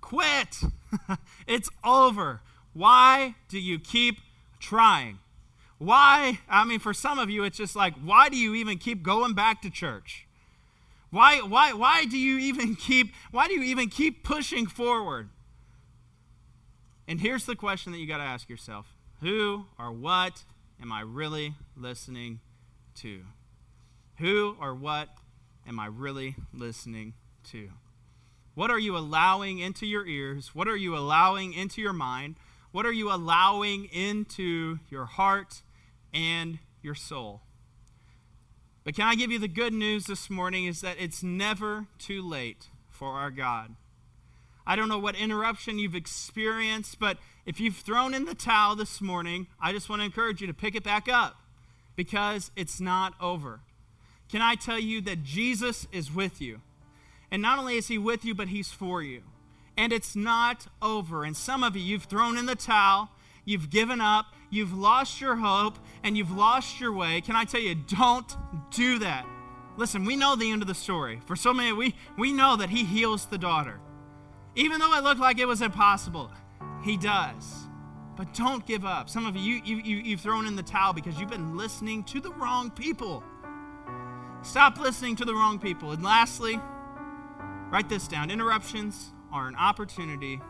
Quit! 0.00 0.60
it's 1.46 1.70
over." 1.84 2.42
Why 2.72 3.34
do 3.48 3.58
you 3.58 3.78
keep 3.80 4.18
trying? 4.60 5.18
Why? 5.80 6.40
I 6.46 6.64
mean, 6.64 6.78
for 6.78 6.92
some 6.92 7.18
of 7.18 7.30
you, 7.30 7.42
it's 7.42 7.56
just 7.56 7.74
like, 7.74 7.94
why 7.94 8.28
do 8.28 8.36
you 8.36 8.54
even 8.54 8.76
keep 8.76 9.02
going 9.02 9.32
back 9.32 9.62
to 9.62 9.70
church? 9.70 10.26
Why, 11.08 11.38
why, 11.38 11.72
why 11.72 12.04
do 12.04 12.18
you 12.18 12.38
even 12.38 12.76
keep, 12.76 13.14
why 13.30 13.48
do 13.48 13.54
you 13.54 13.62
even 13.62 13.88
keep 13.88 14.22
pushing 14.22 14.66
forward? 14.66 15.30
And 17.08 17.18
here's 17.18 17.46
the 17.46 17.56
question 17.56 17.92
that 17.92 17.98
you 17.98 18.06
got 18.06 18.18
to 18.18 18.24
ask 18.24 18.50
yourself. 18.50 18.94
Who 19.22 19.64
or 19.78 19.90
what 19.90 20.44
am 20.82 20.92
I 20.92 21.00
really 21.00 21.54
listening 21.74 22.40
to? 22.96 23.22
Who 24.18 24.58
or 24.60 24.74
what 24.74 25.08
am 25.66 25.80
I 25.80 25.86
really 25.86 26.36
listening 26.52 27.14
to? 27.52 27.70
What 28.54 28.70
are 28.70 28.78
you 28.78 28.98
allowing 28.98 29.60
into 29.60 29.86
your 29.86 30.06
ears? 30.06 30.54
What 30.54 30.68
are 30.68 30.76
you 30.76 30.94
allowing 30.94 31.54
into 31.54 31.80
your 31.80 31.94
mind? 31.94 32.36
What 32.70 32.84
are 32.84 32.92
you 32.92 33.10
allowing 33.10 33.86
into 33.86 34.78
your 34.90 35.06
heart 35.06 35.62
and 36.12 36.58
your 36.82 36.94
soul. 36.94 37.42
But 38.84 38.94
can 38.94 39.06
I 39.06 39.14
give 39.14 39.30
you 39.30 39.38
the 39.38 39.48
good 39.48 39.72
news 39.72 40.06
this 40.06 40.30
morning 40.30 40.64
is 40.64 40.80
that 40.80 40.96
it's 40.98 41.22
never 41.22 41.86
too 41.98 42.26
late 42.26 42.68
for 42.88 43.12
our 43.12 43.30
God. 43.30 43.76
I 44.66 44.76
don't 44.76 44.88
know 44.88 44.98
what 44.98 45.16
interruption 45.16 45.78
you've 45.78 45.94
experienced, 45.94 46.98
but 46.98 47.18
if 47.44 47.60
you've 47.60 47.76
thrown 47.76 48.14
in 48.14 48.24
the 48.24 48.34
towel 48.34 48.76
this 48.76 49.00
morning, 49.00 49.46
I 49.60 49.72
just 49.72 49.88
want 49.88 50.00
to 50.00 50.06
encourage 50.06 50.40
you 50.40 50.46
to 50.46 50.54
pick 50.54 50.74
it 50.74 50.84
back 50.84 51.08
up 51.08 51.36
because 51.96 52.50
it's 52.56 52.80
not 52.80 53.14
over. 53.20 53.60
Can 54.30 54.42
I 54.42 54.54
tell 54.54 54.78
you 54.78 55.00
that 55.02 55.24
Jesus 55.24 55.86
is 55.92 56.14
with 56.14 56.40
you? 56.40 56.60
And 57.30 57.42
not 57.42 57.58
only 57.58 57.76
is 57.76 57.88
he 57.88 57.98
with 57.98 58.24
you, 58.24 58.34
but 58.34 58.48
he's 58.48 58.70
for 58.70 59.02
you. 59.02 59.22
And 59.76 59.92
it's 59.92 60.14
not 60.14 60.66
over. 60.80 61.24
And 61.24 61.36
some 61.36 61.62
of 61.62 61.76
you, 61.76 61.82
you've 61.82 62.04
thrown 62.04 62.36
in 62.36 62.46
the 62.46 62.54
towel, 62.54 63.10
you've 63.44 63.70
given 63.70 64.00
up, 64.00 64.26
you've 64.50 64.76
lost 64.76 65.20
your 65.20 65.36
hope, 65.36 65.78
and 66.02 66.16
you've 66.16 66.32
lost 66.32 66.80
your 66.80 66.92
way, 66.92 67.20
can 67.20 67.36
I 67.36 67.44
tell 67.44 67.60
you, 67.60 67.74
don't 67.74 68.36
do 68.70 68.98
that. 68.98 69.26
Listen, 69.76 70.04
we 70.04 70.16
know 70.16 70.36
the 70.36 70.50
end 70.50 70.62
of 70.62 70.68
the 70.68 70.74
story. 70.74 71.20
For 71.24 71.36
so 71.36 71.54
many, 71.54 71.72
we, 71.72 71.94
we 72.18 72.32
know 72.32 72.56
that 72.56 72.70
he 72.70 72.84
heals 72.84 73.26
the 73.26 73.38
daughter. 73.38 73.80
Even 74.54 74.80
though 74.80 74.92
it 74.94 75.04
looked 75.04 75.20
like 75.20 75.38
it 75.38 75.46
was 75.46 75.62
impossible, 75.62 76.30
he 76.82 76.96
does. 76.96 77.68
But 78.16 78.34
don't 78.34 78.66
give 78.66 78.84
up. 78.84 79.08
Some 79.08 79.24
of 79.24 79.36
you, 79.36 79.62
you, 79.64 79.76
you, 79.76 79.96
you've 79.96 80.20
thrown 80.20 80.46
in 80.46 80.56
the 80.56 80.62
towel 80.62 80.92
because 80.92 81.18
you've 81.18 81.30
been 81.30 81.56
listening 81.56 82.04
to 82.04 82.20
the 82.20 82.30
wrong 82.32 82.70
people. 82.70 83.22
Stop 84.42 84.78
listening 84.78 85.16
to 85.16 85.24
the 85.24 85.32
wrong 85.32 85.58
people. 85.58 85.92
And 85.92 86.02
lastly, 86.02 86.60
write 87.70 87.88
this 87.88 88.08
down 88.08 88.30
interruptions 88.30 89.12
are 89.32 89.48
an 89.48 89.56
opportunity 89.56 90.40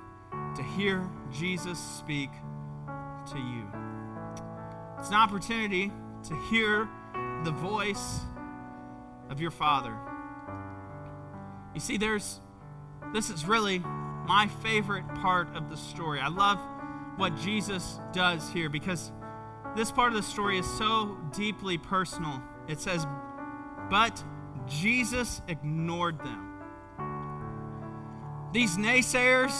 to 0.57 0.63
hear 0.63 1.09
Jesus 1.33 1.79
speak 1.79 2.31
to 3.31 3.39
you. 3.39 3.80
It's 5.01 5.09
an 5.09 5.15
opportunity 5.15 5.91
to 6.25 6.37
hear 6.51 6.87
the 7.43 7.51
voice 7.51 8.21
of 9.31 9.41
your 9.41 9.51
Father. 9.51 9.97
You 11.73 11.81
see, 11.81 11.97
there's 11.97 12.43
this 13.15 13.31
is 13.31 13.47
really 13.47 13.79
my 13.79 14.51
favorite 14.63 15.09
part 15.17 15.57
of 15.57 15.71
the 15.71 15.77
story. 15.79 16.21
I 16.21 16.29
love 16.29 16.59
what 17.17 17.35
Jesus 17.39 17.99
does 18.13 18.51
here 18.51 18.69
because 18.69 19.11
this 19.75 19.91
part 19.91 20.13
of 20.13 20.17
the 20.17 20.23
story 20.23 20.59
is 20.59 20.67
so 20.77 21.17
deeply 21.35 21.79
personal. 21.79 22.43
It 22.69 22.79
says, 22.79 23.07
But 23.89 24.23
Jesus 24.69 25.41
ignored 25.49 26.19
them. 26.19 26.47
These 28.53 28.77
naysayers, 28.77 29.55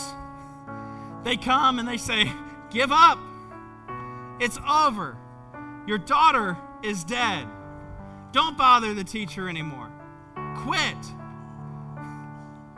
they 1.23 1.35
come 1.35 1.79
and 1.79 1.87
they 1.87 1.97
say, 1.97 2.31
Give 2.69 2.91
up. 2.91 3.17
It's 4.39 4.59
over. 4.69 5.17
Your 5.87 5.97
daughter 5.97 6.57
is 6.83 7.03
dead. 7.03 7.47
Don't 8.31 8.57
bother 8.57 8.93
the 8.93 9.03
teacher 9.03 9.49
anymore. 9.49 9.91
Quit. 10.57 10.97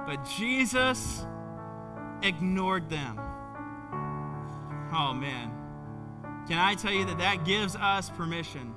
But 0.06 0.26
Jesus 0.38 1.26
ignored 2.22 2.90
them. 2.90 3.20
Oh, 4.92 5.14
man. 5.14 5.52
Can 6.48 6.58
I 6.58 6.76
tell 6.76 6.92
you 6.92 7.06
that 7.06 7.18
that 7.20 7.46
gives 7.46 7.76
us 7.76 8.10
permission 8.10 8.76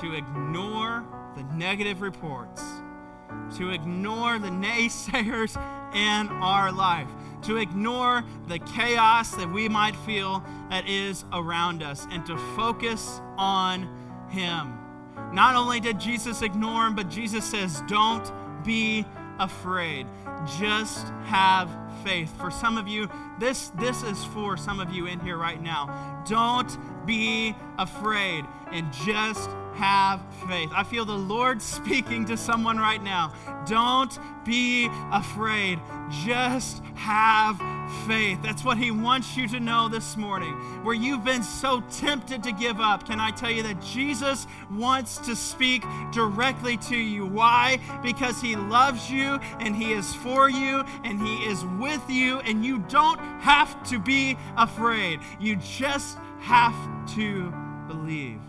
to 0.00 0.14
ignore 0.14 1.04
the 1.36 1.42
negative 1.54 2.02
reports, 2.02 2.62
to 3.56 3.70
ignore 3.70 4.38
the 4.38 4.48
naysayers 4.48 5.56
in 5.94 6.28
our 6.28 6.72
life, 6.72 7.08
to 7.42 7.56
ignore 7.56 8.24
the 8.48 8.58
chaos 8.58 9.34
that 9.36 9.50
we 9.50 9.68
might 9.68 9.96
feel 9.96 10.44
that 10.70 10.88
is 10.88 11.24
around 11.32 11.82
us, 11.82 12.06
and 12.10 12.24
to 12.26 12.36
focus 12.56 13.20
on 13.36 13.88
Him. 14.30 14.78
Not 15.32 15.56
only 15.56 15.80
did 15.80 15.98
Jesus 15.98 16.42
ignore 16.42 16.86
him, 16.86 16.94
but 16.94 17.08
Jesus 17.08 17.44
says, 17.44 17.82
Don't 17.88 18.30
be 18.64 19.04
afraid. 19.38 20.06
Just 20.58 21.08
have 21.24 21.68
faith. 22.04 22.32
For 22.38 22.50
some 22.50 22.78
of 22.78 22.86
you, 22.86 23.08
this, 23.38 23.70
this 23.70 24.02
is 24.02 24.24
for 24.26 24.56
some 24.56 24.80
of 24.80 24.92
you 24.92 25.06
in 25.06 25.20
here 25.20 25.36
right 25.36 25.60
now. 25.60 26.22
Don't 26.28 26.76
be 27.06 27.54
afraid 27.78 28.44
and 28.70 28.92
just 28.92 29.50
have 29.76 30.20
faith. 30.48 30.70
I 30.72 30.84
feel 30.84 31.04
the 31.04 31.12
Lord 31.12 31.60
speaking 31.60 32.24
to 32.26 32.36
someone 32.36 32.78
right 32.78 33.02
now. 33.02 33.32
Don't 33.66 34.16
be 34.44 34.88
afraid. 35.12 35.78
Just 36.24 36.82
have 36.94 37.58
faith. 38.06 38.40
That's 38.42 38.64
what 38.64 38.78
He 38.78 38.90
wants 38.90 39.36
you 39.36 39.48
to 39.48 39.60
know 39.60 39.88
this 39.88 40.16
morning. 40.16 40.52
Where 40.84 40.94
you've 40.94 41.24
been 41.24 41.42
so 41.42 41.82
tempted 41.90 42.42
to 42.44 42.52
give 42.52 42.80
up, 42.80 43.06
can 43.06 43.20
I 43.20 43.30
tell 43.30 43.50
you 43.50 43.62
that 43.64 43.80
Jesus 43.80 44.46
wants 44.70 45.18
to 45.18 45.34
speak 45.34 45.84
directly 46.12 46.76
to 46.78 46.96
you? 46.96 47.26
Why? 47.26 47.78
Because 48.02 48.40
He 48.40 48.56
loves 48.56 49.10
you 49.10 49.38
and 49.60 49.74
He 49.74 49.92
is 49.92 50.14
for 50.14 50.48
you 50.48 50.84
and 51.04 51.20
He 51.20 51.44
is 51.46 51.64
with 51.64 52.08
you, 52.08 52.40
and 52.40 52.64
you 52.64 52.78
don't 52.88 53.18
have 53.40 53.82
to 53.88 53.98
be 53.98 54.36
afraid. 54.56 55.20
You 55.40 55.56
just 55.56 56.18
have 56.40 56.74
to 57.14 57.52
believe. 57.88 58.40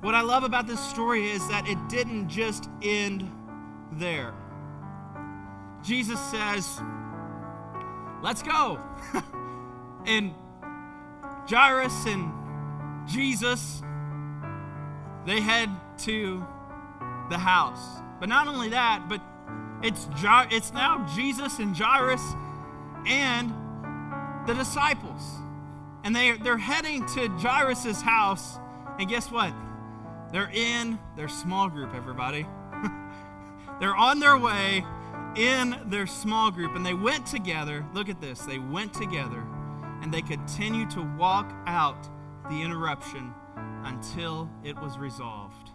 What 0.00 0.14
I 0.14 0.20
love 0.20 0.44
about 0.44 0.66
this 0.66 0.80
story 0.80 1.28
is 1.30 1.46
that 1.48 1.66
it 1.68 1.78
didn't 1.88 2.28
just 2.28 2.70
end 2.82 3.30
there. 3.92 4.32
Jesus 5.82 6.20
says, 6.30 6.80
Let's 8.22 8.42
go. 8.42 8.80
and 10.06 10.34
Jairus 11.48 12.06
and 12.06 12.32
Jesus, 13.08 13.82
they 15.24 15.40
head 15.40 15.70
to 15.98 16.44
the 17.30 17.38
house. 17.38 18.00
But 18.20 18.28
not 18.28 18.48
only 18.48 18.70
that, 18.70 19.08
but 19.08 19.20
it's, 19.82 20.08
it's 20.50 20.72
now 20.72 21.06
Jesus 21.14 21.58
and 21.58 21.76
Jairus 21.76 22.22
and 23.06 23.52
the 24.46 24.54
disciples. 24.54 25.22
And 26.04 26.14
they, 26.14 26.32
they're 26.38 26.58
heading 26.58 27.06
to 27.14 27.28
Jairus' 27.28 28.02
house. 28.02 28.58
And 28.98 29.08
guess 29.08 29.30
what? 29.30 29.52
They're 30.32 30.50
in 30.50 30.98
their 31.16 31.28
small 31.28 31.68
group, 31.68 31.94
everybody. 31.94 32.46
They're 33.80 33.96
on 33.96 34.20
their 34.20 34.36
way 34.36 34.84
in 35.36 35.78
their 35.86 36.06
small 36.06 36.50
group, 36.50 36.74
and 36.74 36.84
they 36.84 36.94
went 36.94 37.26
together. 37.26 37.86
Look 37.94 38.08
at 38.08 38.20
this. 38.20 38.40
They 38.40 38.58
went 38.58 38.92
together, 38.92 39.44
and 40.02 40.12
they 40.12 40.22
continued 40.22 40.90
to 40.90 41.02
walk 41.16 41.52
out 41.66 42.08
the 42.50 42.62
interruption 42.62 43.32
until 43.84 44.50
it 44.64 44.76
was 44.76 44.98
resolved. 44.98 45.70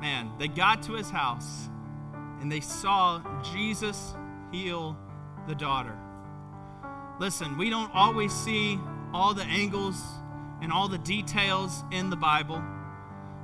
Man, 0.00 0.32
they 0.38 0.48
got 0.48 0.82
to 0.84 0.94
his 0.94 1.10
house, 1.10 1.68
and 2.40 2.50
they 2.50 2.60
saw 2.60 3.22
Jesus 3.42 4.14
heal 4.50 4.96
the 5.46 5.54
daughter. 5.54 5.96
Listen, 7.18 7.56
we 7.56 7.70
don't 7.70 7.90
always 7.94 8.32
see 8.32 8.78
all 9.12 9.32
the 9.34 9.44
angles 9.44 10.02
and 10.60 10.72
all 10.72 10.88
the 10.88 10.98
details 10.98 11.84
in 11.90 12.10
the 12.10 12.16
Bible. 12.16 12.62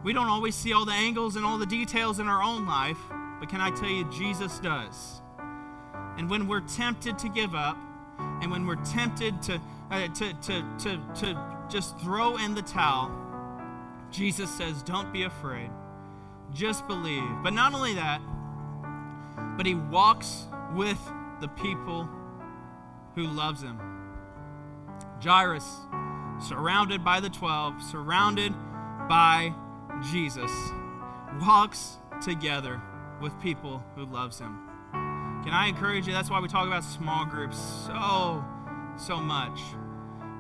We 0.04 0.12
don't 0.12 0.28
always 0.28 0.54
see 0.54 0.72
all 0.72 0.84
the 0.84 0.92
angles 0.92 1.36
and 1.36 1.44
all 1.44 1.58
the 1.58 1.66
details 1.66 2.18
in 2.18 2.28
our 2.28 2.42
own 2.42 2.66
life, 2.66 2.98
but 3.38 3.48
can 3.48 3.60
I 3.60 3.70
tell 3.70 3.88
you, 3.88 4.04
Jesus 4.10 4.58
does. 4.58 5.20
And 6.18 6.28
when 6.28 6.48
we're 6.48 6.60
tempted 6.60 7.18
to 7.20 7.28
give 7.28 7.54
up, 7.54 7.76
and 8.40 8.50
when 8.50 8.66
we're 8.66 8.82
tempted 8.84 9.40
to, 9.42 9.60
uh, 9.90 10.08
to, 10.08 10.32
to, 10.34 10.64
to, 10.80 11.00
to 11.20 11.56
just 11.70 11.98
throw 12.00 12.36
in 12.36 12.54
the 12.54 12.62
towel, 12.62 13.10
Jesus 14.10 14.50
says, 14.50 14.82
Don't 14.82 15.12
be 15.12 15.22
afraid, 15.22 15.70
just 16.52 16.86
believe. 16.88 17.28
But 17.42 17.52
not 17.52 17.72
only 17.74 17.94
that, 17.94 18.20
but 19.56 19.66
he 19.66 19.74
walks 19.74 20.46
with 20.74 20.98
the 21.40 21.48
people 21.48 22.08
who 23.14 23.26
loves 23.26 23.62
him. 23.62 23.78
Jairus, 25.22 25.66
surrounded 26.40 27.04
by 27.04 27.20
the 27.20 27.30
12, 27.30 27.82
surrounded 27.82 28.52
by 29.08 29.54
Jesus 30.10 30.50
walks 31.40 31.98
together 32.22 32.80
with 33.20 33.38
people 33.40 33.82
who 33.94 34.04
loves 34.04 34.38
him. 34.38 34.58
Can 35.44 35.52
I 35.52 35.66
encourage 35.68 36.06
you? 36.06 36.12
That's 36.12 36.30
why 36.30 36.40
we 36.40 36.48
talk 36.48 36.66
about 36.66 36.84
small 36.84 37.24
groups 37.24 37.58
so, 37.86 38.44
so 38.96 39.16
much. 39.16 39.58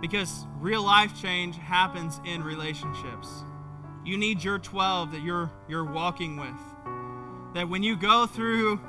Because 0.00 0.46
real 0.58 0.82
life 0.82 1.20
change 1.20 1.56
happens 1.56 2.20
in 2.24 2.42
relationships. 2.42 3.28
You 4.04 4.16
need 4.16 4.42
your 4.42 4.58
12 4.58 5.12
that 5.12 5.22
you're, 5.22 5.50
you're 5.68 5.84
walking 5.84 6.36
with. 6.36 7.54
That 7.54 7.68
when 7.68 7.82
you 7.82 7.96
go 7.96 8.26
through 8.26 8.80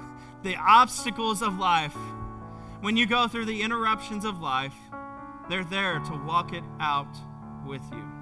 the 0.43 0.55
obstacles 0.55 1.41
of 1.41 1.57
life, 1.57 1.95
when 2.82 2.97
you 2.97 3.05
go 3.05 3.28
through 3.28 3.45
the 3.45 3.61
interruptions 3.61 4.26
of 4.26 4.41
life, 4.41 4.76
they're 5.49 5.63
there 5.63 5.99
to 5.99 6.24
walk 6.26 6.53
it 6.53 6.63
out 6.80 7.15
with 7.65 7.84
you. 7.91 8.12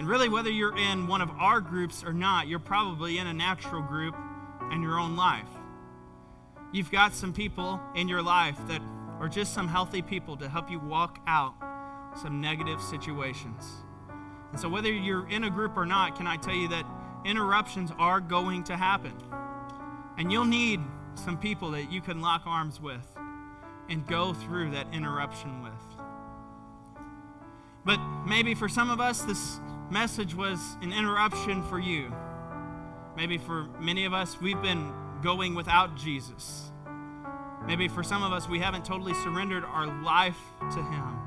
And 0.00 0.08
really, 0.08 0.30
whether 0.30 0.48
you're 0.48 0.78
in 0.78 1.06
one 1.08 1.20
of 1.20 1.28
our 1.32 1.60
groups 1.60 2.02
or 2.02 2.14
not, 2.14 2.48
you're 2.48 2.58
probably 2.58 3.18
in 3.18 3.26
a 3.26 3.34
natural 3.34 3.82
group 3.82 4.16
in 4.72 4.80
your 4.80 4.98
own 4.98 5.14
life. 5.14 5.50
You've 6.72 6.90
got 6.90 7.12
some 7.12 7.34
people 7.34 7.78
in 7.94 8.08
your 8.08 8.22
life 8.22 8.56
that 8.68 8.80
are 9.20 9.28
just 9.28 9.52
some 9.52 9.68
healthy 9.68 10.00
people 10.00 10.38
to 10.38 10.48
help 10.48 10.70
you 10.70 10.80
walk 10.80 11.20
out 11.26 11.52
some 12.18 12.40
negative 12.40 12.80
situations. 12.80 13.62
And 14.52 14.58
so, 14.58 14.70
whether 14.70 14.90
you're 14.90 15.28
in 15.28 15.44
a 15.44 15.50
group 15.50 15.76
or 15.76 15.84
not, 15.84 16.16
can 16.16 16.26
I 16.26 16.38
tell 16.38 16.54
you 16.54 16.68
that 16.68 16.86
interruptions 17.26 17.92
are 17.98 18.20
going 18.20 18.64
to 18.64 18.78
happen? 18.78 19.12
And 20.16 20.32
you'll 20.32 20.46
need 20.46 20.80
some 21.14 21.36
people 21.36 21.72
that 21.72 21.92
you 21.92 22.00
can 22.00 22.22
lock 22.22 22.44
arms 22.46 22.80
with 22.80 23.06
and 23.90 24.06
go 24.06 24.32
through 24.32 24.70
that 24.70 24.86
interruption 24.94 25.62
with. 25.62 25.72
But 27.84 27.98
maybe 28.26 28.54
for 28.54 28.66
some 28.66 28.88
of 28.88 28.98
us, 28.98 29.20
this 29.20 29.60
message 29.90 30.34
was 30.34 30.60
an 30.82 30.92
interruption 30.92 31.62
for 31.64 31.78
you. 31.78 32.12
Maybe 33.16 33.38
for 33.38 33.66
many 33.80 34.04
of 34.04 34.12
us, 34.12 34.40
we've 34.40 34.60
been 34.62 34.92
going 35.22 35.54
without 35.54 35.96
Jesus. 35.96 36.70
Maybe 37.66 37.88
for 37.88 38.02
some 38.02 38.22
of 38.22 38.32
us, 38.32 38.48
we 38.48 38.58
haven't 38.58 38.84
totally 38.84 39.14
surrendered 39.14 39.64
our 39.64 39.86
life 40.02 40.38
to 40.60 40.82
Him. 40.82 41.18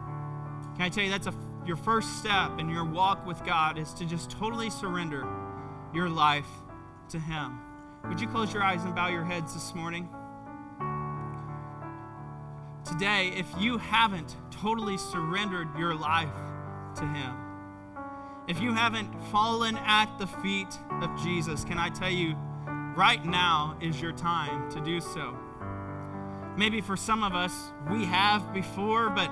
Can 0.76 0.82
I 0.82 0.90
tell 0.90 1.04
you, 1.04 1.10
that's 1.10 1.28
a, 1.28 1.34
your 1.66 1.76
first 1.76 2.18
step 2.18 2.60
in 2.60 2.70
your 2.70 2.86
walk 2.86 3.26
with 3.26 3.44
God 3.46 3.78
is 3.78 3.94
to 3.96 4.06
just 4.06 4.32
totally 4.32 4.70
surrender 4.70 5.28
your 5.94 6.10
life 6.10 6.48
to 7.10 7.20
Him. 7.20 7.60
Would 8.08 8.20
you 8.20 8.28
close 8.28 8.54
your 8.54 8.64
eyes 8.64 8.84
and 8.84 8.96
bow 8.96 9.08
your 9.10 9.24
heads 9.24 9.54
this 9.54 9.76
morning? 9.76 10.10
Today, 12.86 13.32
if 13.38 13.46
you 13.60 13.78
haven't 13.78 14.36
totally 14.52 14.98
surrendered 14.98 15.68
your 15.78 15.96
life 15.96 16.28
to 16.96 17.06
Him, 17.06 17.43
if 18.48 18.60
you 18.60 18.74
haven't 18.74 19.10
fallen 19.32 19.78
at 19.78 20.18
the 20.20 20.28
feet 20.28 20.78
of 21.02 21.10
Jesus, 21.24 21.64
can 21.64 21.78
I 21.78 21.90
tell 21.90 22.10
you, 22.10 22.36
right 22.96 23.24
now 23.26 23.78
is 23.82 24.02
your 24.02 24.12
time 24.12 24.70
to 24.72 24.82
do 24.82 25.00
so. 25.00 25.38
Maybe 26.58 26.82
for 26.82 26.98
some 26.98 27.24
of 27.24 27.34
us, 27.34 27.72
we 27.90 28.06
have 28.06 28.54
before, 28.54 29.10
but 29.10 29.32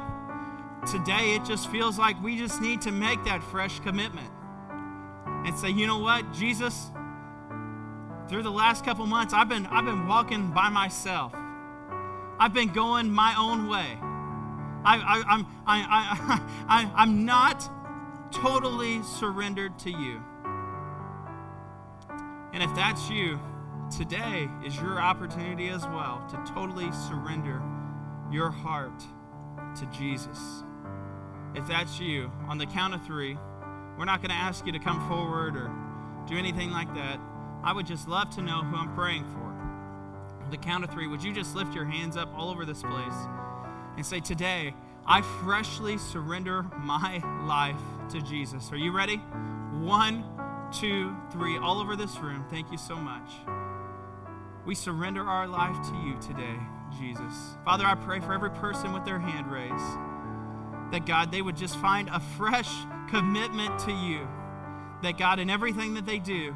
today 0.89 1.35
it 1.35 1.45
just 1.45 1.69
feels 1.69 1.99
like 1.99 2.21
we 2.23 2.37
just 2.37 2.61
need 2.61 2.81
to 2.81 2.91
make 2.91 3.23
that 3.25 3.43
fresh 3.43 3.79
commitment 3.81 4.29
and 5.45 5.57
say, 5.57 5.69
you 5.69 5.87
know 5.87 5.99
what, 5.99 6.31
Jesus, 6.33 6.91
through 8.29 8.43
the 8.43 8.51
last 8.51 8.85
couple 8.85 9.05
months, 9.05 9.33
I've 9.33 9.49
been, 9.49 9.65
I've 9.67 9.85
been 9.85 10.07
walking 10.07 10.51
by 10.51 10.69
myself. 10.69 11.33
I've 12.39 12.53
been 12.53 12.69
going 12.69 13.11
my 13.11 13.35
own 13.37 13.67
way. 13.67 13.97
I, 14.83 14.97
I, 14.97 15.23
I'm, 15.27 15.45
I, 15.67 15.85
I, 15.89 16.41
I, 16.67 16.91
I'm 16.95 17.25
not 17.25 17.69
totally 18.31 19.03
surrendered 19.03 19.77
to 19.79 19.89
you. 19.89 20.21
And 22.53 22.63
if 22.63 22.73
that's 22.75 23.09
you, 23.09 23.39
today 23.95 24.49
is 24.65 24.75
your 24.75 24.99
opportunity 25.01 25.69
as 25.69 25.83
well 25.83 26.25
to 26.29 26.53
totally 26.53 26.91
surrender 26.91 27.61
your 28.31 28.49
heart 28.49 28.99
to 29.79 29.85
Jesus. 29.87 30.63
If 31.55 31.67
that's 31.67 31.99
you, 31.99 32.31
on 32.47 32.57
the 32.57 32.65
count 32.65 32.93
of 32.93 33.05
three, 33.05 33.37
we're 33.97 34.05
not 34.05 34.21
going 34.21 34.29
to 34.29 34.35
ask 34.35 34.65
you 34.65 34.71
to 34.71 34.79
come 34.79 35.07
forward 35.07 35.55
or 35.55 35.69
do 36.27 36.37
anything 36.37 36.71
like 36.71 36.93
that. 36.95 37.19
I 37.63 37.73
would 37.73 37.85
just 37.85 38.07
love 38.07 38.29
to 38.31 38.41
know 38.41 38.63
who 38.63 38.75
I'm 38.75 38.93
praying 38.95 39.25
for. 39.25 40.43
On 40.43 40.49
the 40.49 40.57
count 40.57 40.83
of 40.83 40.89
three, 40.89 41.07
would 41.07 41.23
you 41.23 41.33
just 41.33 41.55
lift 41.55 41.75
your 41.75 41.85
hands 41.85 42.17
up 42.17 42.33
all 42.35 42.49
over 42.49 42.65
this 42.65 42.81
place 42.81 43.27
and 43.97 44.05
say, 44.05 44.19
Today, 44.19 44.73
I 45.05 45.21
freshly 45.43 45.97
surrender 45.97 46.63
my 46.77 47.21
life 47.45 47.81
to 48.11 48.21
Jesus. 48.21 48.71
Are 48.71 48.77
you 48.77 48.91
ready? 48.91 49.17
One, 49.81 50.23
two, 50.71 51.15
three, 51.31 51.57
all 51.57 51.79
over 51.79 51.95
this 51.95 52.17
room. 52.19 52.45
Thank 52.49 52.71
you 52.71 52.77
so 52.77 52.95
much. 52.95 53.29
We 54.65 54.75
surrender 54.75 55.23
our 55.23 55.47
life 55.47 55.75
to 55.89 55.95
you 56.05 56.17
today, 56.21 56.57
Jesus. 56.99 57.55
Father, 57.65 57.85
I 57.85 57.95
pray 57.95 58.19
for 58.19 58.33
every 58.33 58.51
person 58.51 58.93
with 58.93 59.05
their 59.05 59.19
hand 59.19 59.51
raised 59.51 60.11
that 60.91 61.05
God, 61.05 61.31
they 61.31 61.41
would 61.41 61.55
just 61.55 61.77
find 61.77 62.09
a 62.09 62.19
fresh 62.19 62.69
commitment 63.09 63.79
to 63.79 63.91
you. 63.91 64.27
That 65.01 65.17
God, 65.17 65.39
in 65.39 65.49
everything 65.49 65.95
that 65.95 66.05
they 66.05 66.19
do, 66.19 66.53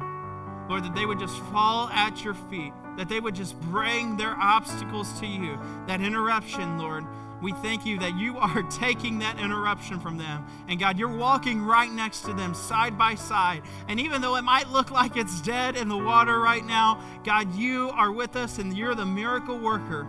Lord, 0.68 0.84
that 0.84 0.94
they 0.94 1.06
would 1.06 1.18
just 1.18 1.36
fall 1.44 1.88
at 1.88 2.22
your 2.22 2.34
feet, 2.34 2.72
that 2.96 3.08
they 3.08 3.20
would 3.20 3.34
just 3.34 3.58
bring 3.60 4.16
their 4.16 4.34
obstacles 4.34 5.18
to 5.20 5.26
you. 5.26 5.58
That 5.86 6.00
interruption, 6.00 6.78
Lord, 6.78 7.04
we 7.42 7.52
thank 7.52 7.84
you 7.84 7.98
that 7.98 8.16
you 8.16 8.38
are 8.38 8.62
taking 8.70 9.18
that 9.20 9.38
interruption 9.38 10.00
from 10.00 10.18
them. 10.18 10.46
And 10.68 10.78
God, 10.78 10.98
you're 10.98 11.14
walking 11.14 11.62
right 11.62 11.90
next 11.90 12.22
to 12.22 12.32
them, 12.32 12.54
side 12.54 12.96
by 12.96 13.14
side. 13.14 13.62
And 13.88 14.00
even 14.00 14.22
though 14.22 14.36
it 14.36 14.42
might 14.42 14.68
look 14.70 14.90
like 14.90 15.16
it's 15.16 15.40
dead 15.42 15.76
in 15.76 15.88
the 15.88 15.96
water 15.96 16.40
right 16.40 16.64
now, 16.64 17.02
God, 17.24 17.54
you 17.54 17.90
are 17.90 18.12
with 18.12 18.36
us 18.36 18.58
and 18.58 18.76
you're 18.76 18.94
the 18.94 19.06
miracle 19.06 19.58
worker. 19.58 20.06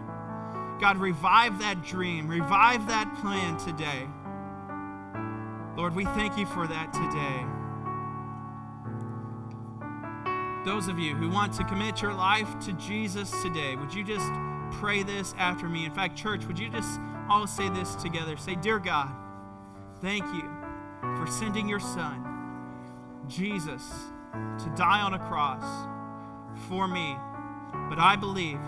God, 0.80 0.98
revive 0.98 1.60
that 1.60 1.84
dream, 1.84 2.28
revive 2.28 2.88
that 2.88 3.14
plan 3.16 3.58
today. 3.58 4.08
Lord, 5.76 5.96
we 5.96 6.06
thank 6.06 6.38
you 6.38 6.46
for 6.46 6.68
that 6.68 6.94
today. 6.94 7.67
Those 10.68 10.90
of 10.90 11.00
you 11.00 11.16
who 11.16 11.30
want 11.30 11.54
to 11.54 11.64
commit 11.64 12.02
your 12.02 12.14
life 12.14 12.60
to 12.66 12.74
Jesus 12.74 13.32
today, 13.42 13.78
would 13.78 13.94
you 13.94 14.04
just 14.04 14.30
pray 14.82 15.02
this 15.02 15.34
after 15.38 15.70
me? 15.70 15.86
In 15.86 15.94
fact, 15.94 16.18
church, 16.18 16.44
would 16.44 16.60
you 16.60 16.68
just 16.68 17.00
all 17.30 17.48
say 17.48 17.70
this 17.70 17.96
together? 17.96 18.36
Say, 18.36 18.56
Dear 18.56 18.78
God, 18.78 19.10
thank 20.02 20.26
you 20.26 20.44
for 21.16 21.26
sending 21.26 21.70
your 21.70 21.80
Son, 21.80 22.22
Jesus, 23.30 23.82
to 24.34 24.74
die 24.76 25.00
on 25.00 25.14
a 25.14 25.20
cross 25.20 25.64
for 26.68 26.86
me. 26.86 27.16
But 27.88 27.98
I 27.98 28.18
believe 28.18 28.60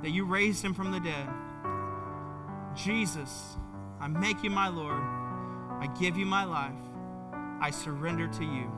that 0.00 0.12
you 0.12 0.24
raised 0.24 0.64
him 0.64 0.72
from 0.72 0.92
the 0.92 1.00
dead. 1.00 1.28
Jesus, 2.74 3.58
I 4.00 4.08
make 4.08 4.42
you 4.42 4.48
my 4.48 4.68
Lord. 4.68 5.02
I 5.78 5.90
give 6.00 6.16
you 6.16 6.24
my 6.24 6.44
life. 6.44 6.72
I 7.60 7.70
surrender 7.70 8.28
to 8.28 8.44
you. 8.44 8.72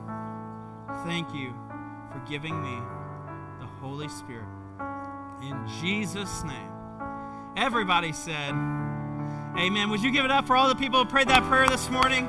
Thank 1.05 1.33
you 1.33 1.55
for 2.11 2.19
giving 2.29 2.61
me 2.63 2.77
the 3.61 3.67
Holy 3.81 4.09
Spirit. 4.09 4.49
In 5.43 5.57
Jesus' 5.81 6.45
name. 6.45 6.71
Everybody 7.57 8.13
said, 8.13 8.51
Amen. 9.57 9.91
Would 9.91 10.03
you 10.03 10.11
give 10.11 10.25
it 10.25 10.31
up 10.31 10.47
for 10.47 10.57
all 10.57 10.69
the 10.69 10.75
people 10.75 11.03
who 11.03 11.11
prayed 11.11 11.29
that 11.29 11.43
prayer 11.45 11.69
this 11.69 11.89
morning? 11.91 12.29